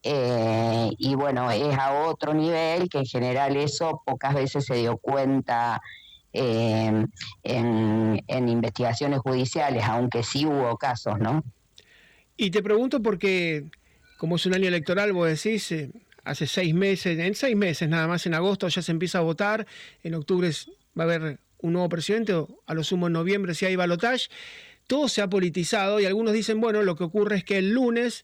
eh, 0.08 0.92
y 1.00 1.16
bueno, 1.16 1.50
es 1.50 1.76
a 1.80 1.92
otro 2.04 2.36
nivel 2.36 2.88
que 2.90 3.00
en 3.00 3.06
general 3.08 3.58
eso 3.58 4.04
pocas 4.06 4.36
veces 4.36 4.64
se 4.64 4.76
dio 4.76 4.98
cuenta 4.98 5.82
eh, 6.32 7.08
en, 7.42 8.22
investigaciones 8.48 9.20
judiciales, 9.22 9.84
aunque 9.84 10.22
sí 10.22 10.46
hubo 10.46 10.78
casos, 10.78 11.18
¿no? 11.18 11.44
Y 12.38 12.52
te 12.52 12.62
pregunto 12.62 13.02
porque, 13.02 13.66
como 14.20 14.36
es 14.36 14.46
un 14.46 14.54
año 14.54 14.68
electoral, 14.68 15.12
vos 15.12 15.28
decís, 15.28 15.72
eh, 15.72 15.90
hace 16.24 16.46
seis 16.46 16.76
meses, 16.76 17.18
en 17.18 17.34
seis 17.34 17.56
meses 17.56 17.90
nada 17.90 18.08
más, 18.08 18.28
en 18.28 18.36
agosto 18.36 18.68
ya 18.68 18.84
se 18.84 18.92
empieza 18.92 19.18
a 19.18 19.22
votar, 19.22 19.66
en 20.04 20.14
octubre 20.14 20.52
va 20.96 21.06
a 21.06 21.08
haber 21.08 21.40
un 21.62 21.74
nuevo 21.74 21.90
presidente, 21.90 22.32
o 22.32 22.48
a 22.68 22.76
lo 22.76 22.84
sumo 22.84 23.08
en 23.08 23.14
noviembre 23.14 23.56
si 23.56 23.66
hay 23.66 23.76
balotaje, 23.76 24.30
todo 24.86 25.08
se 25.08 25.24
ha 25.24 25.30
politizado 25.32 26.00
y 26.00 26.06
algunos 26.06 26.34
dicen, 26.34 26.62
bueno, 26.62 26.84
lo 26.84 26.96
que 26.96 27.06
ocurre 27.06 27.38
es 27.38 27.44
que 27.44 27.58
el 27.58 27.72
lunes 27.72 28.24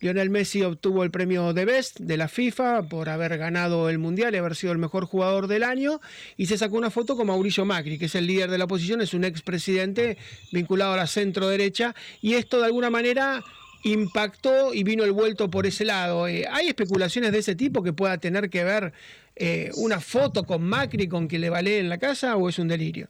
Lionel 0.00 0.30
Messi 0.30 0.62
obtuvo 0.62 1.04
el 1.04 1.10
premio 1.10 1.52
de 1.52 1.66
Best 1.66 2.00
de 2.00 2.16
la 2.16 2.28
FIFA 2.28 2.84
por 2.88 3.10
haber 3.10 3.36
ganado 3.36 3.90
el 3.90 3.98
Mundial 3.98 4.34
y 4.34 4.38
haber 4.38 4.56
sido 4.56 4.72
el 4.72 4.78
mejor 4.78 5.04
jugador 5.04 5.46
del 5.46 5.62
año 5.62 6.00
y 6.38 6.46
se 6.46 6.56
sacó 6.56 6.78
una 6.78 6.90
foto 6.90 7.16
con 7.16 7.26
Mauricio 7.26 7.66
Macri, 7.66 7.98
que 7.98 8.06
es 8.06 8.14
el 8.14 8.26
líder 8.26 8.50
de 8.50 8.56
la 8.56 8.64
oposición, 8.64 9.02
es 9.02 9.12
un 9.12 9.24
expresidente 9.24 10.16
vinculado 10.52 10.94
a 10.94 10.96
la 10.96 11.06
centro 11.06 11.48
derecha 11.48 11.94
y 12.22 12.34
esto 12.34 12.60
de 12.60 12.66
alguna 12.66 12.88
manera 12.88 13.44
impactó 13.82 14.72
y 14.72 14.84
vino 14.84 15.04
el 15.04 15.12
vuelto 15.12 15.50
por 15.50 15.66
ese 15.66 15.84
lado. 15.84 16.26
Eh, 16.26 16.46
¿Hay 16.50 16.68
especulaciones 16.68 17.32
de 17.32 17.38
ese 17.38 17.54
tipo 17.54 17.82
que 17.82 17.92
pueda 17.92 18.16
tener 18.16 18.48
que 18.48 18.64
ver 18.64 18.94
eh, 19.36 19.70
una 19.76 20.00
foto 20.00 20.44
con 20.44 20.62
Macri 20.62 21.08
con 21.08 21.28
que 21.28 21.38
le 21.38 21.50
vale 21.50 21.78
en 21.78 21.90
la 21.90 21.98
casa 21.98 22.36
o 22.36 22.48
es 22.48 22.58
un 22.58 22.68
delirio? 22.68 23.08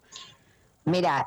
Mira, 0.85 1.24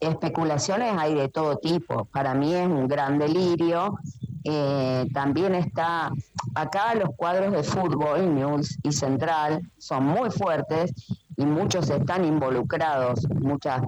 especulaciones 0.00 0.94
hay 0.98 1.14
de 1.14 1.28
todo 1.28 1.56
tipo. 1.56 2.06
Para 2.06 2.34
mí 2.34 2.54
es 2.54 2.66
un 2.66 2.88
gran 2.88 3.18
delirio. 3.18 3.98
Eh, 4.44 5.06
también 5.12 5.54
está 5.54 6.10
acá 6.54 6.94
los 6.94 7.10
cuadros 7.16 7.52
de 7.52 7.62
fútbol, 7.62 8.34
News 8.34 8.78
y 8.82 8.92
Central, 8.92 9.60
son 9.78 10.04
muy 10.04 10.30
fuertes 10.30 10.92
y 11.36 11.44
muchos 11.44 11.90
están 11.90 12.24
involucrados, 12.24 13.28
muchas 13.30 13.82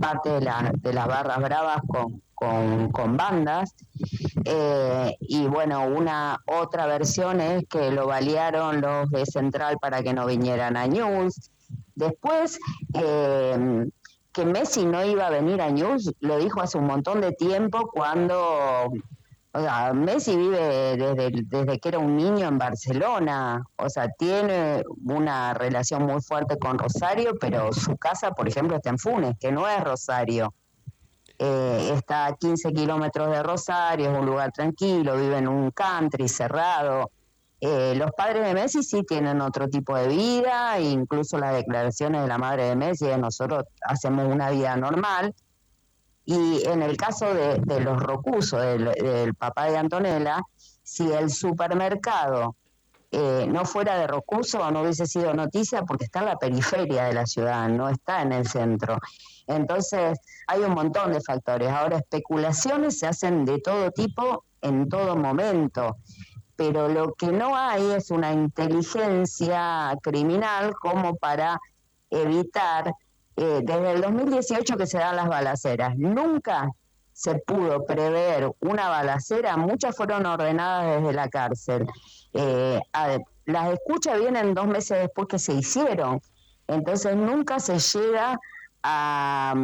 partes 0.00 0.34
de, 0.34 0.40
la, 0.40 0.72
de 0.74 0.92
las 0.92 1.06
barras 1.06 1.38
bravas 1.40 1.80
con 1.88 3.16
bandas. 3.16 3.74
Eh, 4.44 5.16
y 5.20 5.46
bueno, 5.46 5.86
una 5.86 6.38
otra 6.46 6.86
versión 6.86 7.40
es 7.40 7.64
que 7.68 7.90
lo 7.90 8.06
balearon 8.06 8.80
los 8.80 9.10
de 9.10 9.24
Central 9.26 9.78
para 9.80 10.02
que 10.02 10.12
no 10.12 10.26
vinieran 10.26 10.76
a 10.76 10.86
News. 10.86 11.50
Después, 11.94 12.58
eh, 12.94 13.86
que 14.34 14.44
Messi 14.44 14.84
no 14.84 15.04
iba 15.04 15.28
a 15.28 15.30
venir 15.30 15.62
a 15.62 15.70
News, 15.70 16.12
lo 16.20 16.38
dijo 16.38 16.60
hace 16.60 16.76
un 16.76 16.86
montón 16.86 17.20
de 17.20 17.32
tiempo 17.32 17.88
cuando 17.90 18.90
o 19.56 19.60
sea, 19.60 19.92
Messi 19.92 20.36
vive 20.36 20.96
desde, 20.96 21.30
desde 21.44 21.78
que 21.78 21.88
era 21.88 22.00
un 22.00 22.16
niño 22.16 22.48
en 22.48 22.58
Barcelona, 22.58 23.62
o 23.76 23.88
sea, 23.88 24.08
tiene 24.08 24.82
una 25.06 25.54
relación 25.54 26.02
muy 26.02 26.20
fuerte 26.20 26.58
con 26.58 26.76
Rosario, 26.76 27.34
pero 27.40 27.72
su 27.72 27.96
casa, 27.96 28.32
por 28.32 28.48
ejemplo, 28.48 28.76
está 28.76 28.90
en 28.90 28.98
Funes, 28.98 29.36
que 29.38 29.52
no 29.52 29.68
es 29.68 29.82
Rosario. 29.84 30.52
Eh, 31.38 31.92
está 31.94 32.26
a 32.26 32.34
15 32.34 32.72
kilómetros 32.72 33.30
de 33.30 33.44
Rosario, 33.44 34.10
es 34.10 34.18
un 34.18 34.26
lugar 34.26 34.50
tranquilo, 34.50 35.16
vive 35.16 35.38
en 35.38 35.46
un 35.46 35.70
country 35.70 36.26
cerrado. 36.28 37.12
Eh, 37.66 37.94
los 37.96 38.10
padres 38.12 38.46
de 38.46 38.52
Messi 38.52 38.82
sí 38.82 39.04
tienen 39.04 39.40
otro 39.40 39.68
tipo 39.68 39.96
de 39.96 40.08
vida, 40.08 40.78
incluso 40.78 41.38
las 41.38 41.54
declaraciones 41.54 42.20
de 42.20 42.28
la 42.28 42.36
madre 42.36 42.64
de 42.64 42.76
Messi, 42.76 43.06
nosotros 43.18 43.64
hacemos 43.80 44.30
una 44.30 44.50
vida 44.50 44.76
normal 44.76 45.34
y 46.26 46.62
en 46.66 46.82
el 46.82 46.98
caso 46.98 47.32
de, 47.32 47.80
los 47.80 48.02
Rocusos, 48.02 48.60
del, 48.60 49.34
papá 49.34 49.70
de 49.70 49.78
Antonella, 49.78 50.42
si 50.82 51.10
el 51.10 51.30
supermercado 51.30 52.54
eh, 53.10 53.46
no 53.48 53.64
fuera 53.64 53.98
de 53.98 54.08
Rocuso 54.08 54.70
no 54.70 54.82
hubiese 54.82 55.06
sido 55.06 55.32
noticia 55.32 55.84
porque 55.84 56.04
está 56.04 56.18
en 56.18 56.26
la 56.26 56.36
periferia 56.36 57.04
de 57.04 57.14
la 57.14 57.24
ciudad, 57.24 57.66
no 57.70 57.88
está 57.88 58.20
en 58.20 58.32
el 58.32 58.46
centro. 58.46 58.98
Entonces, 59.46 60.18
hay 60.48 60.60
un 60.60 60.74
montón 60.74 61.14
de 61.14 61.22
factores. 61.22 61.70
Ahora, 61.70 61.96
especulaciones 61.96 62.98
se 62.98 63.06
hacen 63.06 63.46
de 63.46 63.58
todo 63.60 63.90
tipo 63.90 64.44
en 64.60 64.86
todo 64.90 65.16
momento, 65.16 65.96
pero 66.56 66.88
lo 66.88 67.12
que 67.14 67.28
no 67.28 67.56
hay 67.56 67.90
es 67.92 68.10
una 68.10 68.32
inteligencia 68.32 69.96
criminal 70.02 70.74
como 70.80 71.16
para 71.16 71.58
evitar 72.10 72.94
eh, 73.36 73.60
desde 73.62 73.92
el 73.92 74.00
2018 74.00 74.76
que 74.76 74.86
se 74.86 74.98
dan 74.98 75.16
las 75.16 75.28
balaceras. 75.28 75.96
Nunca 75.96 76.70
se 77.12 77.36
pudo 77.36 77.84
prever 77.84 78.50
una 78.60 78.88
balacera, 78.88 79.56
muchas 79.56 79.96
fueron 79.96 80.26
ordenadas 80.26 81.00
desde 81.00 81.12
la 81.12 81.28
cárcel. 81.28 81.86
Eh, 82.32 82.80
las 83.46 83.72
escuchas 83.72 84.18
vienen 84.18 84.54
dos 84.54 84.66
meses 84.66 84.98
después 84.98 85.28
que 85.28 85.38
se 85.38 85.54
hicieron, 85.54 86.20
entonces 86.66 87.14
nunca 87.14 87.60
se 87.60 87.78
llega 87.78 88.38
a, 88.82 89.54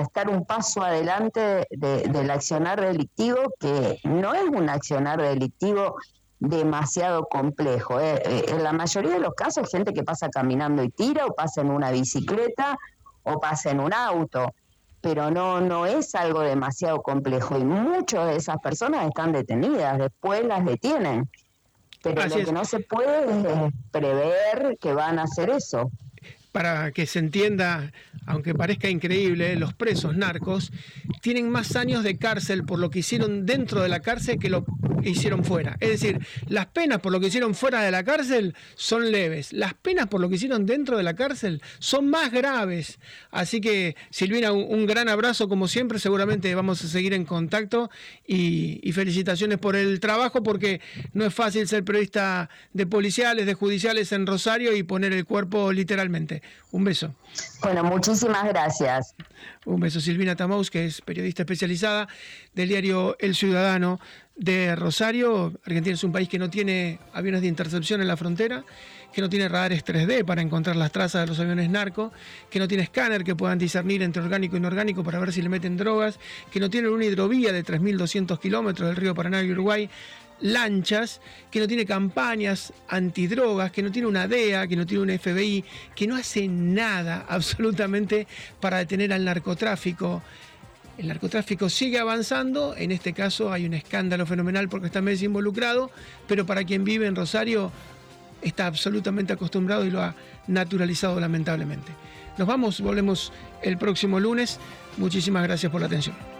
estar 0.00 0.28
un 0.28 0.44
paso 0.44 0.82
adelante 0.82 1.66
del 1.70 2.30
accionar 2.30 2.80
delictivo, 2.80 3.38
que 3.58 3.98
no 4.04 4.34
es 4.34 4.44
un 4.44 4.68
accionar 4.68 5.20
delictivo 5.20 5.96
demasiado 6.38 7.26
complejo. 7.26 8.00
¿eh? 8.00 8.20
Eh, 8.24 8.44
en 8.48 8.62
la 8.62 8.72
mayoría 8.72 9.12
de 9.12 9.20
los 9.20 9.34
casos, 9.34 9.70
gente 9.70 9.92
que 9.92 10.02
pasa 10.02 10.28
caminando 10.28 10.82
y 10.82 10.90
tira, 10.90 11.26
o 11.26 11.34
pasa 11.34 11.60
en 11.60 11.70
una 11.70 11.90
bicicleta, 11.90 12.76
o 13.22 13.38
pasa 13.38 13.70
en 13.70 13.80
un 13.80 13.92
auto, 13.92 14.54
pero 15.00 15.30
no, 15.30 15.60
no 15.60 15.86
es 15.86 16.14
algo 16.14 16.40
demasiado 16.40 17.02
complejo. 17.02 17.58
Y 17.58 17.64
muchas 17.64 18.26
de 18.26 18.36
esas 18.36 18.56
personas 18.58 19.06
están 19.06 19.32
detenidas, 19.32 19.98
después 19.98 20.44
las 20.44 20.64
detienen. 20.64 21.28
Pero 22.02 22.26
lo 22.26 22.36
que 22.36 22.52
no 22.52 22.64
se 22.64 22.80
puede 22.80 23.24
es 23.66 23.72
prever 23.90 24.78
que 24.80 24.94
van 24.94 25.18
a 25.18 25.24
hacer 25.24 25.50
eso 25.50 25.90
para 26.52 26.90
que 26.92 27.06
se 27.06 27.18
entienda, 27.18 27.92
aunque 28.26 28.54
parezca 28.54 28.88
increíble, 28.88 29.56
los 29.56 29.74
presos 29.74 30.16
narcos 30.16 30.72
tienen 31.22 31.50
más 31.50 31.76
años 31.76 32.02
de 32.02 32.16
cárcel 32.16 32.64
por 32.64 32.78
lo 32.78 32.90
que 32.90 33.00
hicieron 33.00 33.46
dentro 33.46 33.82
de 33.82 33.88
la 33.88 34.00
cárcel 34.00 34.38
que 34.38 34.50
lo 34.50 34.64
que 35.02 35.10
hicieron 35.10 35.44
fuera. 35.44 35.76
Es 35.80 35.90
decir, 35.90 36.26
las 36.48 36.66
penas 36.66 37.00
por 37.00 37.12
lo 37.12 37.20
que 37.20 37.28
hicieron 37.28 37.54
fuera 37.54 37.82
de 37.82 37.90
la 37.90 38.04
cárcel 38.04 38.54
son 38.74 39.10
leves, 39.10 39.52
las 39.52 39.74
penas 39.74 40.08
por 40.08 40.20
lo 40.20 40.28
que 40.28 40.36
hicieron 40.36 40.66
dentro 40.66 40.96
de 40.96 41.02
la 41.02 41.14
cárcel 41.14 41.62
son 41.78 42.10
más 42.10 42.30
graves. 42.32 42.98
Así 43.30 43.60
que, 43.60 43.96
Silvina, 44.10 44.52
un, 44.52 44.86
gran 44.86 45.08
abrazo 45.08 45.48
como 45.48 45.68
siempre, 45.68 45.98
seguramente 45.98 46.52
vamos 46.54 46.82
a 46.84 46.88
seguir 46.88 47.14
en 47.14 47.24
contacto 47.24 47.90
y, 48.26 48.80
y 48.82 48.92
felicitaciones 48.92 49.58
por 49.58 49.76
el 49.76 50.00
trabajo 50.00 50.42
porque 50.42 50.80
no 51.12 51.24
es 51.24 51.32
fácil 51.32 51.68
ser 51.68 51.84
periodista 51.84 52.50
de 52.72 52.86
policiales, 52.86 53.46
de 53.46 53.54
judiciales 53.54 54.10
en 54.12 54.26
Rosario 54.26 54.74
y 54.74 54.82
poner 54.82 55.12
el 55.12 55.24
cuerpo 55.24 55.72
literalmente. 55.72 56.39
Un 56.72 56.84
beso. 56.84 57.14
Bueno, 57.62 57.84
muchísimas 57.84 58.44
gracias. 58.48 59.14
Un 59.64 59.80
beso, 59.80 60.00
Silvina 60.00 60.36
Tamaus, 60.36 60.70
que 60.70 60.86
es 60.86 61.00
periodista 61.00 61.42
especializada 61.42 62.08
del 62.54 62.68
diario 62.68 63.16
El 63.18 63.34
Ciudadano 63.34 64.00
de 64.36 64.74
Rosario. 64.74 65.52
Argentina 65.66 65.94
es 65.94 66.04
un 66.04 66.12
país 66.12 66.28
que 66.28 66.38
no 66.38 66.48
tiene 66.48 66.98
aviones 67.12 67.42
de 67.42 67.48
intercepción 67.48 68.00
en 68.00 68.08
la 68.08 68.16
frontera, 68.16 68.64
que 69.12 69.20
no 69.20 69.28
tiene 69.28 69.48
radares 69.48 69.84
3D 69.84 70.24
para 70.24 70.40
encontrar 70.40 70.76
las 70.76 70.92
trazas 70.92 71.22
de 71.22 71.26
los 71.26 71.38
aviones 71.40 71.68
narco, 71.68 72.12
que 72.48 72.58
no 72.58 72.66
tiene 72.66 72.84
escáner 72.84 73.22
que 73.22 73.36
puedan 73.36 73.58
discernir 73.58 74.02
entre 74.02 74.22
orgánico 74.22 74.56
e 74.56 74.58
inorgánico 74.58 75.04
para 75.04 75.18
ver 75.18 75.32
si 75.32 75.42
le 75.42 75.48
meten 75.48 75.76
drogas, 75.76 76.18
que 76.50 76.60
no 76.60 76.70
tiene 76.70 76.88
una 76.88 77.04
hidrovía 77.04 77.52
de 77.52 77.64
3.200 77.64 78.38
kilómetros 78.38 78.88
del 78.88 78.96
río 78.96 79.14
Paraná 79.14 79.42
y 79.42 79.50
Uruguay 79.52 79.90
lanchas, 80.40 81.20
que 81.50 81.60
no 81.60 81.68
tiene 81.68 81.86
campañas 81.86 82.72
antidrogas, 82.88 83.70
que 83.72 83.82
no 83.82 83.90
tiene 83.92 84.08
una 84.08 84.26
DEA, 84.26 84.66
que 84.66 84.76
no 84.76 84.86
tiene 84.86 85.02
un 85.02 85.18
FBI, 85.18 85.64
que 85.94 86.06
no 86.06 86.16
hace 86.16 86.48
nada 86.48 87.26
absolutamente 87.28 88.26
para 88.60 88.78
detener 88.78 89.12
al 89.12 89.24
narcotráfico. 89.24 90.22
El 90.98 91.08
narcotráfico 91.08 91.68
sigue 91.68 91.98
avanzando, 91.98 92.74
en 92.76 92.92
este 92.92 93.12
caso 93.12 93.52
hay 93.52 93.64
un 93.64 93.74
escándalo 93.74 94.26
fenomenal 94.26 94.68
porque 94.68 94.86
está 94.86 95.00
Messi 95.00 95.24
involucrado, 95.24 95.90
pero 96.28 96.44
para 96.44 96.64
quien 96.64 96.84
vive 96.84 97.06
en 97.06 97.16
Rosario 97.16 97.72
está 98.42 98.66
absolutamente 98.66 99.32
acostumbrado 99.32 99.84
y 99.84 99.90
lo 99.90 100.02
ha 100.02 100.14
naturalizado 100.46 101.18
lamentablemente. 101.20 101.92
Nos 102.36 102.46
vamos, 102.46 102.80
volvemos 102.80 103.32
el 103.62 103.78
próximo 103.78 104.20
lunes. 104.20 104.58
Muchísimas 104.96 105.42
gracias 105.42 105.70
por 105.70 105.80
la 105.80 105.86
atención. 105.86 106.39